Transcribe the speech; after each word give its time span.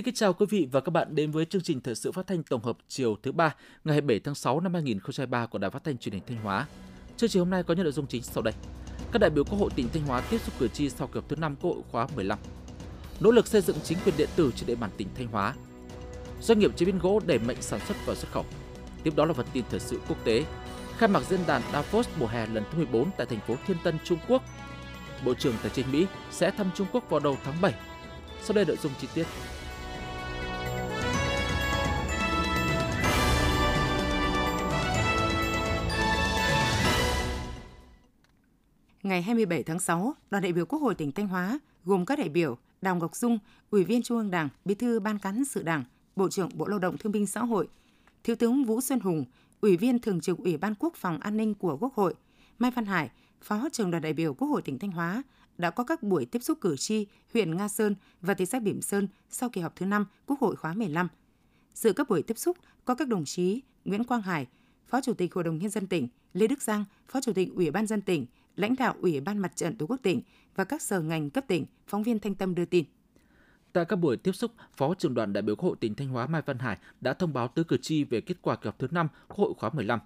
Xin 0.00 0.04
kính 0.04 0.14
chào 0.14 0.32
quý 0.32 0.46
vị 0.50 0.68
và 0.72 0.80
các 0.80 0.90
bạn 0.90 1.14
đến 1.14 1.30
với 1.30 1.44
chương 1.44 1.62
trình 1.62 1.80
thời 1.80 1.94
sự 1.94 2.12
phát 2.12 2.26
thanh 2.26 2.42
tổng 2.42 2.62
hợp 2.62 2.78
chiều 2.88 3.16
thứ 3.22 3.32
ba 3.32 3.54
ngày 3.84 3.94
27 3.94 4.20
tháng 4.20 4.34
6 4.34 4.60
năm 4.60 4.74
2023 4.74 5.46
của 5.46 5.58
Đài 5.58 5.70
Phát 5.70 5.84
thanh 5.84 5.98
Truyền 5.98 6.12
hình 6.12 6.22
Thanh 6.26 6.36
Hóa. 6.36 6.66
Chương 7.16 7.30
trình 7.30 7.40
hôm 7.40 7.50
nay 7.50 7.62
có 7.62 7.74
những 7.74 7.84
nội 7.84 7.92
dung 7.92 8.06
chính 8.06 8.22
sau 8.22 8.42
đây. 8.42 8.54
Các 9.12 9.18
đại 9.18 9.30
biểu 9.30 9.44
Quốc 9.44 9.58
hội 9.58 9.70
tỉnh 9.76 9.88
Thanh 9.92 10.02
Hóa 10.06 10.20
tiếp 10.20 10.38
xúc 10.38 10.54
cử 10.58 10.68
tri 10.68 10.90
sau 10.90 11.06
kỳ 11.06 11.14
họp 11.14 11.28
thứ 11.28 11.36
5 11.36 11.56
Quốc 11.60 11.74
hội 11.74 11.82
khóa 11.90 12.06
15. 12.16 12.38
Nỗ 13.20 13.30
lực 13.30 13.46
xây 13.46 13.60
dựng 13.60 13.76
chính 13.84 13.98
quyền 14.04 14.16
điện 14.16 14.28
tử 14.36 14.52
trên 14.56 14.66
địa 14.66 14.74
bàn 14.74 14.90
tỉnh 14.96 15.08
Thanh 15.14 15.26
Hóa. 15.26 15.54
Doanh 16.40 16.58
nghiệp 16.58 16.76
chế 16.76 16.86
biến 16.86 16.98
gỗ 16.98 17.20
đẩy 17.26 17.38
mạnh 17.38 17.56
sản 17.60 17.80
xuất 17.88 17.96
và 18.06 18.14
xuất 18.14 18.32
khẩu. 18.32 18.44
Tiếp 19.02 19.16
đó 19.16 19.24
là 19.24 19.32
phần 19.32 19.46
tin 19.52 19.64
thời 19.70 19.80
sự 19.80 20.00
quốc 20.08 20.24
tế. 20.24 20.44
Khai 20.98 21.08
mạc 21.08 21.22
diễn 21.28 21.40
đàn 21.46 21.62
Davos 21.72 22.08
mùa 22.18 22.26
hè 22.26 22.46
lần 22.46 22.64
thứ 22.72 22.78
14 22.78 23.10
tại 23.16 23.26
thành 23.26 23.40
phố 23.46 23.54
Thiên 23.66 23.76
Tân, 23.84 23.98
Trung 24.04 24.18
Quốc. 24.28 24.42
Bộ 25.24 25.34
trưởng 25.34 25.54
Tài 25.62 25.70
chính 25.74 25.92
Mỹ 25.92 26.06
sẽ 26.30 26.50
thăm 26.50 26.70
Trung 26.74 26.86
Quốc 26.92 27.10
vào 27.10 27.20
đầu 27.20 27.36
tháng 27.44 27.60
7. 27.60 27.74
Sau 28.42 28.54
đây 28.54 28.64
nội 28.64 28.76
dung 28.82 28.92
chi 29.00 29.08
tiết. 29.14 29.26
Ngày 39.02 39.22
27 39.22 39.62
tháng 39.62 39.80
6, 39.80 40.14
đoàn 40.30 40.42
đại 40.42 40.52
biểu 40.52 40.66
Quốc 40.66 40.78
hội 40.78 40.94
tỉnh 40.94 41.12
Thanh 41.12 41.28
Hóa 41.28 41.58
gồm 41.84 42.06
các 42.06 42.18
đại 42.18 42.28
biểu 42.28 42.58
Đào 42.82 42.96
Ngọc 42.96 43.16
Dung, 43.16 43.38
Ủy 43.70 43.84
viên 43.84 44.02
Trung 44.02 44.18
ương 44.18 44.30
Đảng, 44.30 44.48
Bí 44.64 44.74
thư 44.74 45.00
Ban 45.00 45.18
cán 45.18 45.44
sự 45.44 45.62
Đảng, 45.62 45.84
Bộ 46.16 46.28
trưởng 46.30 46.48
Bộ 46.54 46.66
Lao 46.66 46.78
động 46.78 46.98
Thương 46.98 47.12
binh 47.12 47.26
Xã 47.26 47.40
hội, 47.40 47.68
Thiếu 48.24 48.36
tướng 48.36 48.64
Vũ 48.64 48.80
Xuân 48.80 49.00
Hùng, 49.00 49.24
Ủy 49.60 49.76
viên 49.76 49.98
Thường 49.98 50.20
trực 50.20 50.38
Ủy 50.38 50.56
ban 50.56 50.74
Quốc 50.74 50.94
phòng 50.96 51.18
An 51.20 51.36
ninh 51.36 51.54
của 51.54 51.76
Quốc 51.80 51.94
hội, 51.94 52.14
Mai 52.58 52.70
Văn 52.70 52.84
Hải, 52.84 53.10
Phó 53.42 53.68
trưởng 53.72 53.90
đoàn 53.90 54.02
đại 54.02 54.12
biểu 54.12 54.34
Quốc 54.34 54.48
hội 54.48 54.62
tỉnh 54.62 54.78
Thanh 54.78 54.90
Hóa 54.90 55.22
đã 55.58 55.70
có 55.70 55.84
các 55.84 56.02
buổi 56.02 56.26
tiếp 56.26 56.42
xúc 56.42 56.58
cử 56.60 56.76
tri 56.76 57.06
huyện 57.34 57.56
Nga 57.56 57.68
Sơn 57.68 57.94
và 58.20 58.34
thị 58.34 58.46
xã 58.46 58.58
Bỉm 58.60 58.82
Sơn 58.82 59.08
sau 59.30 59.48
kỳ 59.48 59.60
họp 59.60 59.76
thứ 59.76 59.86
5 59.86 60.06
Quốc 60.26 60.40
hội 60.40 60.56
khóa 60.56 60.74
15. 60.74 61.08
Dự 61.74 61.92
các 61.92 62.08
buổi 62.08 62.22
tiếp 62.22 62.38
xúc 62.38 62.56
có 62.84 62.94
các 62.94 63.08
đồng 63.08 63.24
chí 63.24 63.62
Nguyễn 63.84 64.04
Quang 64.04 64.22
Hải, 64.22 64.46
Phó 64.86 65.00
Chủ 65.00 65.14
tịch 65.14 65.34
Hội 65.34 65.44
đồng 65.44 65.58
Nhân 65.58 65.70
dân 65.70 65.86
tỉnh, 65.86 66.08
Lê 66.32 66.46
Đức 66.46 66.62
Giang, 66.62 66.84
Phó 67.08 67.20
Chủ 67.20 67.32
tịch 67.32 67.48
Ủy 67.54 67.70
ban 67.70 67.86
dân 67.86 68.00
tỉnh, 68.00 68.26
lãnh 68.56 68.76
đạo 68.76 68.94
Ủy 69.00 69.20
ban 69.20 69.38
Mặt 69.38 69.56
trận 69.56 69.76
Tổ 69.76 69.86
quốc 69.86 70.00
tỉnh 70.02 70.22
và 70.54 70.64
các 70.64 70.82
sở 70.82 71.00
ngành 71.00 71.30
cấp 71.30 71.44
tỉnh, 71.48 71.66
phóng 71.86 72.02
viên 72.02 72.18
Thanh 72.18 72.34
Tâm 72.34 72.54
đưa 72.54 72.64
tin. 72.64 72.84
Tại 73.72 73.84
các 73.84 73.96
buổi 73.96 74.16
tiếp 74.16 74.32
xúc, 74.32 74.50
Phó 74.76 74.94
trưởng 74.94 75.14
đoàn 75.14 75.32
đại 75.32 75.42
biểu 75.42 75.56
Quốc 75.56 75.68
hội 75.68 75.76
tỉnh 75.80 75.94
Thanh 75.94 76.08
Hóa 76.08 76.26
Mai 76.26 76.42
Văn 76.46 76.58
Hải 76.58 76.78
đã 77.00 77.14
thông 77.14 77.32
báo 77.32 77.48
tới 77.48 77.64
cử 77.64 77.76
tri 77.76 78.04
về 78.04 78.20
kết 78.20 78.36
quả 78.42 78.56
kỳ 78.56 78.66
họp 78.66 78.78
thứ 78.78 78.88
5 78.90 79.08
Quốc 79.28 79.38
hội 79.38 79.54
khóa 79.58 79.70
15. 79.72 80.00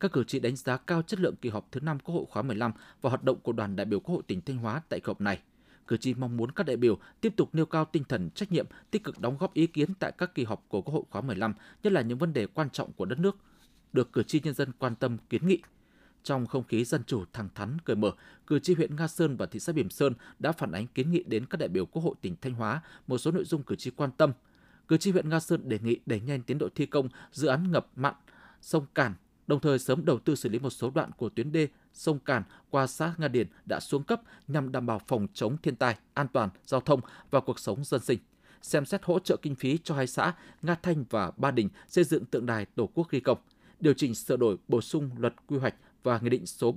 Các 0.00 0.12
cử 0.12 0.24
tri 0.24 0.40
đánh 0.40 0.56
giá 0.56 0.76
cao 0.76 1.02
chất 1.02 1.20
lượng 1.20 1.36
kỳ 1.36 1.48
họp 1.48 1.68
thứ 1.72 1.80
5 1.80 1.98
Quốc 1.98 2.14
hội 2.14 2.24
khóa 2.30 2.42
15 2.42 2.72
và 3.00 3.10
hoạt 3.10 3.24
động 3.24 3.40
của 3.40 3.52
đoàn 3.52 3.76
đại 3.76 3.86
biểu 3.86 4.00
Quốc 4.00 4.14
hội 4.14 4.22
tỉnh 4.26 4.40
Thanh 4.40 4.56
Hóa 4.56 4.82
tại 4.88 5.00
kỳ 5.00 5.04
họp 5.06 5.20
này. 5.20 5.38
Cử 5.86 5.96
tri 5.96 6.14
mong 6.14 6.36
muốn 6.36 6.52
các 6.52 6.66
đại 6.66 6.76
biểu 6.76 6.98
tiếp 7.20 7.32
tục 7.36 7.54
nêu 7.54 7.66
cao 7.66 7.84
tinh 7.84 8.04
thần 8.08 8.30
trách 8.30 8.52
nhiệm, 8.52 8.66
tích 8.90 9.04
cực 9.04 9.20
đóng 9.20 9.36
góp 9.38 9.54
ý 9.54 9.66
kiến 9.66 9.94
tại 9.94 10.12
các 10.18 10.34
kỳ 10.34 10.44
họp 10.44 10.64
của 10.68 10.82
Quốc 10.82 10.94
hội 10.94 11.02
khóa 11.10 11.20
15, 11.20 11.54
nhất 11.82 11.92
là 11.92 12.00
những 12.00 12.18
vấn 12.18 12.32
đề 12.32 12.46
quan 12.46 12.70
trọng 12.70 12.92
của 12.92 13.04
đất 13.04 13.18
nước, 13.18 13.36
được 13.92 14.12
cử 14.12 14.22
tri 14.22 14.40
nhân 14.44 14.54
dân 14.54 14.72
quan 14.78 14.94
tâm 14.94 15.16
kiến 15.30 15.46
nghị. 15.46 15.58
Trong 16.22 16.46
không 16.46 16.64
khí 16.64 16.84
dân 16.84 17.02
chủ 17.06 17.24
thẳng 17.32 17.48
thắn 17.54 17.78
cởi 17.84 17.96
mở, 17.96 18.10
cử 18.46 18.58
tri 18.58 18.74
huyện 18.74 18.96
Nga 18.96 19.08
Sơn 19.08 19.36
và 19.36 19.46
thị 19.46 19.60
xã 19.60 19.72
Bỉm 19.72 19.90
Sơn 19.90 20.12
đã 20.38 20.52
phản 20.52 20.72
ánh 20.72 20.86
kiến 20.86 21.10
nghị 21.10 21.22
đến 21.22 21.46
các 21.46 21.56
đại 21.56 21.68
biểu 21.68 21.86
Quốc 21.86 22.02
hội 22.02 22.14
tỉnh 22.20 22.36
Thanh 22.40 22.54
Hóa 22.54 22.82
một 23.06 23.18
số 23.18 23.30
nội 23.30 23.44
dung 23.44 23.62
cử 23.62 23.76
tri 23.76 23.90
quan 23.90 24.10
tâm. 24.10 24.32
Cử 24.88 24.96
tri 24.96 25.10
huyện 25.10 25.28
Nga 25.28 25.40
Sơn 25.40 25.68
đề 25.68 25.78
nghị 25.82 26.00
đẩy 26.06 26.20
nhanh 26.20 26.42
tiến 26.42 26.58
độ 26.58 26.68
thi 26.74 26.86
công 26.86 27.08
dự 27.32 27.48
án 27.48 27.72
ngập 27.72 27.86
mặn 27.96 28.14
sông 28.60 28.86
Cản, 28.94 29.14
đồng 29.46 29.60
thời 29.60 29.78
sớm 29.78 30.04
đầu 30.04 30.18
tư 30.18 30.34
xử 30.34 30.48
lý 30.48 30.58
một 30.58 30.70
số 30.70 30.90
đoạn 30.94 31.10
của 31.12 31.28
tuyến 31.28 31.52
đê 31.52 31.68
sông 31.92 32.18
Cản 32.18 32.42
qua 32.70 32.86
xã 32.86 33.14
Nga 33.18 33.28
Điền 33.28 33.46
đã 33.66 33.80
xuống 33.80 34.04
cấp 34.04 34.20
nhằm 34.48 34.72
đảm 34.72 34.86
bảo 34.86 35.00
phòng 35.06 35.26
chống 35.34 35.56
thiên 35.62 35.76
tai, 35.76 35.96
an 36.14 36.28
toàn 36.32 36.48
giao 36.66 36.80
thông 36.80 37.00
và 37.30 37.40
cuộc 37.40 37.58
sống 37.58 37.84
dân 37.84 38.00
sinh 38.00 38.18
xem 38.62 38.84
xét 38.84 39.04
hỗ 39.04 39.18
trợ 39.18 39.36
kinh 39.42 39.54
phí 39.54 39.78
cho 39.84 39.94
hai 39.94 40.06
xã 40.06 40.34
Nga 40.62 40.74
Thanh 40.74 41.04
và 41.10 41.30
Ba 41.36 41.50
Đình 41.50 41.68
xây 41.88 42.04
dựng 42.04 42.24
tượng 42.24 42.46
đài 42.46 42.66
Tổ 42.66 42.86
quốc 42.94 43.10
ghi 43.10 43.20
công, 43.20 43.38
điều 43.80 43.94
chỉnh 43.94 44.14
sửa 44.14 44.36
đổi 44.36 44.56
bổ 44.68 44.80
sung 44.80 45.10
luật 45.18 45.34
quy 45.46 45.58
hoạch 45.58 45.74
và 46.08 46.18
Nghị 46.22 46.28
định 46.28 46.46
số 46.46 46.74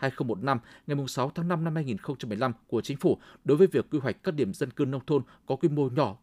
44-2015 0.00 0.58
ngày 0.86 0.96
6 1.08 1.32
tháng 1.34 1.48
5 1.48 1.64
năm 1.64 1.74
2015 1.74 2.52
của 2.66 2.80
Chính 2.80 2.96
phủ 2.96 3.18
đối 3.44 3.56
với 3.56 3.66
việc 3.66 3.90
quy 3.90 3.98
hoạch 3.98 4.22
các 4.22 4.34
điểm 4.34 4.54
dân 4.54 4.70
cư 4.70 4.84
nông 4.84 5.06
thôn 5.06 5.22
có 5.46 5.56
quy 5.56 5.68
mô 5.68 5.88
nhỏ, 5.88 6.16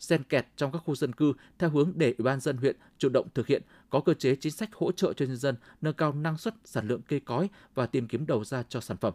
xen 0.00 0.22
kẹt 0.22 0.46
trong 0.56 0.72
các 0.72 0.78
khu 0.78 0.94
dân 0.94 1.12
cư 1.12 1.32
theo 1.58 1.70
hướng 1.70 1.92
để 1.96 2.14
Ủy 2.18 2.24
ban 2.24 2.40
dân 2.40 2.56
huyện 2.56 2.76
chủ 2.98 3.08
động 3.08 3.28
thực 3.34 3.46
hiện, 3.46 3.62
có 3.90 4.00
cơ 4.00 4.14
chế 4.14 4.36
chính 4.36 4.52
sách 4.52 4.74
hỗ 4.74 4.92
trợ 4.92 5.12
cho 5.12 5.26
nhân 5.26 5.36
dân 5.36 5.54
nâng 5.80 5.94
cao 5.94 6.12
năng 6.12 6.38
suất, 6.38 6.54
sản 6.64 6.88
lượng 6.88 7.00
cây 7.08 7.20
cói 7.20 7.48
và 7.74 7.86
tìm 7.86 8.08
kiếm 8.08 8.26
đầu 8.26 8.44
ra 8.44 8.62
cho 8.68 8.80
sản 8.80 8.96
phẩm. 8.96 9.14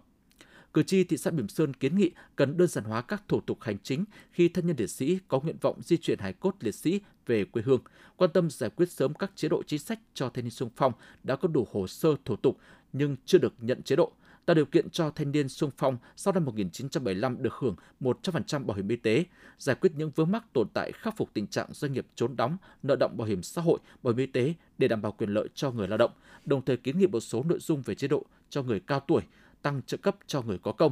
Cử 0.74 0.84
tri 0.84 1.04
thị 1.04 1.18
xã 1.18 1.32
Bỉm 1.32 1.48
Sơn 1.48 1.74
kiến 1.74 1.98
nghị 1.98 2.12
cần 2.36 2.58
đơn 2.58 2.68
giản 2.68 2.84
hóa 2.84 3.02
các 3.02 3.24
thủ 3.28 3.42
tục 3.42 3.58
hành 3.62 3.78
chính 3.84 4.06
khi 4.32 4.50
thân 4.50 4.68
nhân 4.68 4.76
liệt 4.80 4.90
sĩ 4.90 5.20
có 5.28 5.40
nguyện 5.40 5.58
vọng 5.62 5.82
di 5.82 5.98
chuyển 5.98 6.20
hài 6.20 6.34
cốt 6.34 6.56
liệt 6.60 6.76
sĩ 6.76 7.02
về 7.26 7.46
quê 7.46 7.64
hương, 7.66 7.82
quan 8.16 8.32
tâm 8.34 8.50
giải 8.50 8.70
quyết 8.70 8.92
sớm 8.92 9.14
các 9.14 9.32
chế 9.36 9.50
độ 9.50 9.64
chính 9.64 9.80
sách 9.80 10.00
cho 10.14 10.30
thanh 10.30 10.44
niên 10.44 10.52
sung 10.52 10.70
phong 10.76 10.94
đã 11.24 11.36
có 11.36 11.48
đủ 11.48 11.68
hồ 11.72 11.88
sơ 11.88 12.16
thủ 12.26 12.36
tục 12.36 12.58
nhưng 12.94 13.16
chưa 13.26 13.38
được 13.38 13.54
nhận 13.60 13.84
chế 13.84 13.96
độ, 13.96 14.12
tạo 14.46 14.56
điều 14.56 14.66
kiện 14.66 14.90
cho 14.90 15.10
thanh 15.10 15.32
niên 15.32 15.50
sung 15.50 15.72
phong 15.78 15.98
sau 16.16 16.34
năm 16.34 16.46
1975 16.46 17.44
được 17.44 17.54
hưởng 17.54 17.76
100% 18.00 18.66
bảo 18.66 18.78
hiểm 18.78 18.88
y 18.88 18.96
tế, 18.96 19.26
giải 19.58 19.76
quyết 19.76 19.92
những 19.96 20.12
vướng 20.16 20.32
mắc 20.32 20.54
tồn 20.54 20.68
tại 20.74 20.92
khắc 20.92 21.18
phục 21.18 21.34
tình 21.34 21.48
trạng 21.48 21.74
doanh 21.74 21.94
nghiệp 21.94 22.08
trốn 22.16 22.36
đóng, 22.36 22.58
nợ 22.84 22.96
động 23.00 23.18
bảo 23.18 23.28
hiểm 23.28 23.44
xã 23.44 23.62
hội, 23.62 23.80
bảo 24.04 24.14
hiểm 24.14 24.18
y 24.18 24.26
tế 24.26 24.54
để 24.78 24.88
đảm 24.88 25.02
bảo 25.02 25.12
quyền 25.12 25.30
lợi 25.30 25.48
cho 25.54 25.72
người 25.72 25.88
lao 25.88 25.98
động, 25.98 26.12
đồng 26.46 26.66
thời 26.66 26.78
kiến 26.78 27.00
nghị 27.00 27.08
một 27.08 27.20
số 27.20 27.44
nội 27.44 27.60
dung 27.60 27.82
về 27.82 27.96
chế 27.96 28.08
độ 28.08 28.26
cho 28.50 28.64
người 28.64 28.80
cao 28.80 29.00
tuổi, 29.00 29.22
tăng 29.62 29.82
trợ 29.82 29.98
cấp 29.98 30.16
cho 30.28 30.42
người 30.42 30.58
có 30.58 30.72
công. 30.72 30.92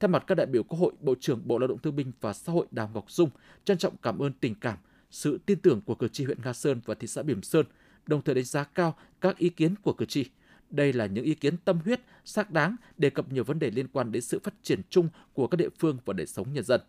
Thay 0.00 0.08
mặt 0.08 0.24
các 0.26 0.34
đại 0.34 0.46
biểu 0.46 0.62
Quốc 0.62 0.78
hội, 0.78 0.92
Bộ 1.00 1.14
trưởng 1.20 1.40
Bộ 1.44 1.58
Lao 1.58 1.68
động 1.68 1.78
Thương 1.78 1.96
binh 1.96 2.12
và 2.20 2.32
Xã 2.32 2.52
hội 2.52 2.66
Đào 2.70 2.90
Ngọc 2.94 3.10
Dung 3.10 3.30
trân 3.64 3.78
trọng 3.78 3.96
cảm 4.02 4.18
ơn 4.18 4.32
tình 4.32 4.54
cảm, 4.54 4.78
sự 5.10 5.38
tin 5.46 5.58
tưởng 5.60 5.80
của 5.80 5.94
cử 5.94 6.08
tri 6.08 6.24
huyện 6.24 6.38
Nga 6.44 6.52
Sơn 6.52 6.80
và 6.84 6.94
thị 6.94 7.06
xã 7.06 7.22
Bỉm 7.22 7.42
Sơn, 7.42 7.66
đồng 8.06 8.22
thời 8.22 8.34
đánh 8.34 8.44
giá 8.44 8.64
cao 8.64 8.96
các 9.20 9.38
ý 9.38 9.48
kiến 9.48 9.74
của 9.82 9.92
cử 9.92 10.04
tri. 10.04 10.24
Đây 10.70 10.92
là 10.92 11.06
những 11.06 11.24
ý 11.24 11.34
kiến 11.34 11.56
tâm 11.64 11.78
huyết, 11.84 12.00
xác 12.24 12.50
đáng, 12.50 12.76
đề 12.98 13.10
cập 13.10 13.32
nhiều 13.32 13.44
vấn 13.44 13.58
đề 13.58 13.70
liên 13.70 13.88
quan 13.88 14.12
đến 14.12 14.22
sự 14.22 14.38
phát 14.44 14.54
triển 14.62 14.80
chung 14.90 15.08
của 15.32 15.46
các 15.46 15.56
địa 15.56 15.68
phương 15.78 15.98
và 16.04 16.12
đời 16.12 16.26
sống 16.26 16.52
nhân 16.52 16.64
dân. 16.64 16.80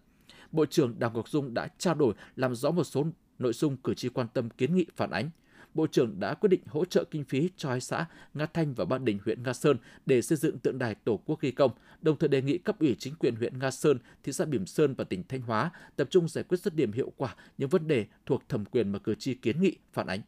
Bộ 0.52 0.66
trưởng 0.66 1.00
Đào 1.00 1.12
Ngọc 1.12 1.30
Dung 1.30 1.54
đã 1.54 1.68
trao 1.78 1.96
đổi 1.96 2.14
làm 2.36 2.56
rõ 2.56 2.72
một 2.72 2.84
số 2.84 3.06
nội 3.40 3.54
dung 3.54 3.78
cử 3.78 3.94
tri 3.94 4.10
quan 4.10 4.28
tâm 4.34 4.50
kiến 4.50 4.76
nghị 4.76 4.86
phản 4.96 5.12
ánh. 5.12 5.30
Bộ 5.74 5.88
trưởng 5.88 6.20
đã 6.20 6.34
quyết 6.34 6.50
định 6.50 6.62
hỗ 6.68 6.86
trợ 6.86 7.04
kinh 7.12 7.24
phí 7.24 7.50
cho 7.58 7.70
hai 7.70 7.82
xã 7.82 8.06
Nga 8.34 8.46
Thanh 8.46 8.74
và 8.74 8.86
Ba 8.86 8.98
Đình 8.98 9.20
huyện 9.26 9.44
Nga 9.44 9.54
Sơn 9.54 9.78
để 10.06 10.22
xây 10.22 10.38
dựng 10.38 10.60
tượng 10.60 10.80
đài 10.80 10.96
Tổ 10.96 11.18
quốc 11.26 11.42
ghi 11.42 11.52
công, 11.52 11.72
đồng 12.02 12.18
thời 12.18 12.30
đề 12.30 12.42
nghị 12.42 12.58
cấp 12.58 12.80
ủy 12.80 12.96
chính 13.00 13.16
quyền 13.16 13.36
huyện 13.36 13.60
Nga 13.60 13.72
Sơn, 13.72 13.98
thị 14.24 14.32
xã 14.32 14.46
Bỉm 14.46 14.66
Sơn 14.66 14.94
và 14.94 15.04
tỉnh 15.04 15.24
Thanh 15.30 15.42
Hóa 15.42 15.72
tập 15.96 16.08
trung 16.12 16.28
giải 16.28 16.44
quyết 16.44 16.58
dứt 16.62 16.76
điểm 16.76 16.92
hiệu 16.92 17.12
quả 17.18 17.36
những 17.58 17.70
vấn 17.70 17.88
đề 17.88 18.06
thuộc 18.26 18.50
thẩm 18.50 18.66
quyền 18.66 18.92
mà 18.92 19.00
cử 19.00 19.16
tri 19.16 19.34
kiến 19.34 19.62
nghị 19.62 19.76
phản 19.94 20.08
ánh. 20.08 20.22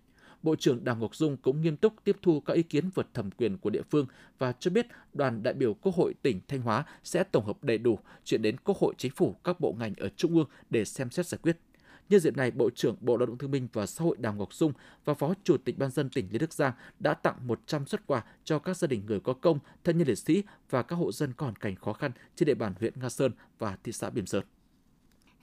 Bộ 0.43 0.55
trưởng 0.55 0.83
Đào 0.83 0.95
Ngọc 0.95 1.15
Dung 1.15 1.37
cũng 1.37 1.61
nghiêm 1.61 1.77
túc 1.77 1.93
tiếp 2.03 2.17
thu 2.21 2.39
các 2.39 2.53
ý 2.53 2.63
kiến 2.63 2.89
vượt 2.95 3.13
thẩm 3.13 3.31
quyền 3.31 3.57
của 3.57 3.69
địa 3.69 3.81
phương 3.91 4.05
và 4.37 4.51
cho 4.51 4.71
biết 4.71 4.87
đoàn 5.13 5.43
đại 5.43 5.53
biểu 5.53 5.73
Quốc 5.73 5.95
hội 5.95 6.13
tỉnh 6.21 6.39
Thanh 6.47 6.61
Hóa 6.61 6.85
sẽ 7.03 7.23
tổng 7.23 7.45
hợp 7.45 7.63
đầy 7.63 7.77
đủ 7.77 7.99
chuyển 8.23 8.41
đến 8.41 8.57
Quốc 8.63 8.77
hội 8.77 8.93
chính 8.97 9.11
phủ 9.11 9.35
các 9.43 9.59
bộ 9.59 9.75
ngành 9.79 9.93
ở 9.97 10.09
trung 10.09 10.35
ương 10.35 10.47
để 10.69 10.85
xem 10.85 11.09
xét 11.09 11.27
giải 11.27 11.39
quyết. 11.43 11.57
Nhân 12.09 12.19
dịp 12.19 12.37
này, 12.37 12.51
Bộ 12.51 12.69
trưởng 12.75 12.95
Bộ 13.01 13.17
Lao 13.17 13.25
động 13.25 13.37
Thương 13.37 13.51
binh 13.51 13.67
và 13.73 13.85
Xã 13.85 14.03
hội 14.03 14.17
Đào 14.19 14.33
Ngọc 14.33 14.53
Dung 14.53 14.73
và 15.05 15.13
Phó 15.13 15.33
Chủ 15.43 15.57
tịch 15.57 15.77
Ban 15.77 15.91
dân 15.91 16.09
tỉnh 16.09 16.27
Lê 16.31 16.37
Đức 16.37 16.53
Giang 16.53 16.73
đã 16.99 17.13
tặng 17.13 17.47
100 17.47 17.85
xuất 17.85 18.07
quà 18.07 18.23
cho 18.43 18.59
các 18.59 18.77
gia 18.77 18.87
đình 18.87 19.05
người 19.05 19.19
có 19.19 19.33
công, 19.33 19.59
thân 19.83 19.97
nhân 19.97 20.07
liệt 20.07 20.17
sĩ 20.17 20.43
và 20.69 20.83
các 20.83 20.95
hộ 20.95 21.11
dân 21.11 21.33
còn 21.37 21.55
cảnh 21.55 21.75
khó 21.75 21.93
khăn 21.93 22.11
trên 22.35 22.47
địa 22.47 22.55
bàn 22.55 22.73
huyện 22.79 22.93
Nga 22.95 23.09
Sơn 23.09 23.31
và 23.59 23.77
thị 23.83 23.91
xã 23.91 24.09
Biểm 24.09 24.25
Sơn. 24.25 24.43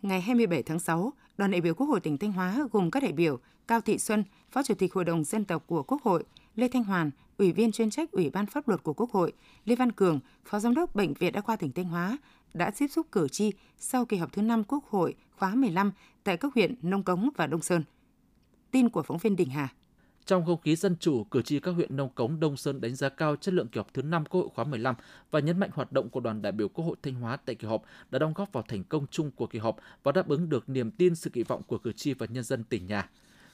Ngày 0.03 0.21
27 0.21 0.63
tháng 0.63 0.79
6, 0.79 1.13
đoàn 1.39 1.51
đại 1.51 1.61
biểu 1.61 1.75
Quốc 1.75 1.87
hội 1.87 2.01
tỉnh 2.01 2.19
Thanh 2.19 2.33
Hóa 2.33 2.69
gồm 2.73 2.91
các 2.91 3.03
đại 3.03 3.13
biểu 3.13 3.39
Cao 3.69 3.81
Thị 3.81 3.99
Xuân, 3.99 4.25
Phó 4.51 4.63
Chủ 4.63 4.75
tịch 4.75 4.95
Hội 4.95 5.05
đồng 5.05 5.25
Dân 5.25 5.45
tộc 5.45 5.65
của 5.67 5.83
Quốc 5.83 6.03
hội, 6.03 6.25
Lê 6.57 6.69
Thanh 6.69 6.85
Hoàn, 6.85 7.11
Ủy 7.39 7.53
viên 7.53 7.73
chuyên 7.73 7.91
trách 7.91 8.13
Ủy 8.13 8.31
ban 8.31 8.47
Pháp 8.47 8.69
luật 8.69 8.83
của 8.83 8.93
Quốc 8.93 9.11
hội, 9.11 9.33
Lê 9.65 9.77
Văn 9.77 9.93
Cường, 9.93 10.21
Phó 10.45 10.59
Giám 10.59 10.75
đốc 10.75 10.95
Bệnh 10.95 11.15
viện 11.15 11.33
Đa 11.33 11.41
khoa 11.41 11.57
tỉnh 11.57 11.73
Thanh 11.73 11.85
Hóa 11.85 12.19
đã 12.55 12.71
tiếp 12.79 12.87
xúc 12.89 13.07
cử 13.13 13.29
tri 13.29 13.53
sau 13.79 14.05
kỳ 14.05 14.17
họp 14.17 14.33
thứ 14.33 14.43
5 14.43 14.65
Quốc 14.65 14.85
hội 14.91 15.15
khóa 15.39 15.55
15 15.55 15.93
tại 16.25 16.37
các 16.37 16.55
huyện 16.55 16.75
Nông 16.83 17.03
Cống 17.03 17.31
và 17.37 17.47
Đông 17.47 17.63
Sơn. 17.63 17.83
Tin 18.71 18.89
của 18.89 19.03
phóng 19.03 19.19
viên 19.19 19.37
Đình 19.37 19.51
Hà. 19.51 19.69
Trong 20.27 20.47
không 20.47 20.61
khí 20.61 20.77
dân 20.77 20.97
chủ, 21.01 21.25
cử 21.25 21.43
tri 21.43 21.61
các 21.61 21.71
huyện 21.71 21.97
Nông 21.97 22.09
Cống, 22.15 22.41
Đông 22.41 22.57
Sơn 22.57 22.81
đánh 22.81 22.95
giá 22.95 23.09
cao 23.09 23.37
chất 23.37 23.55
lượng 23.55 23.69
kỳ 23.69 23.79
họp 23.79 23.95
thứ 23.95 24.03
5 24.03 24.25
Quốc 24.25 24.41
hội 24.41 24.51
khóa 24.55 24.65
15 24.65 24.95
và 25.31 25.41
nhấn 25.41 25.59
mạnh 25.59 25.71
hoạt 25.73 25.93
động 25.93 26.09
của 26.09 26.21
đoàn 26.21 26.43
đại 26.43 26.53
biểu 26.53 26.69
Quốc 26.69 26.85
hội 26.85 26.97
Thanh 27.03 27.15
Hóa 27.15 27.37
tại 27.37 27.55
kỳ 27.55 27.69
họp 27.69 27.83
đã 28.11 28.19
đóng 28.19 28.33
góp 28.35 28.53
vào 28.53 28.65
thành 28.69 28.85
công 28.85 29.07
chung 29.11 29.31
của 29.31 29.47
kỳ 29.47 29.59
họp 29.59 29.77
và 30.03 30.13
đáp 30.13 30.29
ứng 30.29 30.49
được 30.49 30.69
niềm 30.69 30.91
tin 30.91 31.15
sự 31.15 31.31
kỳ 31.31 31.43
vọng 31.43 31.63
của 31.67 31.79
cử 31.79 31.93
tri 31.93 32.15
và 32.15 32.27
nhân 32.31 32.45
dân 32.45 32.65
tỉnh 32.65 32.87
nhà. 32.87 33.09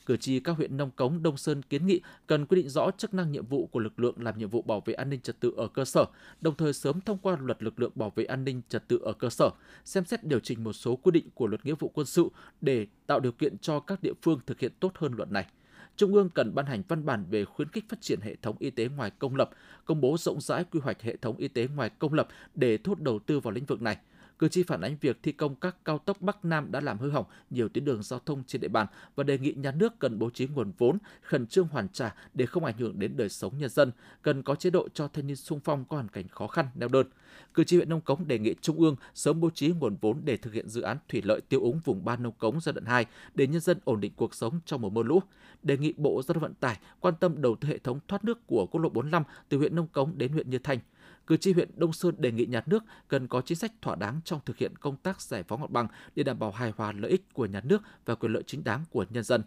Cử 0.06 0.16
tri 0.16 0.40
các 0.40 0.52
huyện 0.52 0.76
Nông 0.76 0.90
Cống, 0.90 1.22
Đông 1.22 1.36
Sơn 1.36 1.62
kiến 1.62 1.86
nghị 1.86 2.00
cần 2.26 2.46
quy 2.46 2.56
định 2.56 2.68
rõ 2.68 2.90
chức 2.98 3.14
năng 3.14 3.32
nhiệm 3.32 3.46
vụ 3.46 3.66
của 3.66 3.80
lực 3.80 4.00
lượng 4.00 4.14
làm 4.18 4.38
nhiệm 4.38 4.48
vụ 4.48 4.62
bảo 4.62 4.82
vệ 4.86 4.94
an 4.94 5.10
ninh 5.10 5.20
trật 5.20 5.40
tự 5.40 5.52
ở 5.56 5.68
cơ 5.68 5.84
sở, 5.84 6.04
đồng 6.40 6.56
thời 6.56 6.72
sớm 6.72 7.00
thông 7.00 7.18
qua 7.18 7.36
luật 7.40 7.62
lực 7.62 7.80
lượng 7.80 7.92
bảo 7.94 8.12
vệ 8.16 8.24
an 8.24 8.44
ninh 8.44 8.62
trật 8.68 8.88
tự 8.88 8.98
ở 9.02 9.12
cơ 9.12 9.30
sở, 9.30 9.50
xem 9.84 10.04
xét 10.04 10.24
điều 10.24 10.40
chỉnh 10.40 10.64
một 10.64 10.72
số 10.72 10.96
quy 10.96 11.10
định 11.10 11.28
của 11.34 11.46
luật 11.46 11.66
nghĩa 11.66 11.74
vụ 11.78 11.90
quân 11.94 12.06
sự 12.06 12.28
để 12.60 12.86
tạo 13.06 13.20
điều 13.20 13.32
kiện 13.32 13.58
cho 13.58 13.80
các 13.80 14.02
địa 14.02 14.14
phương 14.22 14.40
thực 14.46 14.60
hiện 14.60 14.72
tốt 14.80 14.92
hơn 14.94 15.12
luật 15.16 15.30
này. 15.30 15.46
Trung 15.96 16.14
ương 16.14 16.30
cần 16.30 16.54
ban 16.54 16.66
hành 16.66 16.82
văn 16.88 17.06
bản 17.06 17.24
về 17.30 17.44
khuyến 17.44 17.68
khích 17.68 17.84
phát 17.88 18.00
triển 18.00 18.20
hệ 18.20 18.36
thống 18.36 18.56
y 18.58 18.70
tế 18.70 18.88
ngoài 18.88 19.10
công 19.18 19.36
lập, 19.36 19.50
công 19.84 20.00
bố 20.00 20.16
rộng 20.18 20.40
rãi 20.40 20.64
quy 20.64 20.80
hoạch 20.80 21.02
hệ 21.02 21.16
thống 21.16 21.36
y 21.36 21.48
tế 21.48 21.68
ngoài 21.74 21.90
công 21.98 22.12
lập 22.12 22.28
để 22.54 22.78
thu 22.78 22.90
hút 22.90 23.00
đầu 23.00 23.18
tư 23.18 23.40
vào 23.40 23.52
lĩnh 23.52 23.64
vực 23.64 23.82
này. 23.82 23.96
Cử 24.38 24.48
tri 24.48 24.62
phản 24.62 24.80
ánh 24.80 24.96
việc 25.00 25.18
thi 25.22 25.32
công 25.32 25.54
các 25.54 25.76
cao 25.84 25.98
tốc 25.98 26.20
Bắc 26.20 26.44
Nam 26.44 26.72
đã 26.72 26.80
làm 26.80 26.98
hư 26.98 27.10
hỏng 27.10 27.24
nhiều 27.50 27.68
tuyến 27.68 27.84
đường 27.84 28.02
giao 28.02 28.20
thông 28.26 28.44
trên 28.46 28.60
địa 28.60 28.68
bàn 28.68 28.86
và 29.14 29.24
đề 29.24 29.38
nghị 29.38 29.52
nhà 29.52 29.70
nước 29.70 29.98
cần 29.98 30.18
bố 30.18 30.30
trí 30.30 30.46
nguồn 30.46 30.72
vốn 30.78 30.98
khẩn 31.22 31.46
trương 31.46 31.66
hoàn 31.66 31.88
trả 31.88 32.14
để 32.34 32.46
không 32.46 32.64
ảnh 32.64 32.78
hưởng 32.78 32.98
đến 32.98 33.16
đời 33.16 33.28
sống 33.28 33.58
nhân 33.58 33.70
dân, 33.70 33.92
cần 34.22 34.42
có 34.42 34.54
chế 34.54 34.70
độ 34.70 34.88
cho 34.94 35.08
thanh 35.08 35.26
niên 35.26 35.36
sung 35.36 35.60
phong 35.64 35.84
có 35.84 35.96
hoàn 35.96 36.08
cảnh 36.08 36.28
khó 36.28 36.46
khăn, 36.46 36.66
neo 36.74 36.88
đơn. 36.88 37.06
Cử 37.54 37.64
tri 37.64 37.76
huyện 37.76 37.88
Nông 37.88 38.00
Cống 38.00 38.28
đề 38.28 38.38
nghị 38.38 38.54
Trung 38.60 38.78
ương 38.78 38.96
sớm 39.14 39.40
bố 39.40 39.50
trí 39.50 39.68
nguồn 39.68 39.96
vốn 40.00 40.20
để 40.24 40.36
thực 40.36 40.52
hiện 40.52 40.68
dự 40.68 40.82
án 40.82 40.96
thủy 41.08 41.22
lợi 41.24 41.40
tiêu 41.40 41.60
úng 41.60 41.80
vùng 41.84 42.04
Ba 42.04 42.16
Nông 42.16 42.32
Cống 42.32 42.60
giai 42.60 42.72
đoạn 42.72 42.84
2 42.84 43.06
để 43.34 43.46
nhân 43.46 43.60
dân 43.60 43.78
ổn 43.84 44.00
định 44.00 44.12
cuộc 44.16 44.34
sống 44.34 44.60
trong 44.66 44.80
mùa 44.80 44.90
mưa 44.90 45.02
lũ. 45.02 45.20
Đề 45.62 45.76
nghị 45.76 45.92
Bộ 45.96 46.22
Giao 46.22 46.34
thông 46.34 46.42
Vận 46.42 46.54
tải 46.54 46.78
quan 47.00 47.14
tâm 47.20 47.42
đầu 47.42 47.56
tư 47.60 47.68
hệ 47.68 47.78
thống 47.78 48.00
thoát 48.08 48.24
nước 48.24 48.46
của 48.46 48.66
quốc 48.66 48.80
lộ 48.80 48.88
45 48.88 49.22
từ 49.48 49.58
huyện 49.58 49.76
Nông 49.76 49.88
Cống 49.88 50.18
đến 50.18 50.32
huyện 50.32 50.50
Như 50.50 50.58
Thanh. 50.58 50.78
Cử 51.26 51.36
tri 51.36 51.52
huyện 51.52 51.70
Đông 51.76 51.92
Sơn 51.92 52.14
đề 52.18 52.32
nghị 52.32 52.46
nhà 52.46 52.62
nước 52.66 52.84
cần 53.08 53.28
có 53.28 53.40
chính 53.40 53.58
sách 53.58 53.72
thỏa 53.82 53.94
đáng 53.94 54.20
trong 54.24 54.40
thực 54.44 54.56
hiện 54.56 54.76
công 54.76 54.96
tác 54.96 55.20
giải 55.20 55.42
phóng 55.42 55.60
mặt 55.60 55.70
bằng 55.70 55.88
để 56.14 56.22
đảm 56.22 56.38
bảo 56.38 56.50
hài 56.50 56.72
hòa 56.76 56.92
lợi 56.92 57.10
ích 57.10 57.34
của 57.34 57.46
nhà 57.46 57.60
nước 57.60 57.82
và 58.04 58.14
quyền 58.14 58.32
lợi 58.32 58.42
chính 58.46 58.64
đáng 58.64 58.84
của 58.90 59.04
nhân 59.10 59.24
dân. 59.24 59.42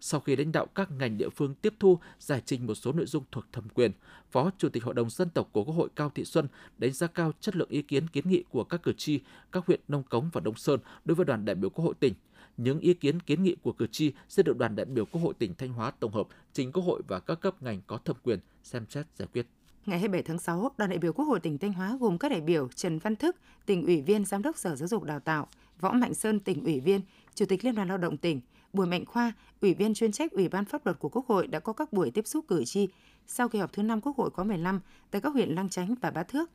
Sau 0.00 0.20
khi 0.20 0.36
lãnh 0.36 0.52
đạo 0.52 0.66
các 0.66 0.90
ngành 0.90 1.18
địa 1.18 1.28
phương 1.28 1.54
tiếp 1.54 1.74
thu, 1.80 1.98
giải 2.18 2.42
trình 2.44 2.66
một 2.66 2.74
số 2.74 2.92
nội 2.92 3.06
dung 3.06 3.24
thuộc 3.32 3.44
thẩm 3.52 3.68
quyền, 3.68 3.92
Phó 4.30 4.50
Chủ 4.58 4.68
tịch 4.68 4.84
Hội 4.84 4.94
đồng 4.94 5.10
Dân 5.10 5.30
tộc 5.30 5.48
của 5.52 5.64
Quốc 5.64 5.74
hội 5.74 5.88
Cao 5.96 6.10
Thị 6.14 6.24
Xuân 6.24 6.48
đánh 6.78 6.92
giá 6.92 7.06
cao 7.06 7.32
chất 7.40 7.56
lượng 7.56 7.68
ý 7.68 7.82
kiến 7.82 8.08
kiến 8.08 8.28
nghị 8.28 8.44
của 8.50 8.64
các 8.64 8.82
cử 8.82 8.92
tri, 8.92 9.20
các 9.52 9.66
huyện 9.66 9.80
Nông 9.88 10.02
Cống 10.02 10.30
và 10.32 10.40
Đông 10.40 10.56
Sơn 10.56 10.80
đối 11.04 11.14
với 11.14 11.24
đoàn 11.24 11.44
đại 11.44 11.54
biểu 11.54 11.70
Quốc 11.70 11.84
hội 11.84 11.94
tỉnh. 12.00 12.14
Những 12.56 12.80
ý 12.80 12.94
kiến 12.94 13.20
kiến 13.20 13.42
nghị 13.42 13.56
của 13.62 13.72
cử 13.72 13.86
tri 13.86 14.12
sẽ 14.28 14.42
được 14.42 14.58
đoàn 14.58 14.76
đại 14.76 14.86
biểu 14.86 15.04
Quốc 15.06 15.20
hội 15.20 15.34
tỉnh 15.38 15.54
Thanh 15.54 15.72
Hóa 15.72 15.90
tổng 15.90 16.12
hợp 16.12 16.26
trình 16.52 16.72
Quốc 16.72 16.82
hội 16.82 17.02
và 17.08 17.20
các 17.20 17.40
cấp 17.40 17.62
ngành 17.62 17.80
có 17.86 17.98
thẩm 17.98 18.16
quyền 18.22 18.38
xem 18.62 18.86
xét 18.88 19.06
giải 19.16 19.28
quyết. 19.32 19.46
Ngày 19.86 19.98
27 19.98 20.22
tháng 20.22 20.38
6, 20.38 20.70
đoàn 20.78 20.90
đại 20.90 20.98
biểu 20.98 21.12
Quốc 21.12 21.24
hội 21.24 21.40
tỉnh 21.40 21.58
Thanh 21.58 21.72
Hóa 21.72 21.96
gồm 22.00 22.18
các 22.18 22.28
đại 22.28 22.40
biểu 22.40 22.68
Trần 22.74 22.98
Văn 22.98 23.16
Thức, 23.16 23.36
tỉnh 23.66 23.86
ủy 23.86 24.00
viên, 24.00 24.24
giám 24.24 24.42
đốc 24.42 24.58
Sở 24.58 24.76
Giáo 24.76 24.88
dục 24.88 25.02
Đào 25.04 25.20
tạo, 25.20 25.48
Võ 25.80 25.92
Mạnh 25.92 26.14
Sơn, 26.14 26.40
tỉnh 26.40 26.64
ủy 26.64 26.80
viên, 26.80 27.00
Chủ 27.34 27.46
tịch 27.46 27.64
Liên 27.64 27.74
đoàn 27.74 27.88
Lao 27.88 27.98
động 27.98 28.16
tỉnh, 28.16 28.40
Bùi 28.72 28.86
Mạnh 28.86 29.04
Khoa, 29.04 29.32
Ủy 29.60 29.74
viên 29.74 29.94
chuyên 29.94 30.12
trách 30.12 30.32
Ủy 30.32 30.48
ban 30.48 30.64
Pháp 30.64 30.86
luật 30.86 30.98
của 30.98 31.08
Quốc 31.08 31.26
hội 31.26 31.46
đã 31.46 31.60
có 31.60 31.72
các 31.72 31.92
buổi 31.92 32.10
tiếp 32.10 32.26
xúc 32.26 32.44
cử 32.48 32.64
tri 32.64 32.88
sau 33.26 33.48
kỳ 33.48 33.58
họp 33.58 33.72
thứ 33.72 33.82
5 33.82 34.00
Quốc 34.00 34.16
hội 34.16 34.30
khóa 34.30 34.44
15 34.44 34.80
tại 35.10 35.20
các 35.20 35.32
huyện 35.32 35.54
Lăng 35.54 35.68
Chánh 35.68 35.94
và 36.00 36.10
Bá 36.10 36.22
Thước. 36.22 36.50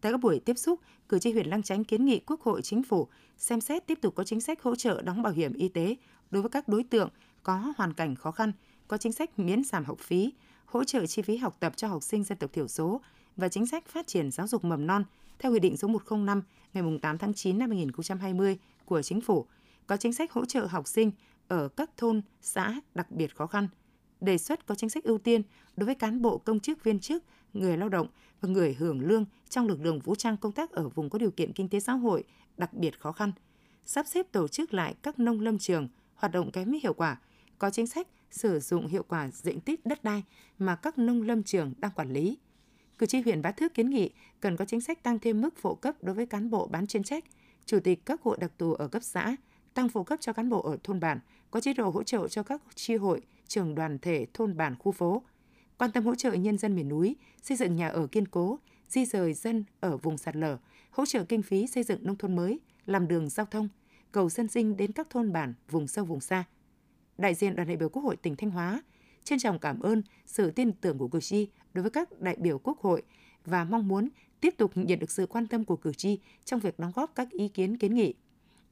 Tại 0.00 0.12
các 0.12 0.20
buổi 0.20 0.40
tiếp 0.40 0.58
xúc, 0.58 0.80
cử 1.08 1.18
tri 1.18 1.32
huyện 1.32 1.46
Lăng 1.46 1.62
Chánh 1.62 1.84
kiến 1.84 2.04
nghị 2.04 2.18
Quốc 2.18 2.40
hội 2.40 2.62
Chính 2.62 2.82
phủ 2.82 3.08
xem 3.38 3.60
xét 3.60 3.86
tiếp 3.86 3.98
tục 4.02 4.14
có 4.14 4.24
chính 4.24 4.40
sách 4.40 4.62
hỗ 4.62 4.76
trợ 4.76 5.02
đóng 5.02 5.22
bảo 5.22 5.32
hiểm 5.32 5.54
y 5.54 5.68
tế 5.68 5.96
đối 6.30 6.42
với 6.42 6.50
các 6.50 6.68
đối 6.68 6.84
tượng 6.84 7.08
có 7.42 7.72
hoàn 7.76 7.92
cảnh 7.92 8.14
khó 8.14 8.30
khăn, 8.30 8.52
có 8.88 8.96
chính 8.96 9.12
sách 9.12 9.38
miễn 9.38 9.64
giảm 9.64 9.84
học 9.84 9.98
phí, 9.98 10.32
hỗ 10.66 10.84
trợ 10.84 11.06
chi 11.06 11.22
phí 11.22 11.36
học 11.36 11.56
tập 11.60 11.72
cho 11.76 11.88
học 11.88 12.02
sinh 12.02 12.24
dân 12.24 12.38
tộc 12.38 12.52
thiểu 12.52 12.68
số 12.68 13.00
và 13.36 13.48
chính 13.48 13.66
sách 13.66 13.86
phát 13.86 14.06
triển 14.06 14.30
giáo 14.30 14.46
dục 14.46 14.64
mầm 14.64 14.86
non 14.86 15.04
theo 15.38 15.52
Nghị 15.52 15.58
định 15.58 15.76
số 15.76 15.88
105 15.88 16.42
ngày 16.72 16.84
8 17.02 17.18
tháng 17.18 17.34
9 17.34 17.58
năm 17.58 17.70
2020 17.70 18.58
của 18.84 19.02
Chính 19.02 19.20
phủ, 19.20 19.46
có 19.86 19.96
chính 19.96 20.12
sách 20.12 20.32
hỗ 20.32 20.44
trợ 20.44 20.66
học 20.66 20.88
sinh 20.88 21.10
ở 21.48 21.68
các 21.68 21.90
thôn, 21.96 22.22
xã 22.42 22.80
đặc 22.94 23.10
biệt 23.10 23.36
khó 23.36 23.46
khăn, 23.46 23.68
đề 24.20 24.38
xuất 24.38 24.66
có 24.66 24.74
chính 24.74 24.90
sách 24.90 25.04
ưu 25.04 25.18
tiên 25.18 25.42
đối 25.76 25.86
với 25.86 25.94
cán 25.94 26.22
bộ 26.22 26.38
công 26.38 26.60
chức 26.60 26.84
viên 26.84 27.00
chức, 27.00 27.24
người 27.52 27.76
lao 27.76 27.88
động 27.88 28.06
và 28.40 28.48
người 28.48 28.74
hưởng 28.74 29.00
lương 29.00 29.24
trong 29.48 29.66
lực 29.66 29.80
lượng 29.80 29.98
vũ 29.98 30.14
trang 30.14 30.36
công 30.36 30.52
tác 30.52 30.70
ở 30.70 30.88
vùng 30.88 31.10
có 31.10 31.18
điều 31.18 31.30
kiện 31.30 31.52
kinh 31.52 31.68
tế 31.68 31.80
xã 31.80 31.92
hội 31.92 32.24
đặc 32.56 32.74
biệt 32.74 33.00
khó 33.00 33.12
khăn, 33.12 33.32
sắp 33.86 34.06
xếp 34.06 34.32
tổ 34.32 34.48
chức 34.48 34.74
lại 34.74 34.94
các 35.02 35.18
nông 35.18 35.40
lâm 35.40 35.58
trường 35.58 35.88
hoạt 36.14 36.32
động 36.32 36.50
kém 36.50 36.72
hiệu 36.72 36.94
quả, 36.94 37.20
có 37.58 37.70
chính 37.70 37.86
sách 37.86 38.08
sử 38.34 38.60
dụng 38.60 38.86
hiệu 38.86 39.02
quả 39.08 39.30
diện 39.30 39.60
tích 39.60 39.86
đất 39.86 40.04
đai 40.04 40.22
mà 40.58 40.76
các 40.76 40.98
nông 40.98 41.22
lâm 41.22 41.42
trường 41.42 41.72
đang 41.78 41.90
quản 41.90 42.12
lý. 42.12 42.38
Cử 42.98 43.06
tri 43.06 43.20
huyện 43.20 43.42
Bá 43.42 43.50
Thước 43.50 43.74
kiến 43.74 43.90
nghị 43.90 44.10
cần 44.40 44.56
có 44.56 44.64
chính 44.64 44.80
sách 44.80 45.02
tăng 45.02 45.18
thêm 45.18 45.40
mức 45.40 45.54
phụ 45.56 45.74
cấp 45.74 45.94
đối 46.02 46.14
với 46.14 46.26
cán 46.26 46.50
bộ 46.50 46.66
bán 46.66 46.86
chuyên 46.86 47.02
trách, 47.02 47.24
chủ 47.66 47.80
tịch 47.80 48.06
các 48.06 48.22
hội 48.22 48.36
đặc 48.40 48.52
thù 48.58 48.74
ở 48.74 48.88
cấp 48.88 49.02
xã, 49.02 49.36
tăng 49.74 49.88
phụ 49.88 50.04
cấp 50.04 50.20
cho 50.20 50.32
cán 50.32 50.48
bộ 50.48 50.62
ở 50.62 50.76
thôn 50.84 51.00
bản, 51.00 51.20
có 51.50 51.60
chế 51.60 51.74
độ 51.74 51.90
hỗ 51.90 52.02
trợ 52.02 52.28
cho 52.28 52.42
các 52.42 52.62
chi 52.74 52.96
hội, 52.96 53.20
trường 53.46 53.74
đoàn 53.74 53.98
thể 53.98 54.26
thôn 54.34 54.56
bản 54.56 54.76
khu 54.78 54.92
phố, 54.92 55.22
quan 55.78 55.92
tâm 55.92 56.04
hỗ 56.04 56.14
trợ 56.14 56.32
nhân 56.32 56.58
dân 56.58 56.76
miền 56.76 56.88
núi, 56.88 57.16
xây 57.42 57.56
dựng 57.56 57.76
nhà 57.76 57.88
ở 57.88 58.06
kiên 58.06 58.28
cố, 58.28 58.58
di 58.88 59.04
rời 59.04 59.34
dân 59.34 59.64
ở 59.80 59.96
vùng 59.96 60.18
sạt 60.18 60.36
lở, 60.36 60.58
hỗ 60.90 61.06
trợ 61.06 61.24
kinh 61.24 61.42
phí 61.42 61.66
xây 61.66 61.82
dựng 61.82 62.06
nông 62.06 62.16
thôn 62.16 62.36
mới, 62.36 62.60
làm 62.86 63.08
đường 63.08 63.28
giao 63.28 63.46
thông, 63.46 63.68
cầu 64.12 64.30
dân 64.30 64.48
sinh 64.48 64.76
đến 64.76 64.92
các 64.92 65.10
thôn 65.10 65.32
bản 65.32 65.54
vùng 65.70 65.86
sâu 65.86 66.04
vùng 66.04 66.20
xa. 66.20 66.44
Đại 67.18 67.34
diện 67.34 67.56
đoàn 67.56 67.68
đại 67.68 67.76
biểu 67.76 67.88
Quốc 67.88 68.02
hội 68.02 68.16
tỉnh 68.16 68.36
Thanh 68.36 68.50
Hóa 68.50 68.82
trân 69.24 69.38
trọng 69.38 69.58
cảm 69.58 69.80
ơn 69.80 70.02
sự 70.26 70.50
tin 70.50 70.72
tưởng 70.72 70.98
của 70.98 71.08
cử 71.08 71.20
tri 71.20 71.48
đối 71.74 71.82
với 71.82 71.90
các 71.90 72.20
đại 72.20 72.36
biểu 72.38 72.58
Quốc 72.58 72.80
hội 72.80 73.02
và 73.44 73.64
mong 73.64 73.88
muốn 73.88 74.08
tiếp 74.40 74.54
tục 74.56 74.72
nhận 74.74 74.98
được 74.98 75.10
sự 75.10 75.26
quan 75.26 75.46
tâm 75.46 75.64
của 75.64 75.76
cử 75.76 75.92
tri 75.92 76.18
trong 76.44 76.60
việc 76.60 76.78
đóng 76.78 76.92
góp 76.94 77.14
các 77.14 77.30
ý 77.30 77.48
kiến 77.48 77.78
kiến 77.78 77.94
nghị. 77.94 78.14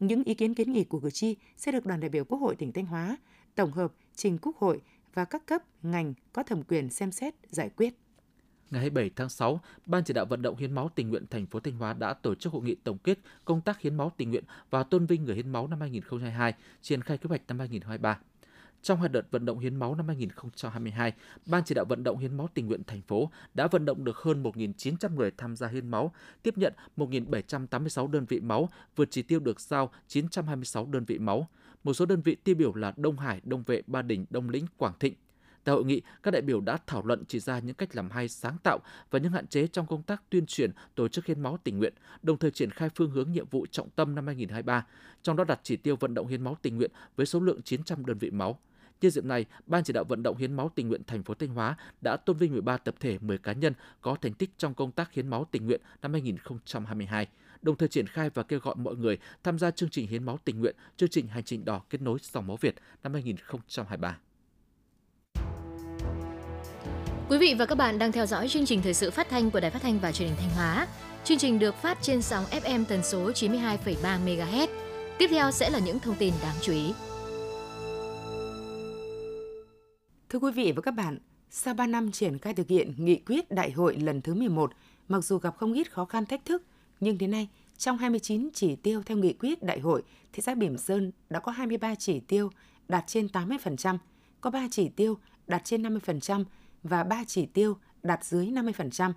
Những 0.00 0.24
ý 0.24 0.34
kiến 0.34 0.54
kiến 0.54 0.72
nghị 0.72 0.84
của 0.84 1.00
cử 1.00 1.10
tri 1.10 1.36
sẽ 1.56 1.72
được 1.72 1.86
đoàn 1.86 2.00
đại 2.00 2.08
biểu 2.08 2.24
Quốc 2.24 2.38
hội 2.38 2.56
tỉnh 2.56 2.72
Thanh 2.72 2.86
Hóa 2.86 3.16
tổng 3.54 3.72
hợp 3.72 3.92
trình 4.14 4.38
Quốc 4.42 4.56
hội 4.56 4.80
và 5.14 5.24
các 5.24 5.46
cấp 5.46 5.62
ngành 5.82 6.14
có 6.32 6.42
thẩm 6.42 6.62
quyền 6.62 6.90
xem 6.90 7.12
xét 7.12 7.34
giải 7.48 7.70
quyết. 7.76 7.94
Ngày 8.70 8.80
27 8.80 9.10
tháng 9.16 9.28
6, 9.28 9.60
Ban 9.86 10.04
chỉ 10.04 10.14
đạo 10.14 10.24
vận 10.24 10.42
động 10.42 10.56
hiến 10.56 10.72
máu 10.72 10.90
tình 10.94 11.10
nguyện 11.10 11.26
thành 11.30 11.46
phố 11.46 11.60
Thanh 11.60 11.74
Hóa 11.74 11.92
đã 11.92 12.14
tổ 12.14 12.34
chức 12.34 12.52
hội 12.52 12.62
nghị 12.62 12.74
tổng 12.74 12.98
kết 12.98 13.18
công 13.44 13.60
tác 13.60 13.80
hiến 13.80 13.94
máu 13.94 14.12
tình 14.16 14.30
nguyện 14.30 14.44
và 14.70 14.82
tôn 14.82 15.06
vinh 15.06 15.24
người 15.24 15.36
hiến 15.36 15.52
máu 15.52 15.66
năm 15.66 15.80
2022, 15.80 16.54
triển 16.80 17.02
khai 17.02 17.18
kế 17.18 17.28
hoạch 17.28 17.42
năm 17.48 17.58
2023. 17.58 18.18
Trong 18.82 19.00
hai 19.00 19.08
đợt 19.08 19.30
vận 19.30 19.44
động 19.44 19.58
hiến 19.58 19.76
máu 19.76 19.94
năm 19.94 20.08
2022, 20.08 21.12
Ban 21.46 21.64
chỉ 21.64 21.74
đạo 21.74 21.84
vận 21.84 22.04
động 22.04 22.18
hiến 22.18 22.36
máu 22.36 22.48
tình 22.54 22.66
nguyện 22.66 22.82
thành 22.86 23.02
phố 23.02 23.30
đã 23.54 23.66
vận 23.66 23.84
động 23.84 24.04
được 24.04 24.16
hơn 24.16 24.42
1.900 24.42 25.14
người 25.14 25.30
tham 25.36 25.56
gia 25.56 25.68
hiến 25.68 25.88
máu, 25.88 26.12
tiếp 26.42 26.58
nhận 26.58 26.72
1.786 26.96 28.10
đơn 28.10 28.24
vị 28.24 28.40
máu, 28.40 28.68
vượt 28.96 29.08
chỉ 29.10 29.22
tiêu 29.22 29.40
được 29.40 29.60
giao 29.60 29.90
926 30.08 30.86
đơn 30.86 31.04
vị 31.04 31.18
máu. 31.18 31.48
Một 31.84 31.94
số 31.94 32.06
đơn 32.06 32.22
vị 32.22 32.34
tiêu 32.34 32.54
biểu 32.54 32.74
là 32.74 32.92
Đông 32.96 33.18
Hải, 33.18 33.40
Đông 33.44 33.62
Vệ, 33.62 33.82
Ba 33.86 34.02
Đình, 34.02 34.26
Đông 34.30 34.50
Lĩnh, 34.50 34.66
Quảng 34.76 34.94
Thịnh. 35.00 35.14
Tại 35.64 35.74
hội 35.74 35.84
nghị, 35.84 36.00
các 36.22 36.30
đại 36.30 36.42
biểu 36.42 36.60
đã 36.60 36.78
thảo 36.86 37.02
luận 37.06 37.24
chỉ 37.28 37.40
ra 37.40 37.58
những 37.58 37.74
cách 37.74 37.96
làm 37.96 38.10
hay 38.10 38.28
sáng 38.28 38.56
tạo 38.62 38.78
và 39.10 39.18
những 39.18 39.32
hạn 39.32 39.46
chế 39.46 39.66
trong 39.66 39.86
công 39.86 40.02
tác 40.02 40.22
tuyên 40.30 40.46
truyền 40.46 40.70
tổ 40.94 41.08
chức 41.08 41.26
hiến 41.26 41.40
máu 41.40 41.58
tình 41.64 41.78
nguyện, 41.78 41.94
đồng 42.22 42.38
thời 42.38 42.50
triển 42.50 42.70
khai 42.70 42.88
phương 42.94 43.10
hướng 43.10 43.32
nhiệm 43.32 43.48
vụ 43.48 43.66
trọng 43.70 43.90
tâm 43.90 44.14
năm 44.14 44.26
2023, 44.26 44.86
trong 45.22 45.36
đó 45.36 45.44
đặt 45.44 45.60
chỉ 45.62 45.76
tiêu 45.76 45.96
vận 45.96 46.14
động 46.14 46.26
hiến 46.26 46.44
máu 46.44 46.56
tình 46.62 46.76
nguyện 46.76 46.90
với 47.16 47.26
số 47.26 47.40
lượng 47.40 47.62
900 47.62 48.06
đơn 48.06 48.18
vị 48.18 48.30
máu. 48.30 48.58
Nhân 49.02 49.10
dịp 49.10 49.24
này, 49.24 49.44
Ban 49.66 49.84
chỉ 49.84 49.92
đạo 49.92 50.04
vận 50.04 50.22
động 50.22 50.36
hiến 50.36 50.52
máu 50.52 50.70
tình 50.74 50.88
nguyện 50.88 51.02
thành 51.06 51.22
phố 51.22 51.34
Thanh 51.34 51.48
Hóa 51.48 51.76
đã 52.00 52.16
tôn 52.16 52.36
vinh 52.36 52.52
13 52.52 52.76
tập 52.76 52.94
thể, 53.00 53.18
10 53.20 53.38
cá 53.38 53.52
nhân 53.52 53.72
có 54.00 54.16
thành 54.22 54.32
tích 54.32 54.50
trong 54.58 54.74
công 54.74 54.92
tác 54.92 55.12
hiến 55.12 55.28
máu 55.28 55.46
tình 55.50 55.66
nguyện 55.66 55.80
năm 56.02 56.12
2022, 56.12 57.26
đồng 57.62 57.76
thời 57.76 57.88
triển 57.88 58.06
khai 58.06 58.30
và 58.30 58.42
kêu 58.42 58.60
gọi 58.62 58.74
mọi 58.78 58.96
người 58.96 59.18
tham 59.44 59.58
gia 59.58 59.70
chương 59.70 59.90
trình 59.90 60.06
hiến 60.06 60.24
máu 60.24 60.38
tình 60.44 60.60
nguyện, 60.60 60.76
chương 60.96 61.08
trình 61.08 61.26
hành 61.26 61.44
trình 61.44 61.64
đỏ 61.64 61.82
kết 61.90 62.02
nối 62.02 62.18
dòng 62.22 62.46
máu 62.46 62.56
Việt 62.60 62.74
năm 63.02 63.12
2023. 63.12 64.18
Quý 67.28 67.38
vị 67.38 67.54
và 67.58 67.66
các 67.66 67.74
bạn 67.74 67.98
đang 67.98 68.12
theo 68.12 68.26
dõi 68.26 68.48
chương 68.48 68.66
trình 68.66 68.82
thời 68.82 68.94
sự 68.94 69.10
phát 69.10 69.28
thanh 69.30 69.50
của 69.50 69.60
Đài 69.60 69.70
Phát 69.70 69.82
thanh 69.82 69.98
và 69.98 70.12
Truyền 70.12 70.28
hình 70.28 70.38
Thanh 70.40 70.50
Hóa. 70.50 70.86
Chương 71.24 71.38
trình 71.38 71.58
được 71.58 71.74
phát 71.74 71.98
trên 72.02 72.22
sóng 72.22 72.44
FM 72.44 72.84
tần 72.84 73.02
số 73.02 73.30
92,3 73.30 74.24
MHz. 74.24 74.68
Tiếp 75.18 75.26
theo 75.30 75.50
sẽ 75.50 75.70
là 75.70 75.78
những 75.78 75.98
thông 75.98 76.16
tin 76.16 76.34
đáng 76.42 76.56
chú 76.62 76.72
ý. 76.72 76.92
Thưa 80.32 80.38
quý 80.38 80.52
vị 80.52 80.72
và 80.76 80.82
các 80.82 80.90
bạn, 80.90 81.18
sau 81.50 81.74
3 81.74 81.86
năm 81.86 82.12
triển 82.12 82.38
khai 82.38 82.54
thực 82.54 82.68
hiện 82.68 82.92
nghị 82.96 83.16
quyết 83.16 83.50
đại 83.50 83.70
hội 83.70 83.96
lần 83.96 84.22
thứ 84.22 84.34
11, 84.34 84.72
mặc 85.08 85.24
dù 85.24 85.38
gặp 85.38 85.56
không 85.56 85.72
ít 85.72 85.92
khó 85.92 86.04
khăn 86.04 86.26
thách 86.26 86.44
thức, 86.44 86.62
nhưng 87.00 87.18
đến 87.18 87.30
nay, 87.30 87.48
trong 87.78 87.98
29 87.98 88.48
chỉ 88.54 88.76
tiêu 88.76 89.02
theo 89.06 89.16
nghị 89.16 89.32
quyết 89.32 89.62
đại 89.62 89.80
hội, 89.80 90.02
thị 90.32 90.42
xã 90.42 90.54
Bỉm 90.54 90.78
Sơn 90.78 91.12
đã 91.30 91.40
có 91.40 91.52
23 91.52 91.94
chỉ 91.94 92.20
tiêu 92.20 92.50
đạt 92.88 93.04
trên 93.06 93.26
80%, 93.26 93.98
có 94.40 94.50
3 94.50 94.68
chỉ 94.70 94.88
tiêu 94.88 95.18
đạt 95.46 95.64
trên 95.64 95.82
50% 95.82 96.44
và 96.82 97.04
3 97.04 97.24
chỉ 97.26 97.46
tiêu 97.46 97.76
đạt 98.02 98.24
dưới 98.24 98.46
50%. 98.46 99.12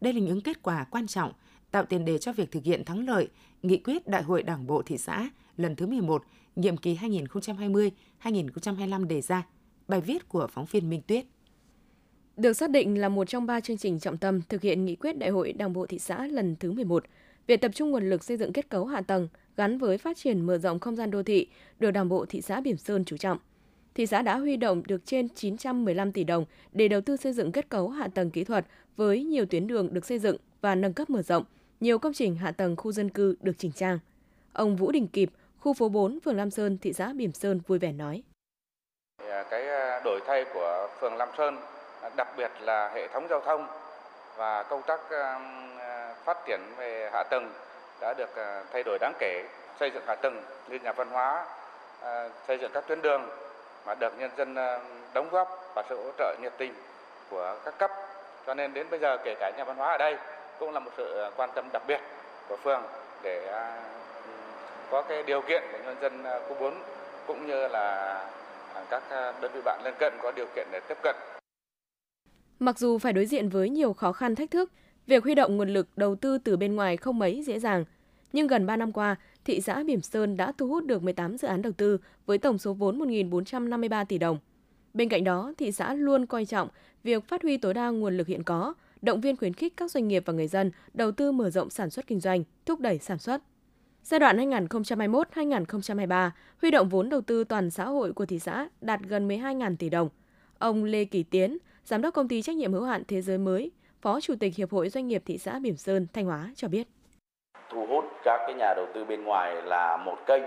Đây 0.00 0.12
là 0.12 0.20
những 0.20 0.40
kết 0.40 0.62
quả 0.62 0.84
quan 0.90 1.06
trọng 1.06 1.32
tạo 1.70 1.84
tiền 1.84 2.04
đề 2.04 2.18
cho 2.18 2.32
việc 2.32 2.50
thực 2.50 2.64
hiện 2.64 2.84
thắng 2.84 3.06
lợi 3.06 3.28
nghị 3.62 3.76
quyết 3.76 4.08
Đại 4.08 4.22
hội 4.22 4.42
Đảng 4.42 4.66
bộ 4.66 4.82
thị 4.82 4.98
xã 4.98 5.30
lần 5.56 5.76
thứ 5.76 5.86
11, 5.86 6.24
nhiệm 6.56 6.76
kỳ 6.76 6.94
2020-2025 8.22 9.06
đề 9.06 9.20
ra. 9.20 9.46
Bài 9.90 10.00
viết 10.00 10.28
của 10.28 10.46
phóng 10.50 10.64
viên 10.70 10.90
Minh 10.90 11.00
Tuyết. 11.06 11.24
Được 12.36 12.52
xác 12.52 12.70
định 12.70 13.00
là 13.00 13.08
một 13.08 13.28
trong 13.28 13.46
ba 13.46 13.60
chương 13.60 13.76
trình 13.76 14.00
trọng 14.00 14.16
tâm 14.16 14.40
thực 14.48 14.62
hiện 14.62 14.84
nghị 14.84 14.96
quyết 14.96 15.18
Đại 15.18 15.30
hội 15.30 15.52
Đảng 15.52 15.72
bộ 15.72 15.86
thị 15.86 15.98
xã 15.98 16.26
lần 16.26 16.56
thứ 16.60 16.72
11, 16.72 17.04
việc 17.46 17.60
tập 17.60 17.70
trung 17.74 17.90
nguồn 17.90 18.10
lực 18.10 18.24
xây 18.24 18.36
dựng 18.36 18.52
kết 18.52 18.68
cấu 18.68 18.86
hạ 18.86 19.00
tầng 19.00 19.28
gắn 19.56 19.78
với 19.78 19.98
phát 19.98 20.16
triển 20.16 20.46
mở 20.46 20.58
rộng 20.58 20.78
không 20.78 20.96
gian 20.96 21.10
đô 21.10 21.22
thị 21.22 21.46
được 21.78 21.90
Đảng 21.90 22.08
bộ 22.08 22.26
thị 22.28 22.40
xã 22.40 22.60
Bỉm 22.60 22.76
Sơn 22.76 23.04
chú 23.04 23.16
trọng. 23.16 23.38
Thị 23.94 24.06
xã 24.06 24.22
đã 24.22 24.38
huy 24.38 24.56
động 24.56 24.82
được 24.86 25.06
trên 25.06 25.28
915 25.28 26.12
tỷ 26.12 26.24
đồng 26.24 26.44
để 26.72 26.88
đầu 26.88 27.00
tư 27.00 27.16
xây 27.16 27.32
dựng 27.32 27.52
kết 27.52 27.68
cấu 27.68 27.88
hạ 27.88 28.08
tầng 28.08 28.30
kỹ 28.30 28.44
thuật 28.44 28.66
với 28.96 29.24
nhiều 29.24 29.46
tuyến 29.46 29.66
đường 29.66 29.94
được 29.94 30.06
xây 30.06 30.18
dựng 30.18 30.36
và 30.60 30.74
nâng 30.74 30.92
cấp 30.92 31.10
mở 31.10 31.22
rộng, 31.22 31.44
nhiều 31.80 31.98
công 31.98 32.12
trình 32.12 32.36
hạ 32.36 32.52
tầng 32.52 32.76
khu 32.76 32.92
dân 32.92 33.10
cư 33.10 33.36
được 33.40 33.58
chỉnh 33.58 33.72
trang. 33.72 33.98
Ông 34.52 34.76
Vũ 34.76 34.92
Đình 34.92 35.08
Kịp, 35.08 35.30
khu 35.58 35.72
phố 35.72 35.88
4, 35.88 36.20
phường 36.20 36.36
Lam 36.36 36.50
Sơn, 36.50 36.78
thị 36.78 36.92
xã 36.92 37.12
Bỉm 37.12 37.32
Sơn 37.32 37.60
vui 37.66 37.78
vẻ 37.78 37.92
nói. 37.92 38.22
À, 39.28 39.44
cái 39.50 39.68
à, 39.68 40.00
đổi 40.04 40.20
thay 40.26 40.44
của 40.54 40.88
phường 41.00 41.16
Lam 41.16 41.28
Sơn, 41.38 41.56
à, 42.02 42.10
đặc 42.16 42.28
biệt 42.36 42.50
là 42.60 42.90
hệ 42.94 43.08
thống 43.08 43.26
giao 43.30 43.40
thông 43.40 43.66
và 44.36 44.62
công 44.62 44.82
tác 44.82 45.00
phát 46.24 46.36
triển 46.46 46.60
về 46.76 47.10
hạ 47.12 47.22
tầng 47.30 47.52
đã 48.00 48.14
được 48.14 48.30
thay 48.72 48.82
đổi 48.82 48.98
đáng 49.00 49.12
kể, 49.18 49.44
xây 49.80 49.90
dựng 49.90 50.02
hạ 50.06 50.14
tầng 50.14 50.42
như 50.68 50.78
nhà 50.82 50.92
văn 50.92 51.10
hóa, 51.10 51.44
xây 52.48 52.58
dựng 52.58 52.70
các 52.74 52.84
tuyến 52.86 53.02
đường 53.02 53.28
mà 53.86 53.94
được 53.94 54.18
nhân 54.18 54.30
dân 54.36 54.54
đóng 55.14 55.28
góp 55.30 55.72
và 55.74 55.82
sự 55.88 56.02
hỗ 56.04 56.10
trợ 56.18 56.36
nhiệt 56.42 56.52
tình 56.58 56.74
của 57.30 57.56
các 57.64 57.74
cấp. 57.78 57.90
Cho 58.46 58.54
nên 58.54 58.74
đến 58.74 58.86
bây 58.90 59.00
giờ 59.00 59.16
kể 59.24 59.34
cả 59.40 59.52
nhà 59.56 59.64
văn 59.64 59.76
hóa 59.76 59.90
ở 59.90 59.98
đây 59.98 60.16
cũng 60.58 60.74
là 60.74 60.80
một 60.80 60.90
sự 60.96 61.30
quan 61.36 61.50
tâm 61.54 61.68
đặc 61.72 61.82
biệt 61.86 62.00
của 62.48 62.56
phường 62.56 62.82
để 63.22 63.52
có 64.90 65.02
cái 65.02 65.22
điều 65.22 65.40
kiện 65.40 65.62
để 65.72 65.78
nhân 65.84 65.96
dân 66.00 66.24
khu 66.48 66.54
4 66.60 66.74
cũng 67.26 67.46
như 67.46 67.68
là 67.68 68.16
các 68.90 69.02
à, 69.10 69.32
đơn 69.42 69.50
vị 69.54 69.60
bạn 69.64 69.80
lân 69.84 69.94
cận 69.98 70.12
có 70.22 70.32
điều 70.36 70.46
kiện 70.56 70.68
để 70.72 70.80
tiếp 70.88 70.96
cận. 71.02 71.16
Mặc 72.58 72.78
dù 72.78 72.98
phải 72.98 73.12
đối 73.12 73.26
diện 73.26 73.48
với 73.48 73.70
nhiều 73.70 73.92
khó 73.92 74.12
khăn 74.12 74.34
thách 74.34 74.50
thức, 74.50 74.72
việc 75.06 75.24
huy 75.24 75.34
động 75.34 75.56
nguồn 75.56 75.68
lực 75.68 75.88
đầu 75.96 76.14
tư 76.16 76.38
từ 76.38 76.56
bên 76.56 76.74
ngoài 76.74 76.96
không 76.96 77.18
mấy 77.18 77.42
dễ 77.42 77.58
dàng. 77.58 77.84
Nhưng 78.32 78.46
gần 78.46 78.66
3 78.66 78.76
năm 78.76 78.92
qua, 78.92 79.16
thị 79.44 79.60
xã 79.60 79.82
Bỉm 79.82 80.00
Sơn 80.00 80.36
đã 80.36 80.52
thu 80.58 80.68
hút 80.68 80.84
được 80.84 81.02
18 81.02 81.38
dự 81.38 81.48
án 81.48 81.62
đầu 81.62 81.72
tư 81.72 81.98
với 82.26 82.38
tổng 82.38 82.58
số 82.58 82.72
vốn 82.72 82.98
1.453 82.98 84.04
tỷ 84.04 84.18
đồng. 84.18 84.38
Bên 84.94 85.08
cạnh 85.08 85.24
đó, 85.24 85.52
thị 85.58 85.72
xã 85.72 85.94
luôn 85.94 86.26
coi 86.26 86.44
trọng 86.44 86.68
việc 87.02 87.24
phát 87.28 87.42
huy 87.42 87.56
tối 87.56 87.74
đa 87.74 87.88
nguồn 87.88 88.16
lực 88.16 88.26
hiện 88.26 88.42
có, 88.42 88.74
động 89.02 89.20
viên 89.20 89.36
khuyến 89.36 89.54
khích 89.54 89.76
các 89.76 89.90
doanh 89.90 90.08
nghiệp 90.08 90.22
và 90.26 90.32
người 90.32 90.48
dân 90.48 90.70
đầu 90.94 91.12
tư 91.12 91.32
mở 91.32 91.50
rộng 91.50 91.70
sản 91.70 91.90
xuất 91.90 92.06
kinh 92.06 92.20
doanh, 92.20 92.44
thúc 92.66 92.80
đẩy 92.80 92.98
sản 92.98 93.18
xuất. 93.18 93.42
Giai 94.02 94.20
đoạn 94.20 94.36
2021-2023, 94.36 96.30
huy 96.62 96.70
động 96.70 96.88
vốn 96.88 97.08
đầu 97.08 97.20
tư 97.20 97.44
toàn 97.44 97.70
xã 97.70 97.84
hội 97.84 98.12
của 98.12 98.26
thị 98.26 98.38
xã 98.38 98.68
đạt 98.80 99.00
gần 99.00 99.28
12.000 99.28 99.76
tỷ 99.76 99.88
đồng. 99.88 100.08
Ông 100.58 100.84
Lê 100.84 101.04
Kỳ 101.04 101.22
Tiến, 101.22 101.58
Giám 101.84 102.02
đốc 102.02 102.14
công 102.14 102.28
ty 102.28 102.42
trách 102.42 102.56
nhiệm 102.56 102.72
hữu 102.72 102.84
hạn 102.84 103.02
Thế 103.08 103.22
giới 103.22 103.38
mới, 103.38 103.70
Phó 104.02 104.20
Chủ 104.20 104.34
tịch 104.40 104.56
Hiệp 104.56 104.70
hội 104.70 104.88
Doanh 104.88 105.08
nghiệp 105.08 105.22
thị 105.26 105.38
xã 105.38 105.58
Bỉm 105.58 105.76
Sơn, 105.76 106.06
Thanh 106.12 106.26
Hóa 106.26 106.50
cho 106.56 106.68
biết. 106.68 106.88
Thu 107.70 107.86
hút 107.86 108.04
các 108.24 108.40
cái 108.46 108.54
nhà 108.54 108.74
đầu 108.76 108.86
tư 108.94 109.04
bên 109.04 109.24
ngoài 109.24 109.62
là 109.62 109.96
một 109.96 110.16
kênh 110.26 110.42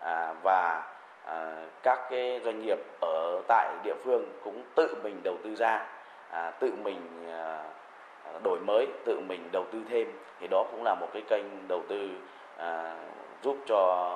à, 0.00 0.34
và 0.42 0.82
à, 1.24 1.66
các 1.82 1.98
cái 2.10 2.40
doanh 2.44 2.66
nghiệp 2.66 2.78
ở 3.00 3.42
tại 3.48 3.74
địa 3.84 3.94
phương 4.04 4.24
cũng 4.44 4.62
tự 4.76 4.94
mình 5.02 5.20
đầu 5.24 5.36
tư 5.44 5.54
ra, 5.54 5.86
à, 6.30 6.50
tự 6.50 6.72
mình 6.84 7.28
à, 7.28 7.72
đổi 8.44 8.60
mới, 8.60 8.86
tự 9.06 9.20
mình 9.20 9.48
đầu 9.52 9.64
tư 9.72 9.82
thêm 9.88 10.06
thì 10.40 10.46
đó 10.50 10.66
cũng 10.70 10.82
là 10.84 10.94
một 10.94 11.08
cái 11.12 11.22
kênh 11.28 11.68
đầu 11.68 11.82
tư 11.88 12.10
à, 12.56 12.96
giúp 13.44 13.56
cho 13.68 14.12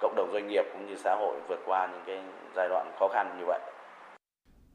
cộng 0.00 0.14
đồng 0.16 0.30
doanh 0.32 0.48
nghiệp 0.48 0.64
cũng 0.72 0.86
như 0.86 0.96
xã 0.96 1.14
hội 1.14 1.36
vượt 1.48 1.60
qua 1.66 1.88
những 1.92 2.02
cái 2.06 2.20
giai 2.56 2.68
đoạn 2.68 2.92
khó 2.98 3.08
khăn 3.08 3.36
như 3.38 3.44
vậy. 3.46 3.60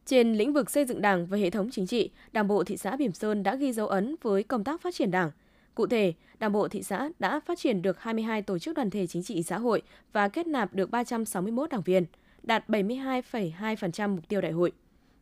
Trên 0.05 0.33
lĩnh 0.33 0.53
vực 0.53 0.69
xây 0.69 0.85
dựng 0.85 1.01
Đảng 1.01 1.25
và 1.25 1.37
hệ 1.37 1.49
thống 1.49 1.69
chính 1.71 1.87
trị, 1.87 2.09
Đảng 2.31 2.47
bộ 2.47 2.63
thị 2.63 2.77
xã 2.77 2.95
Bỉm 2.95 3.11
Sơn 3.11 3.43
đã 3.43 3.55
ghi 3.55 3.73
dấu 3.73 3.87
ấn 3.87 4.15
với 4.21 4.43
công 4.43 4.63
tác 4.63 4.81
phát 4.81 4.95
triển 4.95 5.11
Đảng. 5.11 5.31
Cụ 5.75 5.87
thể, 5.87 6.13
Đảng 6.39 6.51
bộ 6.51 6.67
thị 6.67 6.83
xã 6.83 7.09
đã 7.19 7.39
phát 7.39 7.59
triển 7.59 7.81
được 7.81 7.99
22 7.99 8.41
tổ 8.41 8.59
chức 8.59 8.75
đoàn 8.75 8.89
thể 8.89 9.07
chính 9.07 9.23
trị 9.23 9.43
xã 9.43 9.57
hội 9.57 9.81
và 10.13 10.27
kết 10.27 10.47
nạp 10.47 10.73
được 10.73 10.91
361 10.91 11.69
đảng 11.69 11.81
viên, 11.81 12.05
đạt 12.43 12.69
72,2% 12.69 14.09
mục 14.09 14.27
tiêu 14.27 14.41
đại 14.41 14.51
hội. 14.51 14.71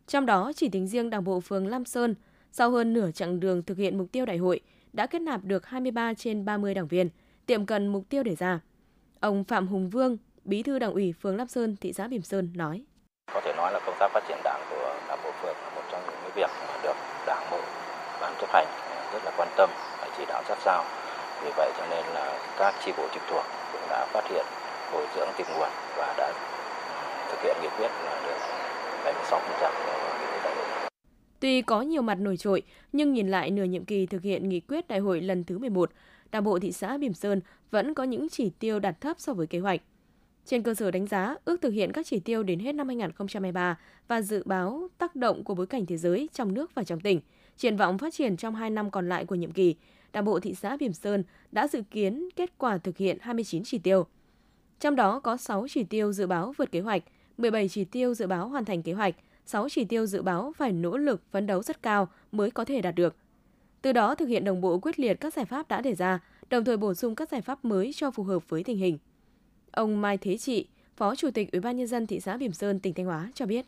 Trong 0.07 0.25
đó, 0.25 0.51
chỉ 0.55 0.69
tính 0.69 0.87
riêng 0.87 1.09
Đảng 1.09 1.23
bộ 1.23 1.39
phường 1.39 1.67
Lam 1.67 1.85
Sơn, 1.85 2.15
sau 2.51 2.71
hơn 2.71 2.93
nửa 2.93 3.11
chặng 3.11 3.39
đường 3.39 3.63
thực 3.63 3.77
hiện 3.77 3.97
mục 3.97 4.11
tiêu 4.11 4.25
đại 4.25 4.37
hội, 4.37 4.59
đã 4.93 5.05
kết 5.05 5.21
nạp 5.21 5.43
được 5.43 5.65
23 5.65 6.13
trên 6.13 6.45
30 6.45 6.73
đảng 6.73 6.87
viên, 6.87 7.09
tiệm 7.49 7.65
cận 7.65 7.87
mục 7.87 8.03
tiêu 8.09 8.23
đề 8.23 8.35
ra. 8.35 8.59
Ông 9.19 9.43
Phạm 9.43 9.67
Hùng 9.67 9.89
Vương, 9.89 10.17
Bí 10.43 10.63
thư 10.63 10.79
Đảng 10.79 10.93
ủy 10.93 11.13
phường 11.21 11.37
Lam 11.37 11.47
Sơn, 11.47 11.75
thị 11.81 11.93
xã 11.93 12.07
Bỉm 12.07 12.21
Sơn 12.21 12.49
nói: 12.55 12.83
Có 13.33 13.41
thể 13.45 13.53
nói 13.57 13.73
là 13.73 13.79
công 13.85 13.95
tác 13.99 14.11
phát 14.13 14.23
triển 14.27 14.37
đảng 14.43 14.61
của 14.69 14.95
đảng 15.07 15.19
bộ 15.23 15.31
phường 15.41 15.55
là 15.63 15.69
một 15.75 15.81
trong 15.91 16.01
những 16.05 16.19
cái 16.21 16.31
việc 16.35 16.49
mà 16.67 16.79
được 16.83 16.95
đảng 17.27 17.47
bộ 17.51 17.59
ban 18.21 18.33
chấp 18.41 18.49
hành 18.53 18.67
rất 19.13 19.19
là 19.25 19.31
quan 19.37 19.49
tâm 19.57 19.69
và 20.01 20.07
chỉ 20.17 20.23
đạo 20.27 20.43
sát 20.47 20.57
sao. 20.65 20.83
Vì 21.43 21.51
vậy 21.57 21.71
cho 21.77 21.85
nên 21.89 22.05
là 22.13 22.39
các 22.57 22.75
chi 22.85 22.91
bộ 22.97 23.07
trực 23.13 23.23
thuộc 23.29 23.43
cũng 23.71 23.81
đã 23.89 24.05
phát 24.13 24.23
hiện 24.29 24.45
bồi 24.93 25.05
dưỡng 25.15 25.29
tìm 25.37 25.47
nguồn 25.57 25.69
và 25.97 26.15
đã 26.17 26.33
thực 27.31 27.41
hiện 27.43 27.55
nghị 27.61 27.69
quyết 27.77 27.91
là 28.05 28.21
được 28.25 28.37
76% 29.05 29.71
nghị 30.19 30.25
quyết 30.31 30.39
đại 30.43 30.55
hội. 30.55 30.65
Tuy 31.39 31.61
có 31.61 31.81
nhiều 31.81 32.01
mặt 32.01 32.15
nổi 32.15 32.37
trội, 32.37 32.61
nhưng 32.93 33.13
nhìn 33.13 33.27
lại 33.27 33.51
nửa 33.51 33.63
nhiệm 33.63 33.85
kỳ 33.85 34.05
thực 34.05 34.21
hiện 34.21 34.49
nghị 34.49 34.59
quyết 34.59 34.87
đại 34.87 34.99
hội 34.99 35.21
lần 35.21 35.43
thứ 35.43 35.57
11, 35.57 35.91
Đảng 36.31 36.43
bộ 36.43 36.59
thị 36.59 36.71
xã 36.71 36.97
Bỉm 36.97 37.13
Sơn 37.13 37.41
vẫn 37.71 37.93
có 37.93 38.03
những 38.03 38.29
chỉ 38.29 38.51
tiêu 38.59 38.79
đạt 38.79 39.01
thấp 39.01 39.19
so 39.19 39.33
với 39.33 39.47
kế 39.47 39.59
hoạch. 39.59 39.81
Trên 40.45 40.63
cơ 40.63 40.73
sở 40.73 40.91
đánh 40.91 41.07
giá, 41.07 41.35
ước 41.45 41.61
thực 41.61 41.69
hiện 41.69 41.91
các 41.91 42.05
chỉ 42.05 42.19
tiêu 42.19 42.43
đến 42.43 42.59
hết 42.59 42.75
năm 42.75 42.87
2023 42.87 43.79
và 44.07 44.21
dự 44.21 44.43
báo 44.45 44.87
tác 44.97 45.15
động 45.15 45.43
của 45.43 45.55
bối 45.55 45.67
cảnh 45.67 45.85
thế 45.85 45.97
giới 45.97 46.29
trong 46.33 46.53
nước 46.53 46.75
và 46.75 46.83
trong 46.83 46.99
tỉnh, 46.99 47.21
triển 47.57 47.77
vọng 47.77 47.97
phát 47.97 48.13
triển 48.13 48.37
trong 48.37 48.55
2 48.55 48.69
năm 48.69 48.91
còn 48.91 49.09
lại 49.09 49.25
của 49.25 49.35
nhiệm 49.35 49.51
kỳ, 49.51 49.75
Đảng 50.13 50.25
bộ 50.25 50.39
thị 50.39 50.55
xã 50.55 50.77
Bỉm 50.77 50.93
Sơn 50.93 51.23
đã 51.51 51.67
dự 51.67 51.81
kiến 51.91 52.29
kết 52.35 52.57
quả 52.57 52.77
thực 52.77 52.97
hiện 52.97 53.17
29 53.21 53.63
chỉ 53.65 53.77
tiêu. 53.77 54.05
Trong 54.79 54.95
đó 54.95 55.19
có 55.19 55.37
6 55.37 55.65
chỉ 55.69 55.83
tiêu 55.83 56.13
dự 56.13 56.27
báo 56.27 56.53
vượt 56.57 56.71
kế 56.71 56.79
hoạch, 56.79 57.03
17 57.37 57.69
chỉ 57.69 57.85
tiêu 57.85 58.13
dự 58.13 58.27
báo 58.27 58.47
hoàn 58.47 58.65
thành 58.65 58.83
kế 58.83 58.93
hoạch, 58.93 59.15
6 59.45 59.69
chỉ 59.69 59.85
tiêu 59.85 60.05
dự 60.05 60.21
báo 60.21 60.53
phải 60.57 60.71
nỗ 60.71 60.97
lực 60.97 61.21
phấn 61.31 61.47
đấu 61.47 61.63
rất 61.63 61.83
cao 61.83 62.07
mới 62.31 62.51
có 62.51 62.65
thể 62.65 62.81
đạt 62.81 62.95
được. 62.95 63.15
Từ 63.81 63.91
đó 63.91 64.15
thực 64.15 64.25
hiện 64.25 64.43
đồng 64.43 64.61
bộ 64.61 64.79
quyết 64.81 64.99
liệt 64.99 65.13
các 65.13 65.33
giải 65.33 65.45
pháp 65.45 65.67
đã 65.67 65.81
đề 65.81 65.95
ra, 65.95 66.19
đồng 66.49 66.65
thời 66.65 66.77
bổ 66.77 66.93
sung 66.93 67.15
các 67.15 67.29
giải 67.29 67.41
pháp 67.41 67.65
mới 67.65 67.91
cho 67.93 68.11
phù 68.11 68.23
hợp 68.23 68.49
với 68.49 68.63
tình 68.63 68.77
hình. 68.77 68.97
Ông 69.71 70.01
Mai 70.01 70.17
Thế 70.17 70.37
Trị, 70.37 70.67
Phó 70.95 71.15
Chủ 71.15 71.29
tịch 71.33 71.51
Ủy 71.51 71.61
ban 71.61 71.77
nhân 71.77 71.87
dân 71.87 72.07
thị 72.07 72.19
xã 72.19 72.37
Bỉm 72.37 72.51
Sơn, 72.51 72.79
tỉnh 72.79 72.93
Thanh 72.93 73.05
Hóa 73.05 73.29
cho 73.33 73.45
biết. 73.45 73.65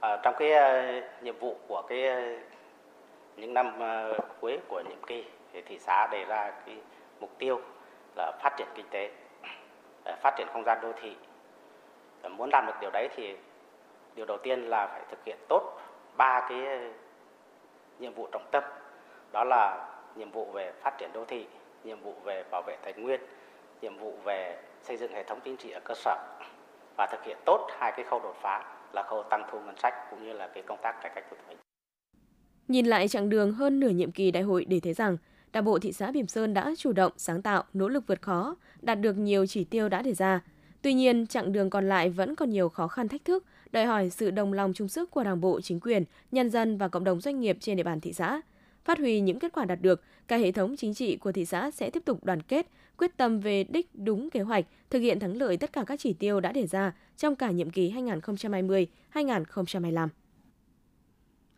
À, 0.00 0.20
trong 0.22 0.34
cái 0.38 0.50
uh, 0.50 1.24
nhiệm 1.24 1.38
vụ 1.38 1.56
của 1.68 1.82
cái 1.88 2.00
uh, 2.08 2.40
những 3.36 3.54
năm 3.54 3.66
uh, 3.66 4.24
cuối 4.40 4.58
của 4.68 4.82
nhiệm 4.88 5.02
kỳ 5.06 5.24
thì 5.52 5.62
thị 5.66 5.78
xã 5.78 6.06
đề 6.12 6.24
ra 6.24 6.50
cái 6.66 6.76
mục 7.20 7.30
tiêu 7.38 7.60
là 8.16 8.32
phát 8.42 8.54
triển 8.58 8.68
kinh 8.74 8.86
tế, 8.90 9.10
à, 10.04 10.16
phát 10.22 10.34
triển 10.38 10.46
không 10.52 10.64
gian 10.64 10.78
đô 10.82 10.92
thị. 11.02 11.16
À, 12.22 12.28
muốn 12.28 12.50
làm 12.52 12.66
được 12.66 12.74
điều 12.80 12.90
đấy 12.90 13.08
thì 13.16 13.36
điều 14.16 14.26
đầu 14.26 14.38
tiên 14.42 14.60
là 14.60 14.86
phải 14.86 15.02
thực 15.10 15.24
hiện 15.24 15.38
tốt 15.48 15.80
ba 16.16 16.46
cái 16.48 16.58
nhiệm 17.98 18.14
vụ 18.14 18.28
trọng 18.32 18.46
tâm 18.52 18.64
đó 19.34 19.44
là 19.44 19.88
nhiệm 20.16 20.30
vụ 20.30 20.52
về 20.52 20.72
phát 20.82 20.94
triển 20.98 21.10
đô 21.12 21.24
thị 21.24 21.46
nhiệm 21.84 22.00
vụ 22.00 22.14
về 22.24 22.44
bảo 22.50 22.62
vệ 22.66 22.76
tài 22.82 22.92
nguyên 22.92 23.20
nhiệm 23.82 23.98
vụ 23.98 24.14
về 24.24 24.58
xây 24.82 24.96
dựng 24.96 25.12
hệ 25.12 25.24
thống 25.24 25.40
chính 25.44 25.56
trị 25.56 25.70
ở 25.70 25.80
cơ 25.84 25.94
sở 25.94 26.16
và 26.96 27.06
thực 27.06 27.24
hiện 27.24 27.38
tốt 27.44 27.68
hai 27.78 27.92
cái 27.96 28.04
khâu 28.10 28.20
đột 28.20 28.36
phá 28.42 28.64
là 28.92 29.02
khâu 29.02 29.22
tăng 29.22 29.42
thu 29.52 29.60
ngân 29.60 29.76
sách 29.82 29.94
cũng 30.10 30.24
như 30.26 30.32
là 30.32 30.48
cái 30.54 30.62
công 30.62 30.78
tác 30.82 30.92
cải 31.02 31.12
cách 31.14 31.24
thủ 31.30 31.36
tục 31.36 31.46
hành 31.48 31.56
Nhìn 32.68 32.86
lại 32.86 33.08
chặng 33.08 33.28
đường 33.28 33.52
hơn 33.52 33.80
nửa 33.80 33.88
nhiệm 33.88 34.12
kỳ 34.12 34.30
đại 34.30 34.42
hội 34.42 34.64
để 34.64 34.80
thấy 34.80 34.92
rằng 34.92 35.16
Đảng 35.52 35.64
bộ 35.64 35.78
thị 35.78 35.92
xã 35.92 36.10
Bỉm 36.10 36.26
Sơn 36.26 36.54
đã 36.54 36.72
chủ 36.78 36.92
động, 36.92 37.12
sáng 37.16 37.42
tạo, 37.42 37.64
nỗ 37.72 37.88
lực 37.88 38.06
vượt 38.06 38.22
khó, 38.22 38.56
đạt 38.82 39.00
được 39.00 39.12
nhiều 39.12 39.46
chỉ 39.46 39.64
tiêu 39.64 39.88
đã 39.88 40.02
đề 40.02 40.14
ra. 40.14 40.40
Tuy 40.82 40.94
nhiên, 40.94 41.26
chặng 41.26 41.52
đường 41.52 41.70
còn 41.70 41.88
lại 41.88 42.10
vẫn 42.10 42.34
còn 42.34 42.50
nhiều 42.50 42.68
khó 42.68 42.88
khăn 42.88 43.08
thách 43.08 43.24
thức, 43.24 43.44
đòi 43.72 43.84
hỏi 43.84 44.10
sự 44.10 44.30
đồng 44.30 44.52
lòng 44.52 44.72
chung 44.74 44.88
sức 44.88 45.10
của 45.10 45.24
Đảng 45.24 45.40
bộ, 45.40 45.60
chính 45.60 45.80
quyền, 45.80 46.04
nhân 46.30 46.50
dân 46.50 46.78
và 46.78 46.88
cộng 46.88 47.04
đồng 47.04 47.20
doanh 47.20 47.40
nghiệp 47.40 47.56
trên 47.60 47.76
địa 47.76 47.82
bàn 47.82 48.00
thị 48.00 48.12
xã. 48.12 48.40
Phát 48.84 48.98
huy 48.98 49.20
những 49.20 49.38
kết 49.38 49.52
quả 49.52 49.64
đạt 49.64 49.82
được, 49.82 50.02
cả 50.28 50.36
hệ 50.36 50.52
thống 50.52 50.76
chính 50.76 50.94
trị 50.94 51.16
của 51.16 51.32
thị 51.32 51.44
xã 51.44 51.70
sẽ 51.70 51.90
tiếp 51.90 52.02
tục 52.04 52.24
đoàn 52.24 52.42
kết, 52.42 52.66
quyết 52.96 53.16
tâm 53.16 53.40
về 53.40 53.64
đích 53.64 53.94
đúng 53.94 54.30
kế 54.30 54.40
hoạch, 54.40 54.64
thực 54.90 54.98
hiện 54.98 55.20
thắng 55.20 55.36
lợi 55.36 55.56
tất 55.56 55.72
cả 55.72 55.84
các 55.86 56.00
chỉ 56.00 56.12
tiêu 56.12 56.40
đã 56.40 56.52
đề 56.52 56.66
ra 56.66 56.92
trong 57.16 57.36
cả 57.36 57.50
nhiệm 57.50 57.70
kỳ 57.70 57.92
2020-2025. 57.92 60.08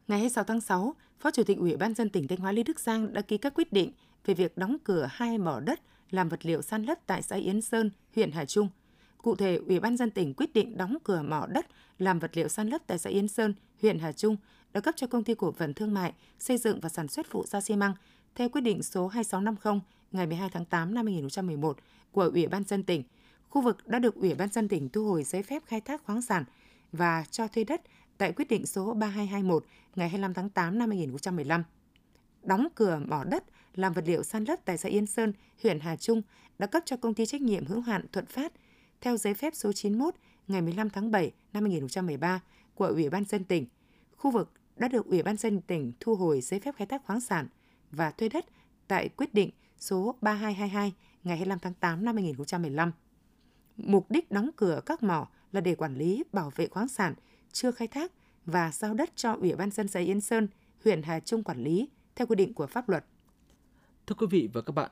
Ngày 0.08 0.18
26 0.18 0.44
tháng 0.44 0.60
6, 0.60 0.94
Phó 1.18 1.30
Chủ 1.30 1.42
tịch 1.42 1.58
Ủy 1.58 1.76
ban 1.76 1.94
dân 1.94 2.10
tỉnh 2.10 2.28
Thanh 2.28 2.38
Hóa 2.38 2.52
Lê 2.52 2.62
Đức 2.62 2.80
Giang 2.80 3.12
đã 3.12 3.20
ký 3.20 3.38
các 3.38 3.54
quyết 3.54 3.72
định 3.72 3.92
về 4.24 4.34
việc 4.34 4.58
đóng 4.58 4.76
cửa 4.84 5.08
hai 5.10 5.38
mỏ 5.38 5.60
đất 5.60 5.80
làm 6.10 6.28
vật 6.28 6.46
liệu 6.46 6.62
san 6.62 6.82
lấp 6.82 6.98
tại 7.06 7.22
xã 7.22 7.36
Yến 7.36 7.60
Sơn, 7.60 7.90
huyện 8.14 8.30
Hà 8.30 8.44
Trung. 8.44 8.68
Cụ 9.18 9.36
thể, 9.36 9.60
Ủy 9.68 9.80
ban 9.80 9.96
dân 9.96 10.10
tỉnh 10.10 10.34
quyết 10.34 10.52
định 10.52 10.76
đóng 10.76 10.96
cửa 11.04 11.22
mỏ 11.22 11.46
đất 11.46 11.66
làm 11.98 12.18
vật 12.18 12.36
liệu 12.36 12.48
san 12.48 12.68
lấp 12.68 12.82
tại 12.86 12.98
xã 12.98 13.10
Yến 13.10 13.28
Sơn, 13.28 13.54
huyện 13.82 13.98
Hà 13.98 14.12
Trung 14.12 14.36
đã 14.76 14.80
cấp 14.80 14.94
cho 14.96 15.06
công 15.06 15.24
ty 15.24 15.34
cổ 15.34 15.52
phần 15.52 15.74
thương 15.74 15.94
mại, 15.94 16.12
xây 16.38 16.58
dựng 16.58 16.80
và 16.80 16.88
sản 16.88 17.08
xuất 17.08 17.26
phụ 17.30 17.44
gia 17.46 17.60
xi 17.60 17.76
măng 17.76 17.94
theo 18.34 18.48
quyết 18.48 18.60
định 18.60 18.82
số 18.82 19.08
2650 19.08 19.80
ngày 20.12 20.26
12 20.26 20.48
tháng 20.52 20.64
8 20.64 20.94
năm 20.94 21.06
2011 21.06 21.78
của 22.12 22.22
Ủy 22.22 22.46
ban 22.46 22.64
dân 22.64 22.82
tỉnh. 22.82 23.02
Khu 23.48 23.62
vực 23.62 23.88
đã 23.88 23.98
được 23.98 24.14
Ủy 24.14 24.34
ban 24.34 24.48
dân 24.48 24.68
tỉnh 24.68 24.88
thu 24.88 25.08
hồi 25.08 25.24
giấy 25.24 25.42
phép 25.42 25.62
khai 25.66 25.80
thác 25.80 26.04
khoáng 26.04 26.22
sản 26.22 26.44
và 26.92 27.24
cho 27.30 27.48
thuê 27.48 27.64
đất 27.64 27.80
tại 28.18 28.32
quyết 28.32 28.48
định 28.48 28.66
số 28.66 28.94
3221 28.94 29.64
ngày 29.96 30.08
25 30.08 30.34
tháng 30.34 30.50
8 30.50 30.78
năm 30.78 30.90
2015. 30.90 31.64
Đóng 32.42 32.68
cửa 32.74 33.00
mỏ 33.06 33.24
đất 33.24 33.44
làm 33.74 33.92
vật 33.92 34.04
liệu 34.06 34.22
san 34.22 34.44
lấp 34.44 34.58
tại 34.64 34.78
xã 34.78 34.88
Yên 34.88 35.06
Sơn, 35.06 35.32
huyện 35.62 35.80
Hà 35.80 35.96
Trung 35.96 36.22
đã 36.58 36.66
cấp 36.66 36.82
cho 36.86 36.96
công 36.96 37.14
ty 37.14 37.26
trách 37.26 37.40
nhiệm 37.40 37.66
hữu 37.66 37.80
hạn 37.80 38.06
Thuận 38.12 38.26
Phát 38.26 38.52
theo 39.00 39.16
giấy 39.16 39.34
phép 39.34 39.54
số 39.54 39.72
91 39.72 40.14
ngày 40.48 40.62
15 40.62 40.90
tháng 40.90 41.10
7 41.10 41.32
năm 41.52 41.64
2013 41.64 42.40
của 42.74 42.86
Ủy 42.86 43.10
ban 43.10 43.24
dân 43.24 43.44
tỉnh. 43.44 43.66
Khu 44.16 44.30
vực 44.30 44.50
đã 44.76 44.88
được 44.88 45.06
Ủy 45.06 45.22
ban 45.22 45.36
dân 45.36 45.60
tỉnh 45.60 45.92
thu 46.00 46.14
hồi 46.14 46.40
giấy 46.40 46.60
phép 46.60 46.74
khai 46.76 46.86
thác 46.86 47.04
khoáng 47.04 47.20
sản 47.20 47.48
và 47.90 48.10
thuê 48.10 48.28
đất 48.28 48.46
tại 48.88 49.08
quyết 49.08 49.34
định 49.34 49.50
số 49.78 50.14
3222 50.20 50.92
ngày 51.24 51.36
25 51.36 51.58
tháng 51.58 51.74
8 51.74 52.04
năm 52.04 52.16
2015. 52.16 52.92
Mục 53.76 54.10
đích 54.10 54.30
đóng 54.30 54.50
cửa 54.56 54.80
các 54.86 55.02
mỏ 55.02 55.28
là 55.52 55.60
để 55.60 55.74
quản 55.74 55.94
lý, 55.94 56.24
bảo 56.32 56.52
vệ 56.56 56.66
khoáng 56.66 56.88
sản 56.88 57.14
chưa 57.52 57.70
khai 57.70 57.88
thác 57.88 58.12
và 58.46 58.70
giao 58.72 58.94
đất 58.94 59.10
cho 59.16 59.32
Ủy 59.32 59.54
ban 59.54 59.70
dân 59.70 59.88
xã 59.88 60.00
Yên 60.00 60.20
Sơn, 60.20 60.48
huyện 60.84 61.02
Hà 61.02 61.20
Trung 61.20 61.42
quản 61.42 61.64
lý 61.64 61.88
theo 62.16 62.26
quy 62.26 62.36
định 62.36 62.54
của 62.54 62.66
pháp 62.66 62.88
luật. 62.88 63.04
Thưa 64.06 64.14
quý 64.18 64.26
vị 64.30 64.48
và 64.52 64.60
các 64.60 64.72
bạn, 64.72 64.90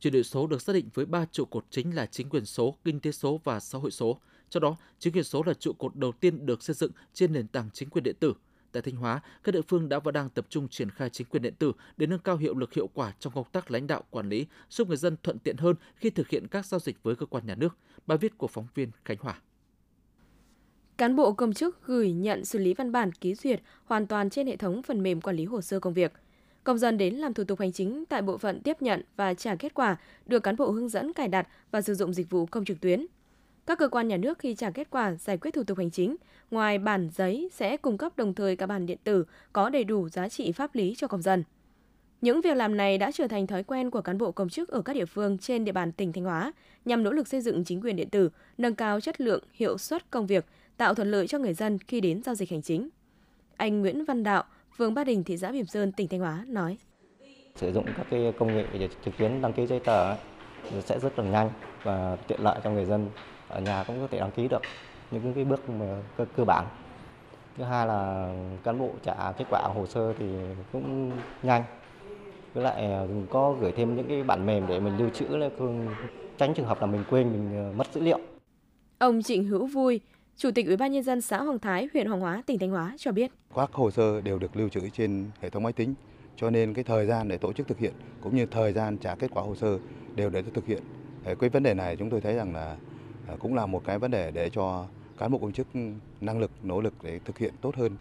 Chuyển 0.00 0.12
đổi 0.12 0.24
số 0.24 0.46
được 0.46 0.62
xác 0.62 0.72
định 0.72 0.88
với 0.94 1.06
ba 1.06 1.26
trụ 1.32 1.44
cột 1.44 1.64
chính 1.70 1.94
là 1.94 2.06
chính 2.06 2.28
quyền 2.28 2.44
số, 2.44 2.76
kinh 2.84 3.00
tế 3.00 3.12
số 3.12 3.40
và 3.44 3.60
xã 3.60 3.78
hội 3.78 3.90
số. 3.90 4.20
Trong 4.50 4.62
đó, 4.62 4.76
chính 4.98 5.12
quyền 5.12 5.24
số 5.24 5.42
là 5.46 5.54
trụ 5.54 5.72
cột 5.72 5.96
đầu 5.96 6.12
tiên 6.12 6.46
được 6.46 6.62
xây 6.62 6.74
dựng 6.74 6.92
trên 7.14 7.32
nền 7.32 7.48
tảng 7.48 7.70
chính 7.72 7.90
quyền 7.90 8.04
điện 8.04 8.16
tử. 8.20 8.34
Tại 8.76 8.82
Thanh 8.82 8.96
Hóa, 8.96 9.20
các 9.44 9.52
địa 9.52 9.62
phương 9.68 9.88
đã 9.88 9.98
và 9.98 10.12
đang 10.12 10.28
tập 10.28 10.46
trung 10.48 10.68
triển 10.68 10.90
khai 10.90 11.10
chính 11.10 11.26
quyền 11.26 11.42
điện 11.42 11.54
tử 11.58 11.72
để 11.96 12.06
nâng 12.06 12.18
cao 12.18 12.36
hiệu 12.36 12.54
lực 12.54 12.74
hiệu 12.74 12.86
quả 12.94 13.12
trong 13.18 13.32
công 13.32 13.46
tác 13.52 13.70
lãnh 13.70 13.86
đạo 13.86 14.02
quản 14.10 14.28
lý, 14.28 14.46
giúp 14.70 14.88
người 14.88 14.96
dân 14.96 15.16
thuận 15.22 15.38
tiện 15.38 15.56
hơn 15.56 15.76
khi 15.94 16.10
thực 16.10 16.28
hiện 16.28 16.46
các 16.48 16.66
giao 16.66 16.80
dịch 16.80 17.02
với 17.02 17.16
cơ 17.16 17.26
quan 17.26 17.46
nhà 17.46 17.54
nước. 17.54 17.76
Bài 18.06 18.18
viết 18.18 18.38
của 18.38 18.46
phóng 18.46 18.66
viên 18.74 18.90
Khánh 19.04 19.16
Hòa. 19.20 19.40
Cán 20.96 21.16
bộ 21.16 21.32
công 21.32 21.52
chức 21.52 21.86
gửi 21.86 22.12
nhận 22.12 22.44
xử 22.44 22.58
lý 22.58 22.74
văn 22.74 22.92
bản 22.92 23.12
ký 23.12 23.34
duyệt 23.34 23.60
hoàn 23.84 24.06
toàn 24.06 24.30
trên 24.30 24.46
hệ 24.46 24.56
thống 24.56 24.82
phần 24.82 25.02
mềm 25.02 25.20
quản 25.20 25.36
lý 25.36 25.44
hồ 25.44 25.60
sơ 25.60 25.80
công 25.80 25.94
việc. 25.94 26.12
Công 26.64 26.78
dân 26.78 26.98
đến 26.98 27.14
làm 27.14 27.34
thủ 27.34 27.44
tục 27.44 27.60
hành 27.60 27.72
chính 27.72 28.04
tại 28.06 28.22
bộ 28.22 28.38
phận 28.38 28.60
tiếp 28.60 28.82
nhận 28.82 29.02
và 29.16 29.34
trả 29.34 29.56
kết 29.56 29.74
quả 29.74 29.96
được 30.26 30.42
cán 30.42 30.56
bộ 30.56 30.70
hướng 30.70 30.88
dẫn 30.88 31.12
cài 31.12 31.28
đặt 31.28 31.48
và 31.70 31.82
sử 31.82 31.94
dụng 31.94 32.12
dịch 32.12 32.30
vụ 32.30 32.46
công 32.46 32.64
trực 32.64 32.80
tuyến. 32.80 33.06
Các 33.66 33.78
cơ 33.78 33.88
quan 33.88 34.08
nhà 34.08 34.16
nước 34.16 34.38
khi 34.38 34.54
trả 34.54 34.70
kết 34.70 34.90
quả 34.90 35.14
giải 35.14 35.38
quyết 35.38 35.50
thủ 35.54 35.64
tục 35.64 35.78
hành 35.78 35.90
chính, 35.90 36.16
ngoài 36.50 36.78
bản 36.78 37.08
giấy 37.12 37.48
sẽ 37.52 37.76
cung 37.76 37.98
cấp 37.98 38.12
đồng 38.16 38.34
thời 38.34 38.56
cả 38.56 38.66
bản 38.66 38.86
điện 38.86 38.98
tử 39.04 39.24
có 39.52 39.70
đầy 39.70 39.84
đủ 39.84 40.08
giá 40.08 40.28
trị 40.28 40.52
pháp 40.52 40.74
lý 40.74 40.94
cho 40.96 41.06
công 41.06 41.22
dân. 41.22 41.44
Những 42.20 42.40
việc 42.40 42.56
làm 42.56 42.76
này 42.76 42.98
đã 42.98 43.12
trở 43.12 43.28
thành 43.28 43.46
thói 43.46 43.62
quen 43.62 43.90
của 43.90 44.00
cán 44.00 44.18
bộ 44.18 44.32
công 44.32 44.48
chức 44.48 44.68
ở 44.68 44.82
các 44.82 44.92
địa 44.92 45.04
phương 45.04 45.38
trên 45.38 45.64
địa 45.64 45.72
bàn 45.72 45.92
tỉnh 45.92 46.12
Thanh 46.12 46.24
Hóa 46.24 46.52
nhằm 46.84 47.02
nỗ 47.02 47.10
lực 47.10 47.28
xây 47.28 47.40
dựng 47.40 47.64
chính 47.64 47.80
quyền 47.80 47.96
điện 47.96 48.10
tử, 48.10 48.30
nâng 48.58 48.74
cao 48.74 49.00
chất 49.00 49.20
lượng, 49.20 49.44
hiệu 49.52 49.78
suất 49.78 50.10
công 50.10 50.26
việc, 50.26 50.44
tạo 50.76 50.94
thuận 50.94 51.10
lợi 51.10 51.26
cho 51.26 51.38
người 51.38 51.54
dân 51.54 51.78
khi 51.78 52.00
đến 52.00 52.22
giao 52.22 52.34
dịch 52.34 52.50
hành 52.50 52.62
chính. 52.62 52.88
Anh 53.56 53.80
Nguyễn 53.80 54.04
Văn 54.04 54.22
Đạo, 54.22 54.44
phường 54.76 54.94
Ba 54.94 55.04
Đình, 55.04 55.24
thị 55.24 55.38
xã 55.38 55.52
Bỉm 55.52 55.66
Sơn, 55.66 55.92
tỉnh 55.92 56.08
Thanh 56.08 56.20
Hóa 56.20 56.44
nói: 56.48 56.78
Sử 57.54 57.72
dụng 57.72 57.86
các 57.96 58.06
cái 58.10 58.32
công 58.38 58.56
nghệ 58.56 58.64
để 58.72 58.88
trực 59.04 59.16
tuyến 59.16 59.42
đăng 59.42 59.52
ký 59.52 59.66
giấy 59.66 59.80
tờ 59.80 60.16
sẽ 60.84 60.98
rất 60.98 61.18
là 61.18 61.24
nhanh 61.24 61.50
và 61.82 62.16
tiện 62.28 62.40
lợi 62.40 62.60
cho 62.64 62.70
người 62.70 62.84
dân 62.84 63.08
ở 63.48 63.60
nhà 63.60 63.84
cũng 63.86 64.00
có 64.00 64.06
thể 64.10 64.18
đăng 64.18 64.30
ký 64.30 64.48
được 64.48 64.62
những 65.10 65.32
cái 65.34 65.44
bước 65.44 65.60
cơ, 66.16 66.24
cơ 66.36 66.44
bản. 66.44 66.66
Thứ 67.56 67.64
hai 67.64 67.86
là 67.86 68.32
cán 68.64 68.78
bộ 68.78 68.90
trả 69.04 69.32
kết 69.32 69.44
quả 69.50 69.62
hồ 69.74 69.86
sơ 69.86 70.12
thì 70.18 70.26
cũng 70.72 71.10
nhanh. 71.42 71.62
Với 72.54 72.64
lại 72.64 73.08
có 73.30 73.54
gửi 73.60 73.72
thêm 73.72 73.96
những 73.96 74.08
cái 74.08 74.22
bản 74.22 74.46
mềm 74.46 74.66
để 74.66 74.80
mình 74.80 74.96
lưu 74.98 75.10
trữ 75.10 75.26
tránh 76.38 76.54
trường 76.54 76.66
hợp 76.66 76.80
là 76.80 76.86
mình 76.86 77.04
quên 77.10 77.32
mình 77.32 77.78
mất 77.78 77.86
dữ 77.94 78.00
liệu. 78.00 78.18
Ông 78.98 79.22
Trịnh 79.22 79.44
Hữu 79.44 79.66
Vui, 79.66 80.00
Chủ 80.36 80.50
tịch 80.54 80.66
Ủy 80.66 80.76
ban 80.76 80.92
nhân 80.92 81.02
dân 81.02 81.20
xã 81.20 81.42
Hoàng 81.42 81.58
Thái, 81.58 81.88
huyện 81.92 82.06
Hoàng 82.06 82.20
Hóa, 82.20 82.42
tỉnh 82.46 82.58
Thanh 82.58 82.70
Hóa 82.70 82.94
cho 82.98 83.12
biết. 83.12 83.30
Các 83.54 83.72
hồ 83.72 83.90
sơ 83.90 84.20
đều 84.20 84.38
được 84.38 84.56
lưu 84.56 84.68
trữ 84.68 84.80
trên 84.88 85.30
hệ 85.40 85.50
thống 85.50 85.62
máy 85.62 85.72
tính, 85.72 85.94
cho 86.36 86.50
nên 86.50 86.74
cái 86.74 86.84
thời 86.84 87.06
gian 87.06 87.28
để 87.28 87.38
tổ 87.38 87.52
chức 87.52 87.68
thực 87.68 87.78
hiện 87.78 87.92
cũng 88.20 88.36
như 88.36 88.46
thời 88.46 88.72
gian 88.72 88.98
trả 88.98 89.14
kết 89.14 89.30
quả 89.30 89.42
hồ 89.42 89.54
sơ 89.54 89.78
đều 90.14 90.30
để 90.30 90.42
thực 90.54 90.66
hiện. 90.66 90.82
Cái 91.40 91.50
vấn 91.50 91.62
đề 91.62 91.74
này 91.74 91.96
chúng 91.96 92.10
tôi 92.10 92.20
thấy 92.20 92.34
rằng 92.34 92.54
là 92.54 92.64
à, 92.64 92.76
Ờ, 93.28 93.36
cũng 93.38 93.54
là 93.54 93.66
một 93.66 93.82
cái 93.84 93.98
vấn 93.98 94.10
đề 94.10 94.30
để 94.30 94.50
cho 94.50 94.86
cán 95.18 95.30
bộ 95.30 95.38
công 95.38 95.52
chức 95.52 95.66
năng 96.20 96.40
lực, 96.40 96.50
nỗ 96.62 96.80
lực 96.80 96.94
để 97.02 97.20
thực 97.24 97.38
hiện 97.38 97.54
tốt 97.60 97.76
hơn. 97.76 97.96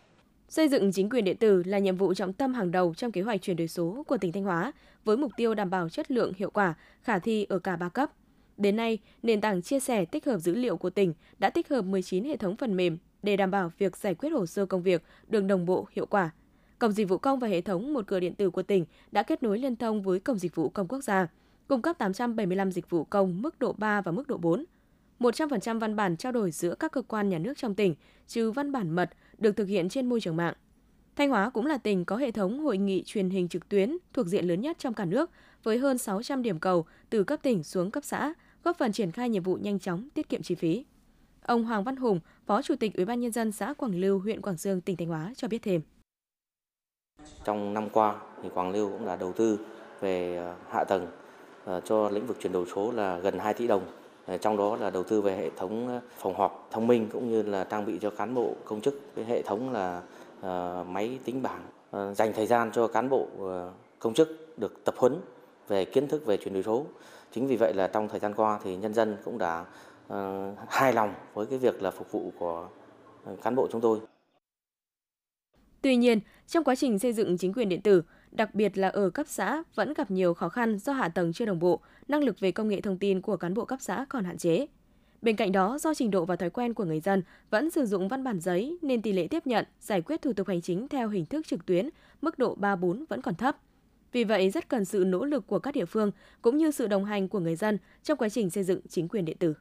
Xây 0.49 0.67
dựng 0.67 0.91
chính 0.91 1.09
quyền 1.09 1.25
điện 1.25 1.37
tử 1.37 1.63
là 1.65 1.79
nhiệm 1.79 1.95
vụ 1.95 2.13
trọng 2.13 2.33
tâm 2.33 2.53
hàng 2.53 2.71
đầu 2.71 2.93
trong 2.93 3.11
kế 3.11 3.21
hoạch 3.21 3.41
chuyển 3.41 3.57
đổi 3.57 3.67
số 3.67 4.03
của 4.07 4.17
tỉnh 4.17 4.31
Thanh 4.31 4.43
Hóa, 4.43 4.71
với 5.05 5.17
mục 5.17 5.31
tiêu 5.37 5.55
đảm 5.55 5.69
bảo 5.69 5.89
chất 5.89 6.11
lượng, 6.11 6.33
hiệu 6.37 6.49
quả, 6.49 6.73
khả 7.01 7.19
thi 7.19 7.45
ở 7.49 7.59
cả 7.59 7.75
ba 7.75 7.89
cấp– 7.89 8.11
Đến 8.57 8.75
nay, 8.75 8.99
nền 9.23 9.41
tảng 9.41 9.61
chia 9.61 9.79
sẻ 9.79 10.05
tích 10.05 10.25
hợp 10.25 10.37
dữ 10.37 10.55
liệu 10.55 10.77
của 10.77 10.89
tỉnh 10.89 11.13
đã 11.39 11.49
tích 11.49 11.69
hợp 11.69 11.81
19 11.81 12.23
hệ 12.23 12.37
thống 12.37 12.55
phần 12.55 12.75
mềm 12.75 12.97
để 13.23 13.37
đảm 13.37 13.51
bảo 13.51 13.71
việc 13.77 13.97
giải 13.97 14.15
quyết 14.15 14.29
hồ 14.29 14.45
sơ 14.45 14.65
công 14.65 14.81
việc 14.81 15.03
được 15.27 15.41
đồng 15.41 15.65
bộ 15.65 15.87
hiệu 15.91 16.05
quả. 16.05 16.29
Cổng 16.79 16.91
dịch 16.91 17.09
vụ 17.09 17.17
công 17.17 17.39
và 17.39 17.47
hệ 17.47 17.61
thống 17.61 17.93
một 17.93 18.07
cửa 18.07 18.19
điện 18.19 18.35
tử 18.35 18.49
của 18.49 18.63
tỉnh 18.63 18.85
đã 19.11 19.23
kết 19.23 19.43
nối 19.43 19.59
liên 19.59 19.75
thông 19.75 20.01
với 20.01 20.19
Cổng 20.19 20.37
dịch 20.37 20.55
vụ 20.55 20.69
công 20.69 20.87
quốc 20.87 21.03
gia, 21.03 21.27
cung 21.67 21.81
cấp 21.81 21.97
875 21.97 22.71
dịch 22.71 22.89
vụ 22.89 23.03
công 23.03 23.41
mức 23.41 23.59
độ 23.59 23.73
3 23.77 24.01
và 24.01 24.11
mức 24.11 24.27
độ 24.27 24.37
4. 24.37 24.65
100% 25.19 25.79
văn 25.79 25.95
bản 25.95 26.17
trao 26.17 26.31
đổi 26.31 26.51
giữa 26.51 26.75
các 26.75 26.91
cơ 26.91 27.01
quan 27.01 27.29
nhà 27.29 27.39
nước 27.39 27.53
trong 27.57 27.75
tỉnh, 27.75 27.95
trừ 28.27 28.51
văn 28.51 28.71
bản 28.71 28.89
mật, 28.89 29.09
được 29.37 29.51
thực 29.51 29.67
hiện 29.67 29.89
trên 29.89 30.09
môi 30.09 30.21
trường 30.21 30.35
mạng. 30.35 30.53
Thanh 31.15 31.29
Hóa 31.29 31.49
cũng 31.49 31.65
là 31.65 31.77
tỉnh 31.77 32.05
có 32.05 32.17
hệ 32.17 32.31
thống 32.31 32.59
hội 32.59 32.77
nghị 32.77 33.03
truyền 33.05 33.29
hình 33.29 33.47
trực 33.47 33.69
tuyến 33.69 33.97
thuộc 34.13 34.27
diện 34.27 34.45
lớn 34.45 34.61
nhất 34.61 34.77
trong 34.79 34.93
cả 34.93 35.05
nước, 35.05 35.31
với 35.63 35.77
hơn 35.77 35.97
600 35.97 36.41
điểm 36.41 36.59
cầu 36.59 36.85
từ 37.09 37.23
cấp 37.23 37.39
tỉnh 37.43 37.63
xuống 37.63 37.91
cấp 37.91 38.03
xã, 38.03 38.33
góp 38.63 38.77
phần 38.77 38.91
triển 38.91 39.11
khai 39.11 39.29
nhiệm 39.29 39.43
vụ 39.43 39.55
nhanh 39.55 39.79
chóng, 39.79 40.09
tiết 40.13 40.29
kiệm 40.29 40.41
chi 40.41 40.55
phí. 40.55 40.85
Ông 41.41 41.63
Hoàng 41.63 41.83
Văn 41.83 41.95
Hùng, 41.95 42.19
Phó 42.45 42.61
Chủ 42.61 42.75
tịch 42.75 42.95
Ủy 42.95 43.05
ban 43.05 43.19
nhân 43.19 43.31
dân 43.31 43.51
xã 43.51 43.73
Quảng 43.73 43.95
Lưu, 43.95 44.19
huyện 44.19 44.41
Quảng 44.41 44.57
Dương, 44.57 44.81
tỉnh 44.81 44.97
Thanh 44.97 45.07
Hóa 45.07 45.33
cho 45.35 45.47
biết 45.47 45.61
thêm. 45.61 45.81
Trong 47.43 47.73
năm 47.73 47.89
qua 47.89 48.15
thì 48.43 48.49
Quảng 48.53 48.71
Lưu 48.71 48.89
cũng 48.89 49.05
đã 49.05 49.15
đầu 49.15 49.33
tư 49.33 49.59
về 50.01 50.37
ờ, 50.37 50.55
hạ 50.69 50.83
tầng 50.83 51.07
ờ, 51.65 51.81
cho 51.85 52.09
lĩnh 52.09 52.27
vực 52.27 52.37
chuyển 52.41 52.53
đổi 52.53 52.65
số 52.75 52.91
là 52.91 53.19
gần 53.19 53.39
2 53.39 53.53
tỷ 53.53 53.67
đồng. 53.67 54.04
Ờ, 54.25 54.37
trong 54.37 54.57
đó 54.57 54.75
là 54.75 54.89
đầu 54.89 55.03
tư 55.03 55.21
về 55.21 55.35
hệ 55.35 55.49
thống 55.57 55.87
ờ, 55.87 56.01
phòng 56.17 56.35
họp 56.35 56.67
thông 56.71 56.87
minh 56.87 57.09
cũng 57.11 57.29
như 57.29 57.41
là 57.41 57.63
trang 57.63 57.85
bị 57.85 57.99
cho 58.01 58.09
cán 58.09 58.35
bộ 58.35 58.55
công 58.65 58.81
chức. 58.81 59.01
Cái 59.15 59.25
hệ 59.25 59.41
thống 59.41 59.73
là 59.73 60.01
ờ, 60.41 60.85
máy 60.89 61.19
tính 61.25 61.41
bảng. 61.41 61.61
Dành 62.15 62.33
thời 62.33 62.47
gian 62.47 62.71
cho 62.73 62.87
cán 62.87 63.09
bộ 63.09 63.27
công 63.99 64.13
chức 64.13 64.59
được 64.59 64.83
tập 64.83 64.95
huấn 64.97 65.15
về 65.67 65.85
kiến 65.85 66.07
thức 66.07 66.25
về 66.25 66.37
chuyển 66.37 66.53
đổi 66.53 66.63
số. 66.63 66.85
Chính 67.31 67.47
vì 67.47 67.55
vậy 67.55 67.73
là 67.73 67.87
trong 67.87 68.07
thời 68.09 68.19
gian 68.19 68.33
qua 68.33 68.59
thì 68.63 68.75
nhân 68.75 68.93
dân 68.93 69.17
cũng 69.25 69.37
đã 69.37 69.65
uh, 70.13 70.17
hài 70.67 70.93
lòng 70.93 71.13
với 71.33 71.45
cái 71.45 71.59
việc 71.59 71.81
là 71.81 71.91
phục 71.91 72.11
vụ 72.11 72.31
của 72.39 72.67
cán 73.43 73.55
bộ 73.55 73.67
chúng 73.71 73.81
tôi. 73.81 73.99
Tuy 75.81 75.95
nhiên, 75.95 76.19
trong 76.47 76.63
quá 76.63 76.75
trình 76.75 76.99
xây 76.99 77.13
dựng 77.13 77.37
chính 77.37 77.53
quyền 77.53 77.69
điện 77.69 77.81
tử, 77.81 78.03
đặc 78.35 78.55
biệt 78.55 78.77
là 78.77 78.87
ở 78.87 79.09
cấp 79.09 79.25
xã 79.29 79.63
vẫn 79.75 79.93
gặp 79.93 80.11
nhiều 80.11 80.33
khó 80.33 80.49
khăn 80.49 80.79
do 80.79 80.93
hạ 80.93 81.09
tầng 81.09 81.33
chưa 81.33 81.45
đồng 81.45 81.59
bộ, 81.59 81.79
năng 82.07 82.23
lực 82.23 82.39
về 82.39 82.51
công 82.51 82.67
nghệ 82.67 82.81
thông 82.81 82.97
tin 82.97 83.21
của 83.21 83.37
cán 83.37 83.53
bộ 83.53 83.65
cấp 83.65 83.79
xã 83.81 84.05
còn 84.09 84.23
hạn 84.23 84.37
chế. 84.37 84.67
Bên 85.21 85.35
cạnh 85.35 85.51
đó, 85.51 85.77
do 85.81 85.93
trình 85.93 86.11
độ 86.11 86.25
và 86.25 86.35
thói 86.35 86.49
quen 86.49 86.73
của 86.73 86.85
người 86.85 86.99
dân 86.99 87.21
vẫn 87.49 87.69
sử 87.69 87.85
dụng 87.85 88.07
văn 88.07 88.23
bản 88.23 88.39
giấy 88.39 88.77
nên 88.81 89.01
tỷ 89.01 89.13
lệ 89.13 89.27
tiếp 89.27 89.47
nhận, 89.47 89.65
giải 89.81 90.01
quyết 90.01 90.21
thủ 90.21 90.33
tục 90.33 90.47
hành 90.47 90.61
chính 90.61 90.87
theo 90.87 91.09
hình 91.09 91.25
thức 91.25 91.47
trực 91.47 91.65
tuyến, 91.65 91.89
mức 92.21 92.39
độ 92.39 92.57
3-4 92.61 93.05
vẫn 93.09 93.21
còn 93.21 93.35
thấp. 93.35 93.57
Vì 94.11 94.23
vậy, 94.23 94.49
rất 94.49 94.69
cần 94.69 94.85
sự 94.85 95.03
nỗ 95.07 95.25
lực 95.25 95.47
của 95.47 95.59
các 95.59 95.73
địa 95.73 95.85
phương 95.85 96.11
cũng 96.41 96.57
như 96.57 96.71
sự 96.71 96.87
đồng 96.87 97.05
hành 97.05 97.27
của 97.27 97.39
người 97.39 97.55
dân 97.55 97.77
trong 98.03 98.17
quá 98.17 98.29
trình 98.29 98.49
xây 98.49 98.63
dựng 98.63 98.81
chính 98.89 99.07
quyền 99.07 99.25
điện 99.25 99.37
tử. 99.37 99.53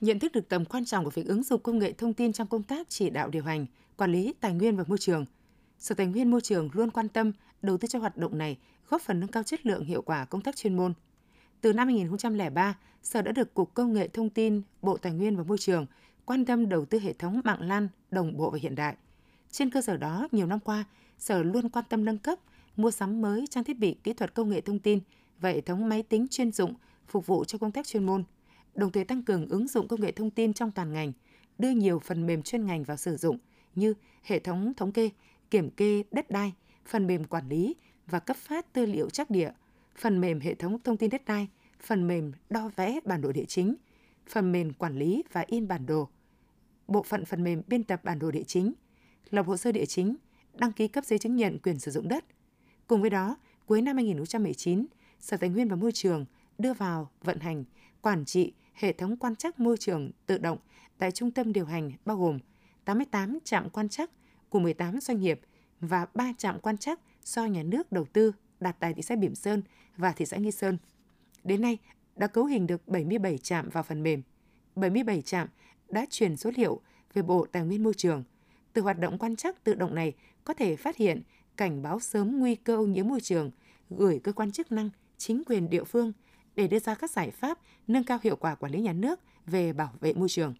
Nhận 0.00 0.18
thức 0.18 0.32
được 0.32 0.48
tầm 0.48 0.64
quan 0.64 0.84
trọng 0.84 1.04
của 1.04 1.10
việc 1.10 1.26
ứng 1.26 1.42
dụng 1.42 1.60
công 1.62 1.78
nghệ 1.78 1.92
thông 1.92 2.14
tin 2.14 2.32
trong 2.32 2.46
công 2.46 2.62
tác 2.62 2.86
chỉ 2.90 3.10
đạo 3.10 3.28
điều 3.28 3.42
hành, 3.42 3.66
quản 3.96 4.12
lý 4.12 4.34
tài 4.40 4.54
nguyên 4.54 4.76
và 4.76 4.84
môi 4.86 4.98
trường, 4.98 5.24
Sở 5.78 5.94
Tài 5.94 6.06
nguyên 6.06 6.30
Môi 6.30 6.40
trường 6.40 6.68
luôn 6.72 6.90
quan 6.90 7.08
tâm 7.08 7.32
đầu 7.62 7.78
tư 7.78 7.88
cho 7.88 7.98
hoạt 7.98 8.16
động 8.16 8.38
này, 8.38 8.58
góp 8.88 9.02
phần 9.02 9.20
nâng 9.20 9.30
cao 9.30 9.42
chất 9.42 9.66
lượng 9.66 9.84
hiệu 9.84 10.02
quả 10.02 10.24
công 10.24 10.40
tác 10.40 10.56
chuyên 10.56 10.76
môn. 10.76 10.94
Từ 11.60 11.72
năm 11.72 11.88
2003, 11.88 12.78
Sở 13.02 13.22
đã 13.22 13.32
được 13.32 13.54
Cục 13.54 13.74
Công 13.74 13.92
nghệ 13.92 14.08
Thông 14.08 14.30
tin, 14.30 14.62
Bộ 14.82 14.96
Tài 14.96 15.12
nguyên 15.12 15.36
và 15.36 15.42
Môi 15.42 15.58
trường 15.58 15.86
quan 16.24 16.44
tâm 16.44 16.68
đầu 16.68 16.84
tư 16.84 16.98
hệ 16.98 17.12
thống 17.12 17.40
mạng 17.44 17.68
LAN 17.68 17.88
đồng 18.10 18.36
bộ 18.36 18.50
và 18.50 18.58
hiện 18.62 18.74
đại. 18.74 18.96
Trên 19.50 19.70
cơ 19.70 19.82
sở 19.82 19.96
đó, 19.96 20.28
nhiều 20.32 20.46
năm 20.46 20.60
qua, 20.60 20.84
Sở 21.18 21.42
luôn 21.42 21.68
quan 21.68 21.84
tâm 21.88 22.04
nâng 22.04 22.18
cấp, 22.18 22.38
mua 22.76 22.90
sắm 22.90 23.20
mới 23.22 23.44
trang 23.50 23.64
thiết 23.64 23.78
bị 23.78 23.96
kỹ 24.04 24.12
thuật 24.12 24.34
công 24.34 24.48
nghệ 24.50 24.60
thông 24.60 24.78
tin 24.78 25.00
và 25.38 25.50
hệ 25.50 25.60
thống 25.60 25.88
máy 25.88 26.02
tính 26.02 26.26
chuyên 26.30 26.52
dụng 26.52 26.74
phục 27.06 27.26
vụ 27.26 27.44
cho 27.44 27.58
công 27.58 27.72
tác 27.72 27.86
chuyên 27.86 28.06
môn, 28.06 28.24
đồng 28.74 28.92
thời 28.92 29.04
tăng 29.04 29.22
cường 29.22 29.48
ứng 29.48 29.68
dụng 29.68 29.88
công 29.88 30.00
nghệ 30.00 30.12
thông 30.12 30.30
tin 30.30 30.52
trong 30.52 30.70
toàn 30.70 30.92
ngành, 30.92 31.12
đưa 31.58 31.70
nhiều 31.70 31.98
phần 31.98 32.26
mềm 32.26 32.42
chuyên 32.42 32.66
ngành 32.66 32.84
vào 32.84 32.96
sử 32.96 33.16
dụng 33.16 33.38
như 33.74 33.94
hệ 34.22 34.38
thống 34.38 34.74
thống 34.76 34.92
kê, 34.92 35.10
kiểm 35.50 35.70
kê 35.70 36.02
đất 36.10 36.30
đai, 36.30 36.52
phần 36.86 37.06
mềm 37.06 37.24
quản 37.24 37.48
lý 37.48 37.76
và 38.06 38.18
cấp 38.18 38.36
phát 38.36 38.72
tư 38.72 38.86
liệu 38.86 39.10
trắc 39.10 39.30
địa, 39.30 39.50
phần 39.96 40.20
mềm 40.20 40.40
hệ 40.40 40.54
thống 40.54 40.78
thông 40.84 40.96
tin 40.96 41.10
đất 41.10 41.24
đai, 41.24 41.48
phần 41.80 42.06
mềm 42.06 42.32
đo 42.50 42.70
vẽ 42.76 43.00
bản 43.04 43.20
đồ 43.20 43.32
địa 43.32 43.44
chính, 43.44 43.76
phần 44.28 44.52
mềm 44.52 44.72
quản 44.72 44.98
lý 44.98 45.22
và 45.32 45.44
in 45.46 45.68
bản 45.68 45.86
đồ, 45.86 46.08
bộ 46.88 47.02
phận 47.02 47.24
phần 47.24 47.44
mềm 47.44 47.62
biên 47.66 47.84
tập 47.84 48.00
bản 48.04 48.18
đồ 48.18 48.30
địa 48.30 48.44
chính, 48.46 48.72
lập 49.30 49.46
hồ 49.46 49.56
sơ 49.56 49.72
địa 49.72 49.86
chính, 49.86 50.16
đăng 50.54 50.72
ký 50.72 50.88
cấp 50.88 51.04
giấy 51.04 51.18
chứng 51.18 51.36
nhận 51.36 51.58
quyền 51.58 51.78
sử 51.78 51.90
dụng 51.90 52.08
đất, 52.08 52.24
Cùng 52.86 53.00
với 53.00 53.10
đó, 53.10 53.36
cuối 53.66 53.82
năm 53.82 53.96
2019, 53.96 54.86
Sở 55.20 55.36
Tài 55.36 55.50
nguyên 55.50 55.68
và 55.68 55.76
Môi 55.76 55.92
trường 55.92 56.24
đưa 56.58 56.72
vào 56.72 57.10
vận 57.22 57.40
hành, 57.40 57.64
quản 58.00 58.24
trị 58.24 58.52
hệ 58.72 58.92
thống 58.92 59.16
quan 59.16 59.36
trắc 59.36 59.60
môi 59.60 59.76
trường 59.76 60.10
tự 60.26 60.38
động 60.38 60.58
tại 60.98 61.10
trung 61.10 61.30
tâm 61.30 61.52
điều 61.52 61.64
hành 61.64 61.92
bao 62.04 62.16
gồm 62.16 62.38
88 62.84 63.38
trạm 63.44 63.70
quan 63.70 63.88
trắc 63.88 64.10
của 64.54 64.60
18 64.60 65.00
doanh 65.00 65.20
nghiệp 65.20 65.40
và 65.80 66.06
3 66.14 66.32
trạm 66.38 66.60
quan 66.60 66.78
trắc 66.78 67.00
do 67.24 67.44
nhà 67.44 67.62
nước 67.62 67.92
đầu 67.92 68.04
tư 68.12 68.32
đặt 68.60 68.76
tại 68.80 68.94
thị 68.94 69.02
xã 69.02 69.16
Bỉm 69.16 69.34
Sơn 69.34 69.62
và 69.96 70.12
thị 70.12 70.26
xã 70.26 70.36
Nghi 70.36 70.50
Sơn. 70.50 70.78
Đến 71.44 71.60
nay, 71.60 71.78
đã 72.16 72.26
cấu 72.26 72.44
hình 72.44 72.66
được 72.66 72.88
77 72.88 73.38
trạm 73.38 73.68
vào 73.68 73.82
phần 73.82 74.02
mềm. 74.02 74.22
77 74.76 75.22
trạm 75.22 75.48
đã 75.88 76.06
truyền 76.10 76.36
số 76.36 76.50
liệu 76.56 76.80
về 77.14 77.22
Bộ 77.22 77.46
Tài 77.52 77.62
nguyên 77.62 77.82
Môi 77.82 77.94
trường. 77.94 78.24
Từ 78.72 78.82
hoạt 78.82 78.98
động 78.98 79.18
quan 79.18 79.36
trắc 79.36 79.64
tự 79.64 79.74
động 79.74 79.94
này 79.94 80.12
có 80.44 80.54
thể 80.54 80.76
phát 80.76 80.96
hiện 80.96 81.22
cảnh 81.56 81.82
báo 81.82 82.00
sớm 82.00 82.38
nguy 82.38 82.54
cơ 82.54 82.76
ô 82.76 82.86
nhiễm 82.86 83.08
môi 83.08 83.20
trường, 83.20 83.50
gửi 83.90 84.18
cơ 84.18 84.32
quan 84.32 84.52
chức 84.52 84.72
năng, 84.72 84.90
chính 85.18 85.42
quyền 85.46 85.70
địa 85.70 85.84
phương 85.84 86.12
để 86.56 86.68
đưa 86.68 86.78
ra 86.78 86.94
các 86.94 87.10
giải 87.10 87.30
pháp 87.30 87.58
nâng 87.86 88.04
cao 88.04 88.18
hiệu 88.22 88.36
quả 88.36 88.54
quản 88.54 88.72
lý 88.72 88.80
nhà 88.80 88.92
nước 88.92 89.20
về 89.46 89.72
bảo 89.72 89.92
vệ 90.00 90.12
môi 90.12 90.28
trường. 90.28 90.54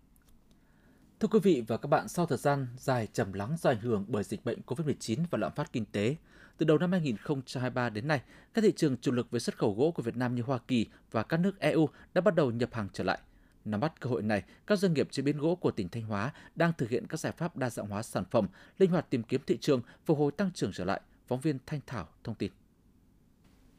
Thưa 1.24 1.28
quý 1.28 1.40
vị 1.42 1.64
và 1.66 1.76
các 1.76 1.86
bạn, 1.86 2.08
sau 2.08 2.26
thời 2.26 2.38
gian 2.38 2.66
dài 2.76 3.08
trầm 3.12 3.32
lắng 3.32 3.56
do 3.60 3.70
ảnh 3.70 3.80
hưởng 3.80 4.04
bởi 4.08 4.24
dịch 4.24 4.44
bệnh 4.44 4.58
COVID-19 4.66 5.18
và 5.30 5.38
lạm 5.38 5.52
phát 5.52 5.72
kinh 5.72 5.84
tế, 5.84 6.16
từ 6.58 6.66
đầu 6.66 6.78
năm 6.78 6.92
2023 6.92 7.90
đến 7.90 8.08
nay, 8.08 8.20
các 8.54 8.62
thị 8.62 8.72
trường 8.76 8.96
chủ 8.96 9.12
lực 9.12 9.30
về 9.30 9.40
xuất 9.40 9.58
khẩu 9.58 9.74
gỗ 9.74 9.90
của 9.90 10.02
Việt 10.02 10.16
Nam 10.16 10.34
như 10.34 10.42
Hoa 10.42 10.58
Kỳ 10.68 10.86
và 11.10 11.22
các 11.22 11.36
nước 11.36 11.58
EU 11.58 11.88
đã 12.14 12.20
bắt 12.20 12.34
đầu 12.34 12.50
nhập 12.50 12.68
hàng 12.72 12.88
trở 12.92 13.04
lại. 13.04 13.18
Nắm 13.64 13.80
bắt 13.80 14.00
cơ 14.00 14.10
hội 14.10 14.22
này, 14.22 14.42
các 14.66 14.78
doanh 14.78 14.94
nghiệp 14.94 15.08
chế 15.10 15.22
biến 15.22 15.38
gỗ 15.38 15.54
của 15.54 15.70
tỉnh 15.70 15.88
Thanh 15.88 16.02
Hóa 16.02 16.32
đang 16.54 16.72
thực 16.78 16.90
hiện 16.90 17.06
các 17.06 17.20
giải 17.20 17.32
pháp 17.32 17.56
đa 17.56 17.70
dạng 17.70 17.86
hóa 17.86 18.02
sản 18.02 18.24
phẩm, 18.30 18.48
linh 18.78 18.90
hoạt 18.90 19.10
tìm 19.10 19.22
kiếm 19.22 19.40
thị 19.46 19.58
trường, 19.60 19.82
phục 20.04 20.18
hồi 20.18 20.32
tăng 20.32 20.50
trưởng 20.52 20.72
trở 20.72 20.84
lại. 20.84 21.00
Phóng 21.26 21.40
viên 21.40 21.58
Thanh 21.66 21.80
Thảo 21.86 22.08
thông 22.24 22.34
tin. 22.34 22.52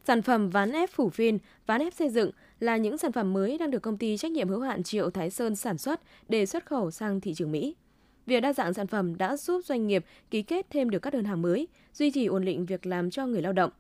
Sản 0.08 0.22
phẩm 0.22 0.50
ván 0.50 0.72
ép 0.72 0.90
phủ 0.92 1.10
phin, 1.10 1.38
ván 1.66 1.82
ép 1.82 1.94
xây 1.94 2.10
dựng 2.10 2.32
là 2.60 2.78
những 2.78 2.98
sản 2.98 3.12
phẩm 3.12 3.34
mới 3.34 3.58
đang 3.58 3.72
được 3.72 3.80
công 3.80 3.98
ty 3.98 4.18
trách 4.18 4.32
nhiệm 4.32 4.50
hữu 4.50 4.62
hạn 4.62 4.84
Triệu 4.84 5.10
Thái 5.10 5.30
Sơn 5.30 5.56
sản 5.56 5.78
xuất 5.78 6.02
để 6.30 6.46
xuất 6.46 6.66
khẩu 6.66 6.92
sang 6.92 7.22
thị 7.22 7.34
trường 7.34 7.52
Mỹ. 7.52 7.76
Việc 8.26 8.40
đa 8.40 8.54
dạng 8.54 8.74
sản 8.74 8.88
phẩm 8.88 9.18
đã 9.18 9.38
giúp 9.38 9.62
doanh 9.66 9.88
nghiệp 9.88 10.06
ký 10.30 10.42
kết 10.42 10.70
thêm 10.70 10.90
được 10.90 11.00
các 11.00 11.14
đơn 11.14 11.26
hàng 11.26 11.42
mới, 11.42 11.68
duy 11.94 12.12
trì 12.12 12.26
ổn 12.26 12.46
định 12.46 12.66
việc 12.66 12.86
làm 12.86 13.10
cho 13.10 13.26
người 13.26 13.42
lao 13.42 13.54
động. 13.54 13.72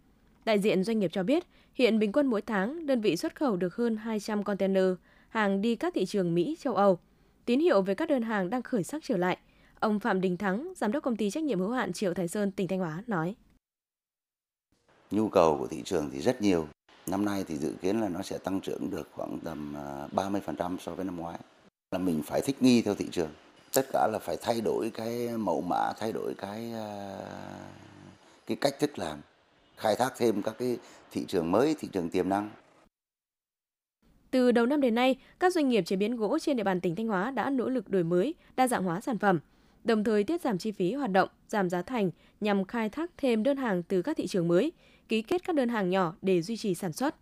Đại 0.45 0.59
diện 0.59 0.83
doanh 0.83 0.99
nghiệp 0.99 1.11
cho 1.13 1.23
biết, 1.23 1.43
hiện 1.73 1.99
bình 1.99 2.11
quân 2.11 2.27
mỗi 2.27 2.41
tháng 2.41 2.85
đơn 2.85 3.01
vị 3.01 3.17
xuất 3.17 3.35
khẩu 3.35 3.55
được 3.55 3.75
hơn 3.75 3.97
200 3.97 4.43
container 4.43 4.93
hàng 5.29 5.61
đi 5.61 5.75
các 5.75 5.93
thị 5.93 6.05
trường 6.05 6.35
Mỹ, 6.35 6.57
châu 6.59 6.75
Âu. 6.75 6.99
Tín 7.45 7.59
hiệu 7.59 7.81
về 7.81 7.95
các 7.95 8.09
đơn 8.09 8.21
hàng 8.21 8.49
đang 8.49 8.61
khởi 8.61 8.83
sắc 8.83 9.03
trở 9.05 9.17
lại. 9.17 9.37
Ông 9.79 9.99
Phạm 9.99 10.21
Đình 10.21 10.37
Thắng, 10.37 10.73
giám 10.75 10.91
đốc 10.91 11.03
công 11.03 11.15
ty 11.15 11.29
trách 11.29 11.43
nhiệm 11.43 11.59
hữu 11.59 11.71
hạn 11.71 11.93
Triệu 11.93 12.13
Thái 12.13 12.27
Sơn 12.27 12.51
tỉnh 12.51 12.67
Thanh 12.67 12.79
Hóa 12.79 13.03
nói: 13.07 13.35
Nhu 15.11 15.29
cầu 15.29 15.57
của 15.57 15.67
thị 15.67 15.81
trường 15.85 16.09
thì 16.13 16.21
rất 16.21 16.41
nhiều. 16.41 16.67
Năm 17.07 17.25
nay 17.25 17.43
thì 17.47 17.57
dự 17.57 17.73
kiến 17.81 18.01
là 18.01 18.09
nó 18.09 18.21
sẽ 18.21 18.37
tăng 18.37 18.61
trưởng 18.61 18.89
được 18.89 19.09
khoảng 19.11 19.39
tầm 19.43 19.77
à, 19.77 20.07
30% 20.11 20.77
so 20.79 20.95
với 20.95 21.05
năm 21.05 21.17
ngoái. 21.17 21.39
Là 21.91 21.97
mình 21.97 22.21
phải 22.25 22.41
thích 22.41 22.55
nghi 22.59 22.81
theo 22.81 22.95
thị 22.95 23.07
trường. 23.11 23.29
Tất 23.73 23.85
cả 23.93 24.07
là 24.11 24.19
phải 24.19 24.37
thay 24.41 24.61
đổi 24.61 24.91
cái 24.93 25.29
mẫu 25.37 25.61
mã, 25.61 25.93
thay 25.99 26.11
đổi 26.11 26.33
cái 26.37 26.71
à, 26.73 27.17
cái 28.47 28.57
cách 28.61 28.79
thức 28.79 28.99
làm, 28.99 29.19
khai 29.77 29.95
thác 29.95 30.13
thêm 30.17 30.41
các 30.41 30.55
cái 30.59 30.77
thị 31.11 31.25
trường 31.27 31.51
mới, 31.51 31.75
thị 31.79 31.87
trường 31.91 32.09
tiềm 32.09 32.29
năng. 32.29 32.49
Từ 34.31 34.51
đầu 34.51 34.65
năm 34.65 34.81
đến 34.81 34.95
nay, 34.95 35.15
các 35.39 35.53
doanh 35.53 35.69
nghiệp 35.69 35.81
chế 35.81 35.95
biến 35.95 36.15
gỗ 36.15 36.39
trên 36.39 36.57
địa 36.57 36.63
bàn 36.63 36.81
tỉnh 36.81 36.95
Thanh 36.95 37.07
Hóa 37.07 37.31
đã 37.31 37.49
nỗ 37.49 37.69
lực 37.69 37.89
đổi 37.89 38.03
mới, 38.03 38.35
đa 38.55 38.67
dạng 38.67 38.83
hóa 38.83 39.01
sản 39.01 39.17
phẩm, 39.17 39.39
đồng 39.83 40.03
thời 40.03 40.23
tiết 40.23 40.41
giảm 40.41 40.57
chi 40.57 40.71
phí 40.71 40.93
hoạt 40.93 41.11
động, 41.11 41.29
giảm 41.47 41.69
giá 41.69 41.81
thành 41.81 42.11
nhằm 42.41 42.65
khai 42.65 42.89
thác 42.89 43.11
thêm 43.17 43.43
đơn 43.43 43.57
hàng 43.57 43.83
từ 43.83 44.01
các 44.01 44.17
thị 44.17 44.27
trường 44.27 44.47
mới, 44.47 44.71
ký 45.09 45.21
kết 45.21 45.43
các 45.43 45.55
đơn 45.55 45.69
hàng 45.69 45.89
nhỏ 45.89 46.15
để 46.21 46.41
duy 46.41 46.57
trì 46.57 46.75
sản 46.75 46.93
xuất. 46.93 47.15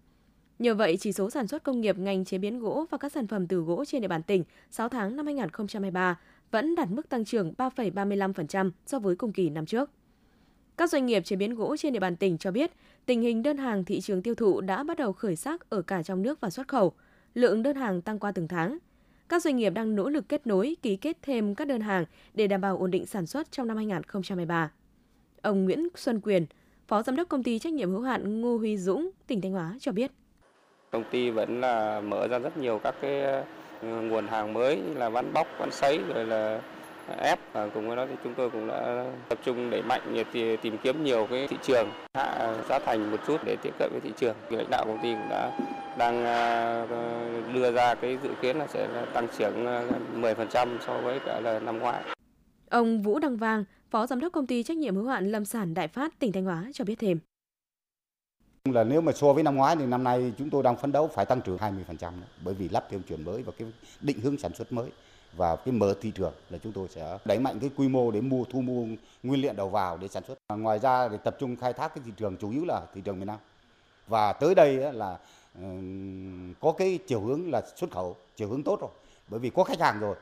Nhờ 0.59 0.75
vậy, 0.75 0.97
chỉ 0.99 1.11
số 1.11 1.29
sản 1.29 1.47
xuất 1.47 1.63
công 1.63 1.81
nghiệp 1.81 1.97
ngành 1.97 2.25
chế 2.25 2.37
biến 2.37 2.59
gỗ 2.59 2.85
và 2.89 2.97
các 2.97 3.11
sản 3.11 3.27
phẩm 3.27 3.47
từ 3.47 3.57
gỗ 3.57 3.85
trên 3.85 4.01
địa 4.01 4.07
bàn 4.07 4.23
tỉnh 4.23 4.43
6 4.71 4.89
tháng 4.89 5.15
năm 5.15 5.25
2023 5.25 6.19
vẫn 6.51 6.75
đạt 6.75 6.89
mức 6.89 7.09
tăng 7.09 7.25
trưởng 7.25 7.53
3,35% 7.57 8.71
so 8.85 8.99
với 8.99 9.15
cùng 9.15 9.33
kỳ 9.33 9.49
năm 9.49 9.65
trước. 9.65 9.89
Các 10.77 10.89
doanh 10.89 11.05
nghiệp 11.05 11.25
chế 11.25 11.35
biến 11.35 11.55
gỗ 11.55 11.77
trên 11.77 11.93
địa 11.93 11.99
bàn 11.99 12.15
tỉnh 12.15 12.37
cho 12.37 12.51
biết, 12.51 12.71
tình 13.05 13.21
hình 13.21 13.43
đơn 13.43 13.57
hàng 13.57 13.85
thị 13.85 14.01
trường 14.01 14.21
tiêu 14.21 14.35
thụ 14.35 14.61
đã 14.61 14.83
bắt 14.83 14.97
đầu 14.97 15.13
khởi 15.13 15.35
sắc 15.35 15.69
ở 15.69 15.81
cả 15.81 16.03
trong 16.03 16.21
nước 16.21 16.41
và 16.41 16.49
xuất 16.49 16.67
khẩu. 16.67 16.93
Lượng 17.33 17.63
đơn 17.63 17.75
hàng 17.75 18.01
tăng 18.01 18.19
qua 18.19 18.31
từng 18.31 18.47
tháng. 18.47 18.77
Các 19.29 19.43
doanh 19.43 19.57
nghiệp 19.57 19.69
đang 19.69 19.95
nỗ 19.95 20.09
lực 20.09 20.29
kết 20.29 20.47
nối, 20.47 20.75
ký 20.81 20.95
kết 20.95 21.17
thêm 21.21 21.55
các 21.55 21.67
đơn 21.67 21.81
hàng 21.81 22.05
để 22.33 22.47
đảm 22.47 22.61
bảo 22.61 22.77
ổn 22.77 22.91
định 22.91 23.05
sản 23.05 23.25
xuất 23.25 23.51
trong 23.51 23.67
năm 23.67 23.77
2023. 23.77 24.71
Ông 25.41 25.65
Nguyễn 25.65 25.87
Xuân 25.95 26.19
Quyền, 26.23 26.45
Phó 26.93 27.03
Giám 27.03 27.15
đốc 27.15 27.29
Công 27.29 27.43
ty 27.43 27.59
Trách 27.59 27.73
nhiệm 27.73 27.91
hữu 27.91 28.01
hạn 28.01 28.41
Ngô 28.41 28.57
Huy 28.57 28.77
Dũng, 28.77 29.09
tỉnh 29.27 29.41
Thanh 29.41 29.51
Hóa 29.51 29.75
cho 29.79 29.91
biết. 29.91 30.11
Công 30.91 31.03
ty 31.11 31.29
vẫn 31.29 31.61
là 31.61 32.01
mở 32.01 32.27
ra 32.27 32.39
rất 32.39 32.57
nhiều 32.57 32.79
các 32.83 32.95
cái 33.01 33.21
ờ, 33.21 33.43
nguồn 33.81 34.27
hàng 34.27 34.53
mới 34.53 34.75
như 34.75 34.93
là 34.93 35.09
ván 35.09 35.33
bóc, 35.33 35.47
ván 35.59 35.71
sấy 35.71 35.99
rồi 36.13 36.25
là 36.25 36.61
ép 37.17 37.39
và 37.53 37.67
cùng 37.67 37.87
với 37.87 37.95
đó 37.95 38.05
thì 38.09 38.15
chúng 38.23 38.33
tôi 38.33 38.49
cũng 38.49 38.67
đã 38.67 39.05
tập 39.29 39.39
trung 39.45 39.69
đẩy 39.69 39.81
mạnh 39.81 40.23
tìm 40.61 40.77
kiếm 40.83 41.03
nhiều 41.03 41.27
cái 41.29 41.47
thị 41.47 41.57
trường 41.63 41.87
hạ 42.13 42.55
giá 42.69 42.79
thành 42.79 43.11
một 43.11 43.17
chút 43.27 43.41
để 43.45 43.55
tiếp 43.63 43.73
cận 43.79 43.89
với 43.91 44.01
thị 44.01 44.11
trường. 44.17 44.35
Lãnh 44.49 44.69
đạo 44.69 44.85
công 44.85 44.99
ty 45.03 45.13
cũng 45.13 45.29
đã 45.29 45.51
đang 45.97 46.25
ờ, 46.25 46.87
đưa 47.53 47.71
ra 47.71 47.95
cái 47.95 48.17
dự 48.23 48.29
kiến 48.41 48.57
là 48.57 48.67
sẽ 48.67 48.87
tăng 49.13 49.27
trưởng 49.37 49.65
10% 50.21 50.33
ờ, 50.53 50.65
so 50.87 50.97
với 50.97 51.19
cả 51.25 51.39
là 51.39 51.59
năm 51.59 51.79
ngoái. 51.79 52.03
Ông 52.69 53.01
Vũ 53.01 53.19
Đăng 53.19 53.37
Vang, 53.37 53.63
Phó 53.93 54.07
Giám 54.07 54.19
đốc 54.19 54.33
Công 54.33 54.47
ty 54.47 54.63
Trách 54.63 54.77
nhiệm 54.77 54.95
hữu 54.95 55.07
hạn 55.07 55.31
Lâm 55.31 55.45
sản 55.45 55.73
Đại 55.73 55.87
Phát, 55.87 56.19
tỉnh 56.19 56.31
Thanh 56.31 56.45
Hóa 56.45 56.69
cho 56.73 56.85
biết 56.85 56.95
thêm. 56.99 57.19
Là 58.65 58.83
nếu 58.83 59.01
mà 59.01 59.11
so 59.11 59.33
với 59.33 59.43
năm 59.43 59.55
ngoái 59.55 59.75
thì 59.75 59.85
năm 59.85 60.03
nay 60.03 60.33
chúng 60.37 60.49
tôi 60.49 60.63
đang 60.63 60.77
phấn 60.77 60.91
đấu 60.91 61.07
phải 61.07 61.25
tăng 61.25 61.41
trưởng 61.41 61.57
20% 61.57 62.11
bởi 62.43 62.53
vì 62.53 62.69
lắp 62.69 62.87
thêm 62.89 63.03
chuyển 63.03 63.25
mới 63.25 63.43
và 63.43 63.53
cái 63.57 63.67
định 64.01 64.19
hướng 64.19 64.37
sản 64.37 64.53
xuất 64.53 64.71
mới 64.71 64.91
và 65.37 65.55
cái 65.55 65.71
mở 65.71 65.95
thị 66.01 66.11
trường 66.15 66.33
là 66.49 66.57
chúng 66.57 66.73
tôi 66.73 66.87
sẽ 66.87 67.17
đẩy 67.25 67.39
mạnh 67.39 67.59
cái 67.59 67.69
quy 67.75 67.87
mô 67.87 68.11
để 68.11 68.21
mua 68.21 68.43
thu 68.43 68.61
mua 68.61 68.85
nguyên 69.23 69.41
liệu 69.41 69.53
đầu 69.53 69.69
vào 69.69 69.97
để 69.97 70.07
sản 70.07 70.23
xuất. 70.27 70.37
Ngoài 70.57 70.79
ra 70.79 71.09
thì 71.09 71.17
tập 71.23 71.35
trung 71.39 71.55
khai 71.55 71.73
thác 71.73 71.95
cái 71.95 72.03
thị 72.05 72.11
trường 72.17 72.37
chủ 72.37 72.51
yếu 72.51 72.65
là 72.65 72.81
thị 72.93 73.01
trường 73.01 73.19
miền 73.19 73.27
Nam. 73.27 73.39
Và 74.07 74.33
tới 74.33 74.55
đây 74.55 74.93
là 74.93 75.19
có 76.59 76.71
cái 76.77 76.99
chiều 77.07 77.21
hướng 77.21 77.51
là 77.51 77.61
xuất 77.75 77.91
khẩu, 77.91 78.17
chiều 78.35 78.49
hướng 78.49 78.63
tốt 78.63 78.81
rồi. 78.81 78.91
Bởi 79.27 79.39
vì 79.39 79.49
có 79.49 79.63
khách 79.63 79.79
hàng 79.79 79.99
rồi. 79.99 80.15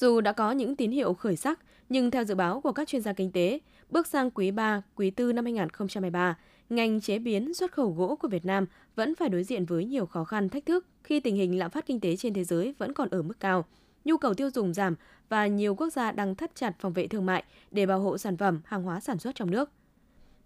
Dù 0.00 0.20
đã 0.20 0.32
có 0.32 0.52
những 0.52 0.76
tín 0.76 0.90
hiệu 0.90 1.14
khởi 1.14 1.36
sắc, 1.36 1.60
nhưng 1.88 2.10
theo 2.10 2.24
dự 2.24 2.34
báo 2.34 2.60
của 2.60 2.72
các 2.72 2.88
chuyên 2.88 3.02
gia 3.02 3.12
kinh 3.12 3.32
tế, 3.32 3.58
bước 3.90 4.06
sang 4.06 4.30
quý 4.30 4.50
3, 4.50 4.82
quý 4.96 5.12
4 5.18 5.34
năm 5.34 5.44
2023, 5.44 6.38
ngành 6.70 7.00
chế 7.00 7.18
biến 7.18 7.54
xuất 7.54 7.72
khẩu 7.72 7.90
gỗ 7.90 8.16
của 8.16 8.28
Việt 8.28 8.44
Nam 8.44 8.66
vẫn 8.96 9.14
phải 9.14 9.28
đối 9.28 9.44
diện 9.44 9.64
với 9.64 9.84
nhiều 9.84 10.06
khó 10.06 10.24
khăn 10.24 10.48
thách 10.48 10.66
thức 10.66 10.86
khi 11.04 11.20
tình 11.20 11.36
hình 11.36 11.58
lạm 11.58 11.70
phát 11.70 11.86
kinh 11.86 12.00
tế 12.00 12.16
trên 12.16 12.34
thế 12.34 12.44
giới 12.44 12.74
vẫn 12.78 12.92
còn 12.92 13.08
ở 13.08 13.22
mức 13.22 13.40
cao, 13.40 13.64
nhu 14.04 14.16
cầu 14.16 14.34
tiêu 14.34 14.50
dùng 14.50 14.74
giảm 14.74 14.94
và 15.28 15.46
nhiều 15.46 15.74
quốc 15.74 15.90
gia 15.90 16.12
đang 16.12 16.34
thắt 16.34 16.54
chặt 16.54 16.72
phòng 16.78 16.92
vệ 16.92 17.06
thương 17.06 17.26
mại 17.26 17.44
để 17.70 17.86
bảo 17.86 18.00
hộ 18.00 18.18
sản 18.18 18.36
phẩm, 18.36 18.60
hàng 18.64 18.82
hóa 18.82 19.00
sản 19.00 19.18
xuất 19.18 19.34
trong 19.34 19.50
nước. 19.50 19.70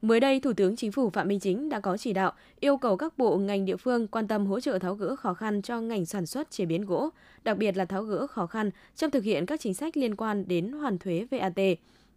Mới 0.05 0.21
đây, 0.21 0.41
Thủ 0.41 0.53
tướng 0.53 0.77
Chính 0.77 0.93
phủ 0.93 1.11
Phạm 1.11 1.29
Minh 1.29 1.41
Chính 1.41 1.69
đã 1.69 1.81
có 1.81 1.97
chỉ 1.97 2.13
đạo 2.13 2.33
yêu 2.61 2.77
cầu 2.77 2.97
các 2.97 3.19
bộ 3.19 3.37
ngành 3.37 3.65
địa 3.65 3.77
phương 3.77 4.07
quan 4.07 4.29
tâm 4.29 4.47
hỗ 4.47 4.61
trợ 4.61 4.79
tháo 4.79 4.95
gỡ 4.95 5.17
khó 5.17 5.35
khăn 5.35 5.63
cho 5.63 5.81
ngành 5.81 6.07
sản 6.07 6.27
xuất 6.27 6.51
chế 6.51 6.67
biến 6.67 6.85
gỗ, 6.85 7.11
đặc 7.45 7.59
biệt 7.59 7.77
là 7.77 7.85
tháo 7.85 8.03
gỡ 8.03 8.27
khó 8.27 8.47
khăn 8.47 8.71
trong 8.97 9.11
thực 9.11 9.25
hiện 9.25 9.47
các 9.47 9.61
chính 9.61 9.75
sách 9.75 9.97
liên 9.97 10.17
quan 10.17 10.49
đến 10.49 10.73
hoàn 10.73 10.99
thuế 10.99 11.27
VAT, 11.31 11.61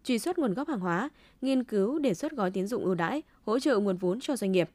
truy 0.04 0.20
xuất 0.20 0.40
nguồn 0.40 0.54
gốc 0.54 0.68
hàng 0.68 0.80
hóa, 0.80 1.10
nghiên 1.42 1.64
cứu 1.64 2.00
đề 2.00 2.14
xuất 2.14 2.32
gói 2.32 2.52
tín 2.52 2.68
dụng 2.68 2.84
ưu 2.84 2.96
đãi, 2.96 3.22
hỗ 3.46 3.60
trợ 3.60 3.78
nguồn 3.78 3.98
vốn 3.98 4.20
cho 4.20 4.36
doanh 4.36 4.52
nghiệp. 4.52 4.70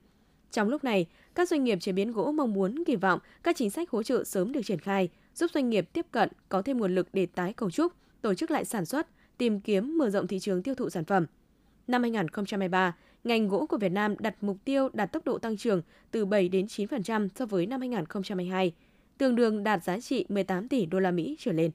Trong 0.50 0.68
lúc 0.68 0.84
này, 0.84 1.06
các 1.34 1.48
doanh 1.48 1.64
nghiệp 1.64 1.78
chế 1.80 1.92
biến 1.92 2.12
gỗ 2.12 2.32
mong 2.32 2.52
muốn 2.52 2.84
kỳ 2.86 2.96
vọng 2.96 3.18
các 3.42 3.56
chính 3.56 3.70
sách 3.70 3.90
hỗ 3.90 4.02
trợ 4.02 4.24
sớm 4.24 4.52
được 4.52 4.62
triển 4.64 4.78
khai, 4.78 5.08
giúp 5.34 5.50
doanh 5.54 5.70
nghiệp 5.70 5.88
tiếp 5.92 6.06
cận, 6.10 6.28
có 6.48 6.62
thêm 6.62 6.78
nguồn 6.78 6.94
lực 6.94 7.08
để 7.12 7.26
tái 7.26 7.52
cấu 7.52 7.70
trúc, 7.70 7.92
tổ 8.22 8.34
chức 8.34 8.50
lại 8.50 8.64
sản 8.64 8.86
xuất, 8.86 9.06
tìm 9.38 9.60
kiếm 9.60 9.98
mở 9.98 10.10
rộng 10.10 10.26
thị 10.26 10.38
trường 10.38 10.62
tiêu 10.62 10.74
thụ 10.74 10.90
sản 10.90 11.04
phẩm. 11.04 11.26
Năm 11.86 12.02
2023, 12.02 12.96
ngành 13.24 13.48
gỗ 13.48 13.66
của 13.66 13.78
Việt 13.78 13.92
Nam 13.92 14.14
đặt 14.18 14.42
mục 14.42 14.56
tiêu 14.64 14.88
đạt 14.92 15.12
tốc 15.12 15.24
độ 15.24 15.38
tăng 15.38 15.56
trưởng 15.56 15.82
từ 16.10 16.24
7 16.24 16.48
đến 16.48 16.66
9% 16.66 17.28
so 17.34 17.46
với 17.46 17.66
năm 17.66 17.80
2022, 17.80 18.72
tương 19.18 19.36
đương 19.36 19.64
đạt 19.64 19.84
giá 19.84 20.00
trị 20.00 20.26
18 20.28 20.68
tỷ 20.68 20.86
đô 20.86 21.00
la 21.00 21.10
Mỹ 21.10 21.36
trở 21.38 21.52
lên. 21.52 21.70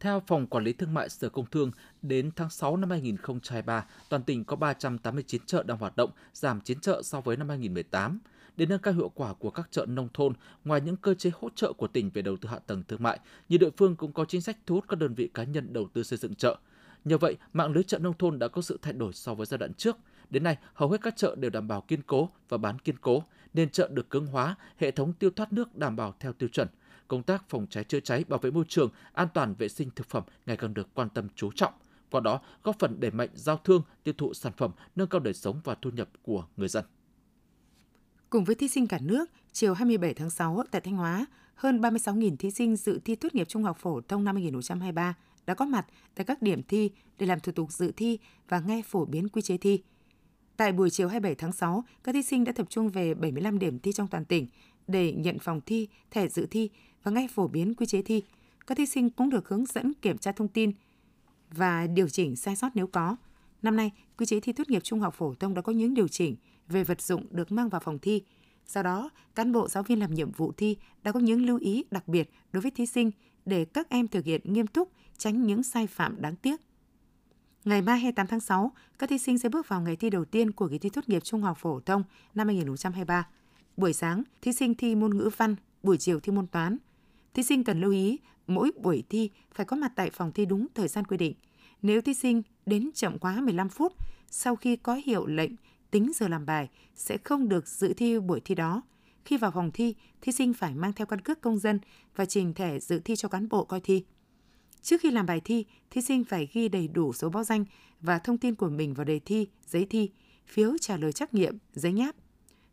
Theo 0.00 0.22
Phòng 0.26 0.46
Quản 0.46 0.64
lý 0.64 0.72
Thương 0.72 0.94
mại 0.94 1.08
Sở 1.08 1.28
Công 1.28 1.46
Thương, 1.46 1.70
đến 2.02 2.30
tháng 2.36 2.50
6 2.50 2.76
năm 2.76 2.90
2023, 2.90 3.86
toàn 4.08 4.22
tỉnh 4.22 4.44
có 4.44 4.56
389 4.56 5.42
chợ 5.46 5.62
đang 5.62 5.78
hoạt 5.78 5.96
động, 5.96 6.10
giảm 6.34 6.60
9 6.60 6.80
chợ 6.80 7.02
so 7.04 7.20
với 7.20 7.36
năm 7.36 7.48
2018. 7.48 8.18
Để 8.56 8.66
nâng 8.66 8.78
cao 8.78 8.94
hiệu 8.94 9.08
quả 9.08 9.34
của 9.34 9.50
các 9.50 9.68
chợ 9.70 9.86
nông 9.86 10.08
thôn, 10.14 10.32
ngoài 10.64 10.80
những 10.80 10.96
cơ 10.96 11.14
chế 11.14 11.30
hỗ 11.40 11.48
trợ 11.54 11.72
của 11.72 11.86
tỉnh 11.86 12.10
về 12.14 12.22
đầu 12.22 12.36
tư 12.36 12.48
hạ 12.48 12.58
tầng 12.66 12.82
thương 12.88 13.02
mại, 13.02 13.18
nhiều 13.48 13.58
địa 13.58 13.70
phương 13.76 13.96
cũng 13.96 14.12
có 14.12 14.24
chính 14.24 14.40
sách 14.40 14.56
thu 14.66 14.74
hút 14.74 14.84
các 14.88 14.98
đơn 14.98 15.14
vị 15.14 15.30
cá 15.34 15.44
nhân 15.44 15.72
đầu 15.72 15.88
tư 15.92 16.02
xây 16.02 16.18
dựng 16.18 16.34
chợ. 16.34 16.56
Nhờ 17.04 17.18
vậy, 17.18 17.36
mạng 17.52 17.72
lưới 17.72 17.82
chợ 17.82 17.98
nông 17.98 18.18
thôn 18.18 18.38
đã 18.38 18.48
có 18.48 18.62
sự 18.62 18.78
thay 18.82 18.92
đổi 18.92 19.12
so 19.12 19.34
với 19.34 19.46
giai 19.46 19.58
đoạn 19.58 19.74
trước. 19.74 19.96
Đến 20.30 20.42
nay, 20.42 20.56
hầu 20.74 20.90
hết 20.90 21.02
các 21.02 21.16
chợ 21.16 21.36
đều 21.38 21.50
đảm 21.50 21.68
bảo 21.68 21.80
kiên 21.80 22.02
cố 22.02 22.28
và 22.48 22.58
bán 22.58 22.78
kiên 22.78 22.98
cố, 22.98 23.22
nên 23.54 23.70
chợ 23.70 23.88
được 23.92 24.10
cứng 24.10 24.26
hóa, 24.26 24.56
hệ 24.76 24.90
thống 24.90 25.12
tiêu 25.12 25.30
thoát 25.30 25.52
nước 25.52 25.76
đảm 25.76 25.96
bảo 25.96 26.14
theo 26.20 26.32
tiêu 26.32 26.48
chuẩn. 26.48 26.68
Công 27.08 27.22
tác 27.22 27.44
phòng 27.48 27.66
cháy 27.70 27.84
chữa 27.84 28.00
cháy, 28.00 28.24
bảo 28.28 28.38
vệ 28.38 28.50
môi 28.50 28.64
trường, 28.68 28.90
an 29.12 29.28
toàn 29.34 29.54
vệ 29.54 29.68
sinh 29.68 29.90
thực 29.96 30.08
phẩm 30.08 30.22
ngày 30.46 30.56
càng 30.56 30.74
được 30.74 30.88
quan 30.94 31.08
tâm 31.08 31.28
chú 31.34 31.50
trọng. 31.54 31.72
Qua 32.10 32.20
đó, 32.20 32.40
góp 32.62 32.78
phần 32.78 33.00
đẩy 33.00 33.10
mạnh 33.10 33.28
giao 33.34 33.56
thương, 33.56 33.82
tiêu 34.02 34.14
thụ 34.18 34.34
sản 34.34 34.52
phẩm, 34.56 34.70
nâng 34.96 35.08
cao 35.08 35.20
đời 35.20 35.34
sống 35.34 35.60
và 35.64 35.74
thu 35.82 35.90
nhập 35.90 36.08
của 36.22 36.46
người 36.56 36.68
dân. 36.68 36.84
Cùng 38.30 38.44
với 38.44 38.54
thí 38.54 38.68
sinh 38.68 38.86
cả 38.86 38.98
nước, 39.02 39.30
chiều 39.52 39.74
27 39.74 40.14
tháng 40.14 40.30
6 40.30 40.62
tại 40.70 40.80
Thanh 40.80 40.96
Hóa, 40.96 41.26
hơn 41.54 41.80
36.000 41.80 42.36
thí 42.36 42.50
sinh 42.50 42.76
dự 42.76 43.00
thi 43.04 43.14
tốt 43.14 43.34
nghiệp 43.34 43.48
trung 43.48 43.62
học 43.62 43.76
phổ 43.80 44.00
thông 44.00 44.24
năm 44.24 44.36
2023 44.36 45.14
đã 45.46 45.54
có 45.54 45.64
mặt 45.64 45.86
tại 46.14 46.24
các 46.24 46.42
điểm 46.42 46.62
thi 46.62 46.90
để 47.18 47.26
làm 47.26 47.40
thủ 47.40 47.52
tục 47.52 47.72
dự 47.72 47.92
thi 47.96 48.18
và 48.48 48.60
nghe 48.60 48.82
phổ 48.82 49.04
biến 49.04 49.28
quy 49.28 49.42
chế 49.42 49.56
thi. 49.56 49.82
Tại 50.56 50.72
buổi 50.72 50.90
chiều 50.90 51.08
27 51.08 51.34
tháng 51.34 51.52
6, 51.52 51.84
các 52.04 52.12
thí 52.12 52.22
sinh 52.22 52.44
đã 52.44 52.52
tập 52.52 52.66
trung 52.70 52.88
về 52.88 53.14
75 53.14 53.58
điểm 53.58 53.78
thi 53.78 53.92
trong 53.92 54.08
toàn 54.08 54.24
tỉnh 54.24 54.46
để 54.86 55.12
nhận 55.12 55.38
phòng 55.38 55.60
thi, 55.66 55.88
thẻ 56.10 56.28
dự 56.28 56.46
thi 56.50 56.70
và 57.02 57.10
nghe 57.10 57.28
phổ 57.34 57.48
biến 57.48 57.74
quy 57.74 57.86
chế 57.86 58.02
thi. 58.02 58.22
Các 58.66 58.78
thí 58.78 58.86
sinh 58.86 59.10
cũng 59.10 59.30
được 59.30 59.48
hướng 59.48 59.66
dẫn 59.66 59.92
kiểm 60.02 60.18
tra 60.18 60.32
thông 60.32 60.48
tin 60.48 60.72
và 61.50 61.86
điều 61.86 62.08
chỉnh 62.08 62.36
sai 62.36 62.56
sót 62.56 62.68
nếu 62.74 62.86
có. 62.86 63.16
Năm 63.62 63.76
nay, 63.76 63.90
quy 64.18 64.26
chế 64.26 64.40
thi 64.40 64.52
tốt 64.52 64.70
nghiệp 64.70 64.84
trung 64.84 65.00
học 65.00 65.14
phổ 65.14 65.34
thông 65.34 65.54
đã 65.54 65.62
có 65.62 65.72
những 65.72 65.94
điều 65.94 66.08
chỉnh 66.08 66.36
về 66.68 66.84
vật 66.84 67.00
dụng 67.00 67.26
được 67.30 67.52
mang 67.52 67.68
vào 67.68 67.80
phòng 67.84 67.98
thi. 67.98 68.22
Do 68.66 68.82
đó, 68.82 69.10
cán 69.34 69.52
bộ 69.52 69.68
giáo 69.68 69.82
viên 69.82 69.98
làm 69.98 70.14
nhiệm 70.14 70.30
vụ 70.32 70.52
thi 70.56 70.76
đã 71.02 71.12
có 71.12 71.20
những 71.20 71.46
lưu 71.46 71.58
ý 71.58 71.84
đặc 71.90 72.08
biệt 72.08 72.30
đối 72.52 72.60
với 72.60 72.70
thí 72.70 72.86
sinh 72.86 73.10
để 73.46 73.64
các 73.64 73.88
em 73.88 74.08
thực 74.08 74.24
hiện 74.24 74.40
nghiêm 74.44 74.66
túc, 74.66 74.92
tránh 75.18 75.46
những 75.46 75.62
sai 75.62 75.86
phạm 75.86 76.22
đáng 76.22 76.36
tiếc. 76.36 76.60
Ngày 77.64 77.82
mai 77.82 77.98
28 77.98 78.26
tháng 78.26 78.40
6, 78.40 78.72
các 78.98 79.10
thí 79.10 79.18
sinh 79.18 79.38
sẽ 79.38 79.48
bước 79.48 79.68
vào 79.68 79.80
ngày 79.80 79.96
thi 79.96 80.10
đầu 80.10 80.24
tiên 80.24 80.50
của 80.50 80.68
kỳ 80.68 80.78
thi 80.78 80.90
tốt 80.90 81.08
nghiệp 81.08 81.24
trung 81.24 81.42
học 81.42 81.58
phổ 81.60 81.80
thông 81.80 82.02
năm 82.34 82.46
2023. 82.46 83.28
Buổi 83.76 83.92
sáng, 83.92 84.22
thí 84.42 84.52
sinh 84.52 84.74
thi 84.74 84.94
môn 84.94 85.18
ngữ 85.18 85.30
văn, 85.36 85.56
buổi 85.82 85.98
chiều 85.98 86.20
thi 86.20 86.32
môn 86.32 86.46
toán. 86.46 86.76
Thí 87.34 87.42
sinh 87.42 87.64
cần 87.64 87.80
lưu 87.80 87.92
ý, 87.92 88.18
mỗi 88.46 88.70
buổi 88.82 89.04
thi 89.08 89.30
phải 89.54 89.66
có 89.66 89.76
mặt 89.76 89.92
tại 89.96 90.10
phòng 90.10 90.32
thi 90.32 90.46
đúng 90.46 90.66
thời 90.74 90.88
gian 90.88 91.04
quy 91.04 91.16
định. 91.16 91.34
Nếu 91.82 92.00
thí 92.00 92.14
sinh 92.14 92.42
đến 92.66 92.90
chậm 92.94 93.18
quá 93.18 93.40
15 93.40 93.68
phút 93.68 93.92
sau 94.30 94.56
khi 94.56 94.76
có 94.76 94.94
hiệu 95.04 95.26
lệnh 95.26 95.52
tính 95.90 96.12
giờ 96.14 96.28
làm 96.28 96.46
bài 96.46 96.68
sẽ 96.94 97.18
không 97.24 97.48
được 97.48 97.68
dự 97.68 97.94
thi 97.94 98.18
buổi 98.18 98.40
thi 98.40 98.54
đó. 98.54 98.82
Khi 99.24 99.36
vào 99.36 99.50
phòng 99.50 99.70
thi, 99.74 99.94
thí 100.20 100.32
sinh 100.32 100.54
phải 100.54 100.74
mang 100.74 100.92
theo 100.92 101.06
căn 101.06 101.20
cước 101.20 101.40
công 101.40 101.58
dân 101.58 101.80
và 102.16 102.24
trình 102.24 102.54
thẻ 102.54 102.78
dự 102.78 103.00
thi 103.04 103.16
cho 103.16 103.28
cán 103.28 103.48
bộ 103.48 103.64
coi 103.64 103.80
thi. 103.80 104.04
Trước 104.82 105.00
khi 105.00 105.10
làm 105.10 105.26
bài 105.26 105.40
thi, 105.44 105.64
thí 105.90 106.02
sinh 106.02 106.24
phải 106.24 106.48
ghi 106.52 106.68
đầy 106.68 106.88
đủ 106.88 107.12
số 107.12 107.28
báo 107.28 107.44
danh 107.44 107.64
và 108.00 108.18
thông 108.18 108.38
tin 108.38 108.54
của 108.54 108.68
mình 108.68 108.94
vào 108.94 109.04
đề 109.04 109.18
thi, 109.18 109.48
giấy 109.66 109.86
thi, 109.90 110.10
phiếu 110.46 110.78
trả 110.80 110.96
lời 110.96 111.12
trắc 111.12 111.34
nghiệm, 111.34 111.58
giấy 111.72 111.92
nháp. 111.92 112.16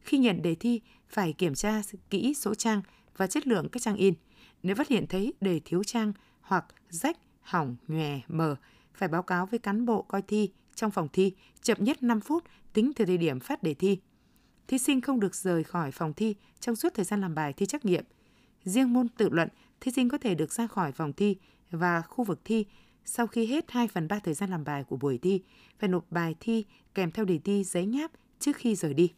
Khi 0.02 0.18
nhận 0.18 0.42
đề 0.42 0.56
thi, 0.56 0.82
phải 1.10 1.34
kiểm 1.34 1.56
tra 1.56 1.82
kỹ 2.10 2.34
số 2.34 2.56
trang 2.56 2.82
và 3.18 3.28
chất 3.28 3.48
lượng 3.48 3.70
các 3.72 3.82
trang 3.82 3.96
in. 3.96 4.14
Nếu 4.64 4.76
phát 4.76 4.88
hiện 4.88 5.08
thấy 5.08 5.34
đề 5.42 5.62
thiếu 5.66 5.84
trang 5.84 6.14
hoặc 6.42 6.66
rách, 6.90 7.18
hỏng, 7.42 7.76
nhòe, 7.88 8.20
mờ, 8.28 8.56
phải 8.94 9.10
báo 9.10 9.24
cáo 9.24 9.46
với 9.46 9.60
cán 9.60 9.86
bộ 9.86 10.02
coi 10.02 10.22
thi 10.22 10.50
trong 10.76 10.92
phòng 10.92 11.08
thi 11.14 11.34
chậm 11.62 11.78
nhất 11.80 12.04
5 12.04 12.22
phút 12.22 12.44
tính 12.74 12.92
từ 12.96 13.06
thời 13.06 13.18
điểm 13.18 13.40
phát 13.40 13.64
đề 13.64 13.74
thi. 13.74 14.00
Thí 14.70 14.78
sinh 14.78 15.02
không 15.02 15.20
được 15.20 15.36
rời 15.36 15.64
khỏi 15.64 15.92
phòng 15.92 16.14
thi 16.14 16.36
trong 16.60 16.76
suốt 16.76 16.94
thời 16.94 17.06
gian 17.06 17.22
làm 17.22 17.36
bài 17.36 17.54
thi 17.54 17.66
trắc 17.66 17.86
nghiệm. 17.86 18.04
Riêng 18.64 18.94
môn 18.94 19.08
tự 19.08 19.30
luận, 19.30 19.50
thí 19.82 19.92
sinh 19.92 20.10
có 20.10 20.18
thể 20.18 20.36
được 20.36 20.52
ra 20.52 20.68
khỏi 20.68 20.92
phòng 20.92 21.14
thi 21.14 21.36
và 21.72 22.02
khu 22.02 22.24
vực 22.24 22.40
thi 22.46 22.66
sau 23.06 23.28
khi 23.28 23.46
hết 23.46 23.72
2 23.72 23.88
phần 23.88 24.08
3 24.08 24.20
thời 24.20 24.34
gian 24.34 24.50
làm 24.50 24.64
bài 24.64 24.84
của 24.84 24.98
buổi 24.98 25.18
thi, 25.18 25.42
phải 25.80 25.90
nộp 25.90 26.06
bài 26.12 26.36
thi 26.40 26.66
kèm 26.96 27.12
theo 27.12 27.26
đề 27.26 27.40
thi 27.44 27.64
giấy 27.64 27.86
nháp 27.86 28.12
trước 28.40 28.56
khi 28.56 28.76
rời 28.76 28.94
đi. 28.94 29.14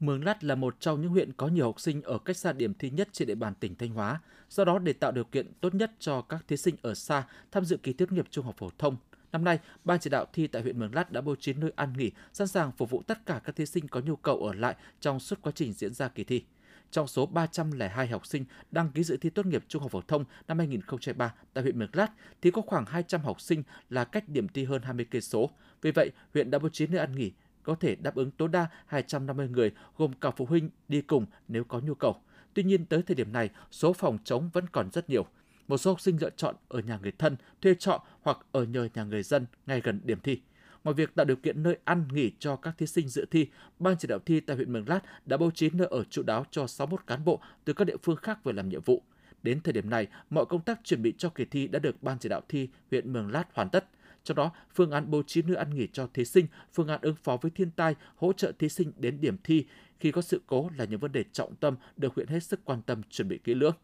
Mường 0.00 0.24
Lát 0.24 0.44
là 0.44 0.54
một 0.54 0.80
trong 0.80 1.02
những 1.02 1.10
huyện 1.10 1.32
có 1.32 1.48
nhiều 1.48 1.64
học 1.64 1.80
sinh 1.80 2.02
ở 2.02 2.18
cách 2.18 2.36
xa 2.36 2.52
điểm 2.52 2.74
thi 2.74 2.90
nhất 2.90 3.08
trên 3.12 3.28
địa 3.28 3.34
bàn 3.34 3.54
tỉnh 3.60 3.74
Thanh 3.74 3.90
Hóa. 3.90 4.20
Do 4.48 4.64
đó, 4.64 4.78
để 4.78 4.92
tạo 4.92 5.12
điều 5.12 5.24
kiện 5.24 5.52
tốt 5.60 5.74
nhất 5.74 5.92
cho 5.98 6.22
các 6.22 6.44
thí 6.48 6.56
sinh 6.56 6.76
ở 6.82 6.94
xa 6.94 7.26
tham 7.52 7.64
dự 7.64 7.76
kỳ 7.76 7.92
tốt 7.92 8.12
nghiệp 8.12 8.26
trung 8.30 8.44
học 8.44 8.54
phổ 8.58 8.70
thông, 8.78 8.96
năm 9.32 9.44
nay, 9.44 9.58
Ban 9.84 10.00
chỉ 10.00 10.10
đạo 10.10 10.26
thi 10.32 10.46
tại 10.46 10.62
huyện 10.62 10.78
Mường 10.78 10.94
Lát 10.94 11.12
đã 11.12 11.20
bố 11.20 11.36
trí 11.36 11.52
nơi 11.52 11.72
ăn 11.76 11.92
nghỉ, 11.96 12.10
sẵn 12.32 12.46
sàng 12.46 12.72
phục 12.72 12.90
vụ 12.90 13.02
tất 13.02 13.26
cả 13.26 13.40
các 13.44 13.56
thí 13.56 13.66
sinh 13.66 13.88
có 13.88 14.00
nhu 14.00 14.16
cầu 14.16 14.36
ở 14.36 14.54
lại 14.54 14.76
trong 15.00 15.20
suốt 15.20 15.38
quá 15.42 15.52
trình 15.54 15.72
diễn 15.72 15.94
ra 15.94 16.08
kỳ 16.08 16.24
thi. 16.24 16.44
Trong 16.90 17.06
số 17.06 17.26
302 17.26 18.06
học 18.06 18.26
sinh 18.26 18.44
đăng 18.70 18.90
ký 18.90 19.04
dự 19.04 19.16
thi 19.16 19.30
tốt 19.30 19.46
nghiệp 19.46 19.64
trung 19.68 19.82
học 19.82 19.90
phổ 19.90 20.00
thông 20.00 20.24
năm 20.48 20.58
2023 20.58 21.34
tại 21.54 21.62
huyện 21.62 21.78
Mường 21.78 21.90
Lát 21.92 22.08
thì 22.42 22.50
có 22.50 22.62
khoảng 22.62 22.84
200 22.86 23.20
học 23.20 23.40
sinh 23.40 23.62
là 23.90 24.04
cách 24.04 24.28
điểm 24.28 24.48
thi 24.48 24.64
hơn 24.64 24.82
20 24.82 25.06
cây 25.10 25.20
số. 25.20 25.50
Vì 25.82 25.90
vậy, 25.90 26.10
huyện 26.34 26.50
đã 26.50 26.58
bố 26.58 26.68
trí 26.68 26.86
nơi 26.86 27.00
ăn 27.00 27.16
nghỉ 27.16 27.32
có 27.62 27.74
thể 27.74 27.94
đáp 27.94 28.14
ứng 28.14 28.30
tối 28.30 28.48
đa 28.48 28.66
250 28.86 29.48
người 29.48 29.72
gồm 29.96 30.12
cả 30.12 30.30
phụ 30.30 30.46
huynh 30.46 30.70
đi 30.88 31.00
cùng 31.00 31.26
nếu 31.48 31.64
có 31.64 31.80
nhu 31.80 31.94
cầu. 31.94 32.16
Tuy 32.54 32.62
nhiên 32.62 32.84
tới 32.84 33.02
thời 33.02 33.14
điểm 33.14 33.32
này, 33.32 33.50
số 33.70 33.92
phòng 33.92 34.18
trống 34.24 34.50
vẫn 34.52 34.66
còn 34.72 34.90
rất 34.90 35.10
nhiều. 35.10 35.26
Một 35.68 35.78
số 35.78 35.90
học 35.90 36.00
sinh 36.00 36.16
lựa 36.20 36.30
chọn 36.30 36.54
ở 36.68 36.80
nhà 36.80 36.98
người 37.02 37.12
thân, 37.12 37.36
thuê 37.62 37.74
trọ 37.74 38.02
hoặc 38.22 38.38
ở 38.52 38.64
nhờ 38.64 38.88
nhà 38.94 39.04
người 39.04 39.22
dân 39.22 39.46
ngay 39.66 39.80
gần 39.80 40.00
điểm 40.04 40.20
thi. 40.20 40.40
Ngoài 40.84 40.94
việc 40.94 41.14
tạo 41.14 41.26
điều 41.26 41.36
kiện 41.36 41.62
nơi 41.62 41.76
ăn 41.84 42.08
nghỉ 42.12 42.30
cho 42.38 42.56
các 42.56 42.78
thí 42.78 42.86
sinh 42.86 43.08
dự 43.08 43.26
thi, 43.30 43.46
Ban 43.78 43.96
chỉ 43.98 44.08
đạo 44.08 44.18
thi 44.18 44.40
tại 44.40 44.56
huyện 44.56 44.72
Mường 44.72 44.88
Lát 44.88 45.00
đã 45.26 45.36
bố 45.36 45.50
trí 45.50 45.70
nơi 45.70 45.88
ở 45.90 46.04
trụ 46.10 46.22
đáo 46.22 46.46
cho 46.50 46.66
61 46.66 47.06
cán 47.06 47.24
bộ 47.24 47.40
từ 47.64 47.72
các 47.72 47.84
địa 47.84 47.96
phương 48.02 48.16
khác 48.16 48.44
về 48.44 48.52
làm 48.52 48.68
nhiệm 48.68 48.80
vụ. 48.80 49.02
Đến 49.42 49.60
thời 49.60 49.72
điểm 49.72 49.90
này, 49.90 50.06
mọi 50.30 50.46
công 50.46 50.60
tác 50.60 50.80
chuẩn 50.84 51.02
bị 51.02 51.14
cho 51.18 51.28
kỳ 51.28 51.44
thi 51.44 51.66
đã 51.68 51.78
được 51.78 52.02
Ban 52.02 52.18
chỉ 52.18 52.28
đạo 52.28 52.40
thi 52.48 52.68
huyện 52.90 53.12
Mường 53.12 53.30
Lát 53.30 53.44
hoàn 53.52 53.68
tất. 53.68 53.84
Trong 54.24 54.36
đó, 54.36 54.50
phương 54.74 54.90
án 54.90 55.10
bố 55.10 55.22
trí 55.22 55.42
nơi 55.42 55.56
ăn 55.56 55.74
nghỉ 55.74 55.88
cho 55.92 56.08
thí 56.14 56.24
sinh, 56.24 56.46
phương 56.72 56.88
án 56.88 57.00
ứng 57.02 57.16
phó 57.22 57.38
với 57.42 57.50
thiên 57.50 57.70
tai, 57.70 57.94
hỗ 58.16 58.32
trợ 58.32 58.52
thí 58.58 58.68
sinh 58.68 58.92
đến 58.98 59.20
điểm 59.20 59.36
thi 59.44 59.66
khi 60.00 60.12
có 60.12 60.22
sự 60.22 60.42
cố 60.46 60.70
là 60.76 60.84
những 60.84 61.00
vấn 61.00 61.12
đề 61.12 61.24
trọng 61.32 61.56
tâm 61.56 61.76
được 61.96 62.14
huyện 62.14 62.28
hết 62.28 62.42
sức 62.42 62.60
quan 62.64 62.82
tâm 62.82 63.02
chuẩn 63.10 63.28
bị 63.28 63.38
kỹ 63.44 63.54
lưỡng. 63.54 63.74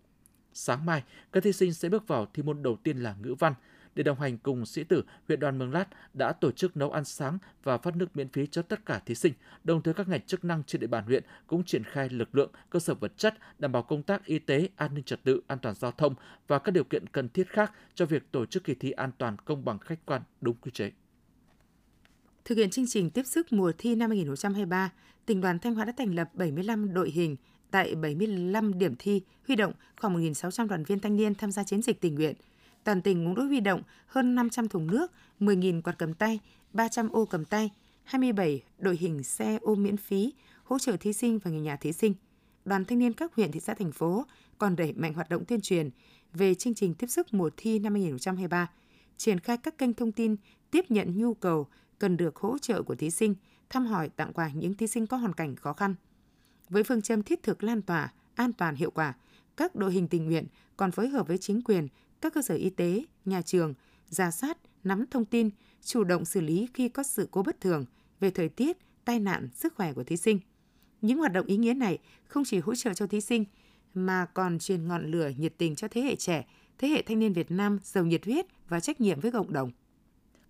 Sáng 0.54 0.86
mai, 0.86 1.02
các 1.32 1.42
thí 1.42 1.52
sinh 1.52 1.72
sẽ 1.72 1.88
bước 1.88 2.08
vào 2.08 2.26
thi 2.34 2.42
môn 2.42 2.62
đầu 2.62 2.76
tiên 2.76 2.96
là 2.98 3.14
ngữ 3.22 3.34
văn. 3.38 3.54
Để 3.94 4.02
đồng 4.02 4.20
hành 4.20 4.38
cùng 4.38 4.66
sĩ 4.66 4.84
tử, 4.84 5.04
huyện 5.28 5.40
đoàn 5.40 5.58
Mường 5.58 5.72
Lát 5.72 5.86
đã 6.14 6.32
tổ 6.32 6.50
chức 6.50 6.76
nấu 6.76 6.90
ăn 6.90 7.04
sáng 7.04 7.38
và 7.62 7.78
phát 7.78 7.96
nước 7.96 8.16
miễn 8.16 8.28
phí 8.28 8.46
cho 8.46 8.62
tất 8.62 8.86
cả 8.86 8.98
thí 9.06 9.14
sinh. 9.14 9.32
Đồng 9.64 9.82
thời 9.82 9.94
các 9.94 10.08
ngành 10.08 10.26
chức 10.26 10.44
năng 10.44 10.62
trên 10.64 10.80
địa 10.80 10.86
bàn 10.86 11.04
huyện 11.04 11.24
cũng 11.46 11.64
triển 11.64 11.84
khai 11.84 12.08
lực 12.08 12.34
lượng, 12.34 12.50
cơ 12.70 12.78
sở 12.78 12.94
vật 12.94 13.12
chất, 13.16 13.34
đảm 13.58 13.72
bảo 13.72 13.82
công 13.82 14.02
tác 14.02 14.24
y 14.24 14.38
tế, 14.38 14.68
an 14.76 14.94
ninh 14.94 15.04
trật 15.04 15.24
tự, 15.24 15.40
an 15.46 15.58
toàn 15.58 15.74
giao 15.74 15.92
thông 15.92 16.14
và 16.46 16.58
các 16.58 16.72
điều 16.72 16.84
kiện 16.84 17.06
cần 17.06 17.28
thiết 17.28 17.48
khác 17.48 17.72
cho 17.94 18.06
việc 18.06 18.32
tổ 18.32 18.46
chức 18.46 18.64
kỳ 18.64 18.74
thi 18.74 18.90
an 18.90 19.10
toàn, 19.18 19.36
công 19.44 19.64
bằng, 19.64 19.78
khách 19.78 20.06
quan, 20.06 20.22
đúng 20.40 20.56
quy 20.56 20.70
chế. 20.70 20.90
Thực 22.44 22.58
hiện 22.58 22.70
chương 22.70 22.86
trình 22.88 23.10
tiếp 23.10 23.22
sức 23.26 23.52
mùa 23.52 23.72
thi 23.78 23.94
năm 23.94 24.10
2023, 24.10 24.92
tỉnh 25.26 25.40
đoàn 25.40 25.58
Thanh 25.58 25.74
Hóa 25.74 25.84
đã 25.84 25.92
thành 25.96 26.14
lập 26.14 26.30
75 26.34 26.94
đội 26.94 27.10
hình 27.10 27.36
tại 27.72 27.94
75 27.94 28.78
điểm 28.78 28.94
thi, 28.98 29.22
huy 29.46 29.56
động 29.56 29.72
khoảng 30.00 30.14
1.600 30.14 30.68
đoàn 30.68 30.85
viên 30.85 30.98
thanh 30.98 31.16
niên 31.16 31.35
tham 31.35 31.52
gia 31.52 31.64
chiến 31.64 31.82
dịch 31.82 32.00
tình 32.00 32.14
nguyện. 32.14 32.35
Toàn 32.85 33.02
tỉnh 33.02 33.24
cũng 33.24 33.35
đã 33.35 33.42
huy 33.42 33.61
động 33.61 33.82
hơn 34.06 34.35
500 34.35 34.68
thùng 34.68 34.87
nước, 34.87 35.12
10.000 35.40 35.82
quạt 35.82 35.94
cầm 35.98 36.14
tay, 36.14 36.40
300 36.72 37.08
ô 37.08 37.24
cầm 37.24 37.44
tay, 37.44 37.70
27 38.04 38.62
đội 38.78 38.96
hình 38.96 39.22
xe 39.22 39.58
ôm 39.61 39.82
miễn 39.82 39.96
phí, 39.96 40.32
hỗ 40.64 40.78
trợ 40.78 40.96
thí 40.96 41.12
sinh 41.12 41.38
và 41.38 41.50
người 41.50 41.61
nhà 41.61 41.76
thí 41.76 41.92
sinh. 41.92 42.14
Đoàn 42.64 42.85
thanh 42.85 42.98
niên 42.98 43.12
các 43.12 43.35
huyện, 43.35 43.52
thị 43.52 43.61
xã, 43.61 43.74
thành 43.74 43.92
phố 43.92 44.24
còn 44.58 44.76
đẩy 44.76 44.92
mạnh 44.92 45.14
hoạt 45.14 45.28
động 45.28 45.44
tuyên 45.44 45.61
truyền 45.61 45.90
về 46.32 46.54
chương 46.54 46.74
trình 46.74 46.94
tiếp 46.94 47.06
sức 47.06 47.35
mùa 47.35 47.50
thi 47.56 47.78
năm 47.78 47.92
2023, 47.92 48.70
triển 49.16 49.40
khai 49.40 49.56
các 49.56 49.78
kênh 49.78 49.94
thông 49.94 50.12
tin 50.12 50.37
tiếp 50.70 50.85
nhận 50.88 51.18
nhu 51.18 51.35
cầu 51.35 51.66
cần 51.98 52.16
được 52.16 52.37
hỗ 52.37 52.58
trợ 52.58 52.82
của 52.82 52.94
thí 52.94 53.11
sinh, 53.11 53.35
thăm 53.70 53.87
hỏi 53.87 54.08
tặng 54.08 54.32
quà 54.32 54.50
những 54.54 54.74
thí 54.74 54.87
sinh 54.87 55.06
có 55.06 55.16
hoàn 55.16 55.32
cảnh 55.32 55.56
khó 55.56 55.72
khăn. 55.72 55.94
Với 56.72 56.82
phương 56.82 57.02
châm 57.02 57.22
thiết 57.22 57.42
thực 57.42 57.64
lan 57.64 57.82
tỏa, 57.82 58.12
an 58.35 58.52
toàn 58.52 58.74
hiệu 58.74 58.90
quả, 58.90 59.14
các 59.56 59.74
đội 59.74 59.92
hình 59.92 60.08
tình 60.08 60.26
nguyện 60.26 60.46
còn 60.76 60.90
phối 60.90 61.08
hợp 61.08 61.28
với 61.28 61.38
chính 61.38 61.62
quyền, 61.62 61.88
các 62.20 62.35
cơ 62.35 62.42
sở 62.42 62.54
y 62.54 62.70
tế, 62.70 63.04
nhà 63.24 63.42
trường, 63.42 63.74
ra 64.08 64.30
soát, 64.30 64.58
nắm 64.85 65.04
thông 65.11 65.24
tin, 65.24 65.50
chủ 65.85 66.04
động 66.04 66.24
xử 66.24 66.40
lý 66.40 66.68
khi 66.74 66.88
có 66.88 67.02
sự 67.02 67.28
cố 67.30 67.42
bất 67.42 67.61
thường 67.61 67.85
về 68.20 68.30
thời 68.30 68.48
tiết, 68.48 68.76
tai 69.04 69.20
nạn, 69.20 69.48
sức 69.54 69.74
khỏe 69.76 69.92
của 69.92 70.04
thí 70.04 70.16
sinh. 70.16 70.40
Những 71.00 71.18
hoạt 71.18 71.32
động 71.32 71.46
ý 71.46 71.56
nghĩa 71.56 71.74
này 71.74 71.98
không 72.24 72.44
chỉ 72.46 72.58
hỗ 72.58 72.74
trợ 72.74 72.94
cho 72.94 73.06
thí 73.06 73.20
sinh, 73.20 73.44
mà 73.94 74.26
còn 74.35 74.58
truyền 74.58 74.88
ngọn 74.88 75.11
lửa 75.11 75.30
nhiệt 75.37 75.54
tình 75.58 75.76
cho 75.76 75.88
thế 75.88 76.00
hệ 76.00 76.16
trẻ, 76.16 76.46
thế 76.78 76.88
hệ 76.88 77.02
thanh 77.02 77.18
niên 77.18 77.32
Việt 77.32 77.50
Nam 77.50 77.78
giàu 77.82 78.04
nhiệt 78.04 78.24
huyết 78.24 78.46
và 78.68 78.80
trách 78.80 79.00
nhiệm 79.00 79.20
với 79.20 79.32
cộng 79.32 79.52
đồng. 79.52 79.70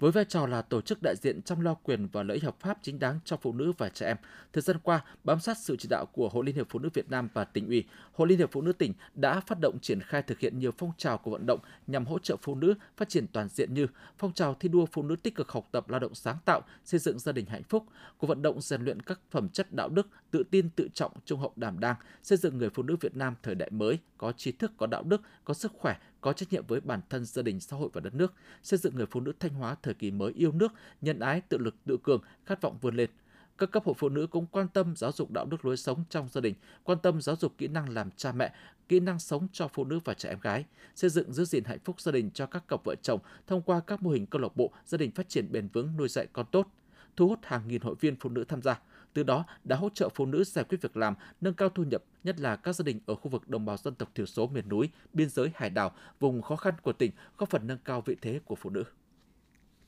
Với 0.03 0.13
vai 0.13 0.25
trò 0.25 0.47
là 0.47 0.63
tổ 0.63 0.81
chức 0.81 1.03
đại 1.03 1.15
diện 1.17 1.43
chăm 1.43 1.61
lo 1.61 1.75
quyền 1.75 2.07
và 2.07 2.23
lợi 2.23 2.35
ích 2.35 2.45
hợp 2.45 2.57
pháp 2.61 2.79
chính 2.83 2.99
đáng 2.99 3.19
cho 3.25 3.37
phụ 3.37 3.53
nữ 3.53 3.73
và 3.79 3.89
trẻ 3.89 4.07
em, 4.07 4.17
thời 4.53 4.63
gian 4.63 4.77
qua, 4.83 5.05
bám 5.25 5.41
sát 5.41 5.59
sự 5.59 5.77
chỉ 5.77 5.89
đạo 5.91 6.07
của 6.13 6.29
Hội 6.29 6.45
Liên 6.45 6.55
hiệp 6.55 6.67
Phụ 6.71 6.79
nữ 6.79 6.89
Việt 6.95 7.11
Nam 7.11 7.29
và 7.35 7.45
tỉnh 7.45 7.67
ủy, 7.67 7.85
Hội 8.13 8.29
Liên 8.29 8.39
hiệp 8.39 8.53
Phụ 8.53 8.63
nữ 8.63 8.73
tỉnh 8.73 8.93
đã 9.15 9.41
phát 9.41 9.59
động 9.61 9.79
triển 9.83 10.01
khai 10.01 10.23
thực 10.23 10.39
hiện 10.39 10.59
nhiều 10.59 10.71
phong 10.79 10.93
trào 10.99 11.19
của 11.19 11.31
vận 11.31 11.47
động 11.47 11.61
nhằm 11.87 12.07
hỗ 12.07 12.19
trợ 12.19 12.37
phụ 12.43 12.55
nữ 12.55 12.75
phát 12.97 13.09
triển 13.09 13.27
toàn 13.27 13.49
diện 13.49 13.75
như 13.75 13.87
phong 14.19 14.33
trào 14.33 14.55
thi 14.55 14.69
đua 14.69 14.87
phụ 14.87 15.03
nữ 15.03 15.17
tích 15.17 15.35
cực 15.35 15.53
học 15.53 15.69
tập 15.73 15.91
lao 15.91 16.01
động 16.01 16.15
sáng 16.15 16.37
tạo, 16.45 16.63
xây 16.85 17.01
dựng 17.01 17.19
gia 17.19 17.33
đình 17.33 17.47
hạnh 17.47 17.63
phúc, 17.69 17.85
của 18.19 18.27
vận 18.27 18.43
động 18.43 18.61
rèn 18.61 18.85
luyện 18.85 19.03
các 19.03 19.21
phẩm 19.31 19.49
chất 19.49 19.73
đạo 19.73 19.89
đức, 19.89 20.09
tự 20.31 20.43
tin, 20.51 20.71
tự 20.71 20.89
trọng, 20.95 21.13
trung 21.25 21.41
hậu 21.41 21.53
đảm 21.57 21.81
đang, 21.81 21.97
xây 22.23 22.39
dựng 22.39 22.59
người 22.59 22.71
phụ 22.71 22.83
nữ 22.83 22.97
Việt 23.01 23.17
Nam 23.17 23.35
thời 23.43 23.55
đại 23.55 23.71
mới, 23.71 23.99
có 24.19 24.33
trí 24.33 24.53
thức, 24.53 24.73
có 24.77 24.87
đạo 24.87 25.03
đức, 25.03 25.23
có 25.45 25.55
sức 25.55 25.73
khỏe, 25.79 25.97
có 26.23 26.33
trách 26.33 26.53
nhiệm 26.53 26.67
với 26.67 26.81
bản 26.81 27.01
thân, 27.11 27.25
gia 27.25 27.43
đình, 27.43 27.61
xã 27.61 27.77
hội 27.77 27.89
và 27.93 28.01
đất 28.01 28.15
nước, 28.15 28.33
xây 28.63 28.79
dựng 28.79 28.97
người 28.97 29.07
phụ 29.07 29.21
nữ 29.21 29.33
Thanh 29.41 29.55
Hóa 29.55 29.77
thời 29.83 29.95
kỳ 29.95 30.11
mới 30.11 30.33
yêu 30.33 30.53
nước, 30.53 30.73
nhân 31.01 31.19
ái, 31.19 31.41
tự 31.41 31.59
lực, 31.59 31.75
tự 31.87 31.97
cường, 32.03 32.21
khát 32.47 32.63
vọng 32.63 32.79
vươn 32.81 32.97
lên. 32.97 33.11
Các 33.59 33.71
cấp 33.71 33.85
hội 33.85 33.95
phụ 33.99 34.09
nữ 34.09 34.27
cũng 34.27 34.47
quan 34.47 34.69
tâm 34.69 34.97
giáo 34.97 35.13
dục 35.13 35.31
đạo 35.31 35.45
đức 35.45 35.65
lối 35.65 35.77
sống 35.77 36.05
trong 36.11 36.29
gia 36.29 36.41
đình, 36.41 36.55
quan 36.85 36.99
tâm 36.99 37.23
giáo 37.23 37.37
dục 37.37 37.55
kỹ 37.59 37.69
năng 37.69 37.89
làm 37.89 38.11
cha 38.17 38.33
mẹ, 38.33 38.53
kỹ 38.89 39.01
năng 39.01 39.19
sống 39.19 39.47
cho 39.53 39.69
phụ 39.69 39.85
nữ 39.85 40.01
và 40.05 40.15
trẻ 40.15 40.29
em 40.29 40.41
gái, 40.41 40.65
xây 40.95 41.11
dựng 41.11 41.33
giữ 41.33 41.45
gìn 41.45 41.65
hạnh 41.65 41.79
phúc 41.85 42.01
gia 42.01 42.13
đình 42.13 42.31
cho 42.31 42.47
các 42.47 42.69
cặp 42.69 42.85
vợ 42.85 42.95
chồng 43.03 43.21
thông 43.47 43.63
qua 43.63 43.81
các 43.81 44.03
mô 44.03 44.11
hình 44.11 44.27
câu 44.27 44.41
lạc 44.41 44.57
bộ 44.57 44.73
gia 44.87 44.99
đình 44.99 45.11
phát 45.11 45.29
triển 45.29 45.53
bền 45.53 45.69
vững 45.69 45.97
nuôi 45.97 46.09
dạy 46.09 46.27
con 46.33 46.47
tốt, 46.53 46.69
thu 47.17 47.29
hút 47.29 47.39
hàng 47.43 47.69
nghìn 47.69 47.83
hội 47.83 47.95
viên 48.01 48.17
phụ 48.21 48.31
nữ 48.31 48.45
tham 48.45 48.63
gia 48.63 48.81
từ 49.15 49.23
đó 49.23 49.45
đã 49.65 49.77
hỗ 49.77 49.89
trợ 49.89 50.09
phụ 50.15 50.27
nữ 50.27 50.45
giải 50.45 50.65
quyết 50.65 50.83
việc 50.83 50.97
làm, 50.97 51.15
nâng 51.41 51.55
cao 51.55 51.69
thu 51.69 51.83
nhập, 51.83 52.03
nhất 52.25 52.41
là 52.41 52.57
các 52.57 52.73
gia 52.73 52.83
đình 52.83 53.01
ở 53.07 53.15
khu 53.15 53.29
vực 53.29 53.49
đồng 53.49 53.65
bào 53.65 53.77
dân 53.77 53.95
tộc 53.95 54.11
thiểu 54.15 54.27
số 54.27 54.47
miền 54.47 54.69
núi, 54.69 54.91
biên 55.13 55.29
giới 55.29 55.51
hải 55.55 55.71
đảo, 55.71 55.93
vùng 56.21 56.43
khó 56.43 56.57
khăn 56.57 56.75
của 56.83 56.93
tỉnh, 56.93 57.11
góp 57.39 57.51
phần 57.51 57.67
nâng 57.67 57.79
cao 57.85 58.01
vị 58.01 58.17
thế 58.23 58.41
của 58.45 58.55
phụ 58.55 58.71
nữ. 58.71 58.85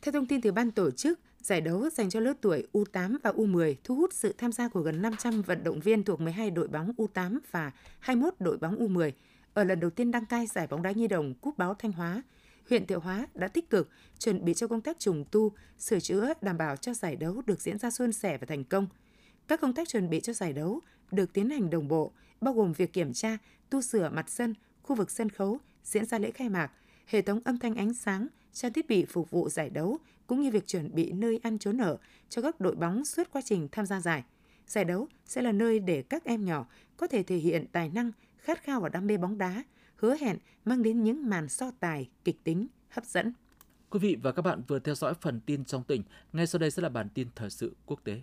Theo 0.03 0.13
thông 0.13 0.27
tin 0.27 0.41
từ 0.41 0.53
ban 0.53 0.71
tổ 0.71 0.91
chức, 0.91 1.21
giải 1.43 1.61
đấu 1.61 1.91
dành 1.91 2.11
cho 2.11 2.21
lứa 2.21 2.33
tuổi 2.41 2.67
U8 2.73 3.17
và 3.23 3.33
U10 3.33 3.75
thu 3.85 3.95
hút 3.95 4.13
sự 4.13 4.35
tham 4.39 4.53
gia 4.53 4.69
của 4.69 4.81
gần 4.81 5.03
500 5.03 5.43
vận 5.43 5.65
động 5.65 5.81
viên 5.81 6.05
thuộc 6.05 6.21
12 6.21 6.51
đội 6.51 6.69
bóng 6.69 6.93
U8 6.97 7.39
và 7.51 7.73
21 7.99 8.35
đội 8.39 8.59
bóng 8.59 8.77
U10. 8.79 9.11
Ở 9.55 9.65
lần 9.65 9.81
đầu 9.81 9.91
tiên 9.91 10.11
đăng 10.11 10.27
cai 10.27 10.47
giải 10.47 10.67
bóng 10.67 10.83
đá 10.83 10.91
nhi 10.91 11.09
đồng 11.09 11.35
Cúp 11.35 11.59
báo 11.59 11.75
Thanh 11.75 11.93
Hóa, 11.93 12.23
huyện 12.69 12.87
Thiệu 12.87 13.01
Hóa 13.01 13.27
đã 13.35 13.49
tích 13.49 13.71
cực 13.71 13.91
chuẩn 14.19 14.45
bị 14.45 14.55
cho 14.55 14.69
công 14.69 14.81
tác 14.81 14.99
trùng 14.99 15.25
tu, 15.31 15.53
sửa 15.79 16.01
chữa 16.01 16.33
đảm 16.41 16.59
bảo 16.59 16.77
cho 16.77 16.95
giải 16.95 17.17
đấu 17.17 17.43
được 17.47 17.61
diễn 17.61 17.79
ra 17.79 17.91
suôn 17.91 18.13
sẻ 18.13 18.39
và 18.39 18.47
thành 18.47 18.65
công– 18.65 18.87
các 19.49 19.61
công 19.61 19.73
tác 19.73 19.89
chuẩn 19.89 20.11
bị 20.11 20.21
cho 20.21 20.33
giải 20.33 20.53
đấu 20.53 20.81
được 21.11 21.33
tiến 21.33 21.51
hành 21.51 21.71
đồng 21.71 21.89
bộ, 21.89 22.13
bao 22.41 22.55
gồm 22.55 22.73
việc 22.73 22.93
kiểm 22.93 23.13
tra, 23.13 23.39
tu 23.71 23.83
sửa 23.83 24.09
mặt 24.09 24.31
sân, 24.31 24.55
khu 24.83 24.97
vực 24.97 25.11
sân 25.11 25.31
khấu, 25.31 25.59
diễn 25.85 26.05
ra 26.05 26.19
lễ 26.19 26.31
khai 26.31 26.49
mạc, 26.49 26.71
hệ 27.07 27.23
thống 27.23 27.41
âm 27.45 27.59
thanh 27.59 27.75
ánh 27.75 27.95
sáng, 27.95 28.27
trang 28.53 28.73
thiết 28.73 28.89
bị 28.89 29.05
phục 29.05 29.31
vụ 29.31 29.49
giải 29.49 29.71
đấu 29.71 29.99
cũng 30.27 30.41
như 30.41 30.51
việc 30.51 30.67
chuẩn 30.67 30.95
bị 30.95 31.13
nơi 31.13 31.41
ăn 31.43 31.59
trốn 31.59 31.79
ở 31.79 31.99
cho 32.29 32.43
các 32.43 32.61
đội 32.61 32.75
bóng 32.75 33.05
suốt 33.05 33.31
quá 33.31 33.43
trình 33.45 33.69
tham 33.73 33.87
gia 33.87 34.01
giải. 34.01 34.25
Giải 34.67 34.85
đấu 34.85 35.09
sẽ 35.27 35.43
là 35.43 35.53
nơi 35.53 35.79
để 35.79 36.03
các 36.03 36.25
em 36.25 36.45
nhỏ 36.45 36.67
có 36.97 37.07
thể 37.07 37.23
thể 37.23 37.37
hiện 37.37 37.67
tài 37.73 37.89
năng, 37.89 38.13
khát 38.39 38.63
khao 38.63 38.81
và 38.81 38.89
đam 38.89 39.07
mê 39.07 39.17
bóng 39.17 39.39
đá, 39.39 39.65
hứa 39.97 40.17
hẹn 40.21 40.39
mang 40.65 40.83
đến 40.83 41.03
những 41.03 41.31
màn 41.31 41.49
so 41.49 41.71
tài 41.81 42.09
kịch 42.25 42.45
tính, 42.45 42.67
hấp 42.89 43.05
dẫn. 43.05 43.33
Quý 43.91 43.99
vị 44.01 44.17
và 44.23 44.33
các 44.33 44.43
bạn 44.43 44.63
vừa 44.69 44.79
theo 44.79 44.95
dõi 44.95 45.15
phần 45.21 45.41
tin 45.47 45.65
trong 45.65 45.85
tỉnh, 45.85 46.03
ngay 46.33 46.47
sau 46.47 46.59
đây 46.59 46.71
sẽ 46.71 46.83
là 46.83 46.89
bản 46.89 47.09
tin 47.15 47.29
thời 47.35 47.51
sự 47.51 47.77
quốc 47.87 48.01
tế. 48.05 48.21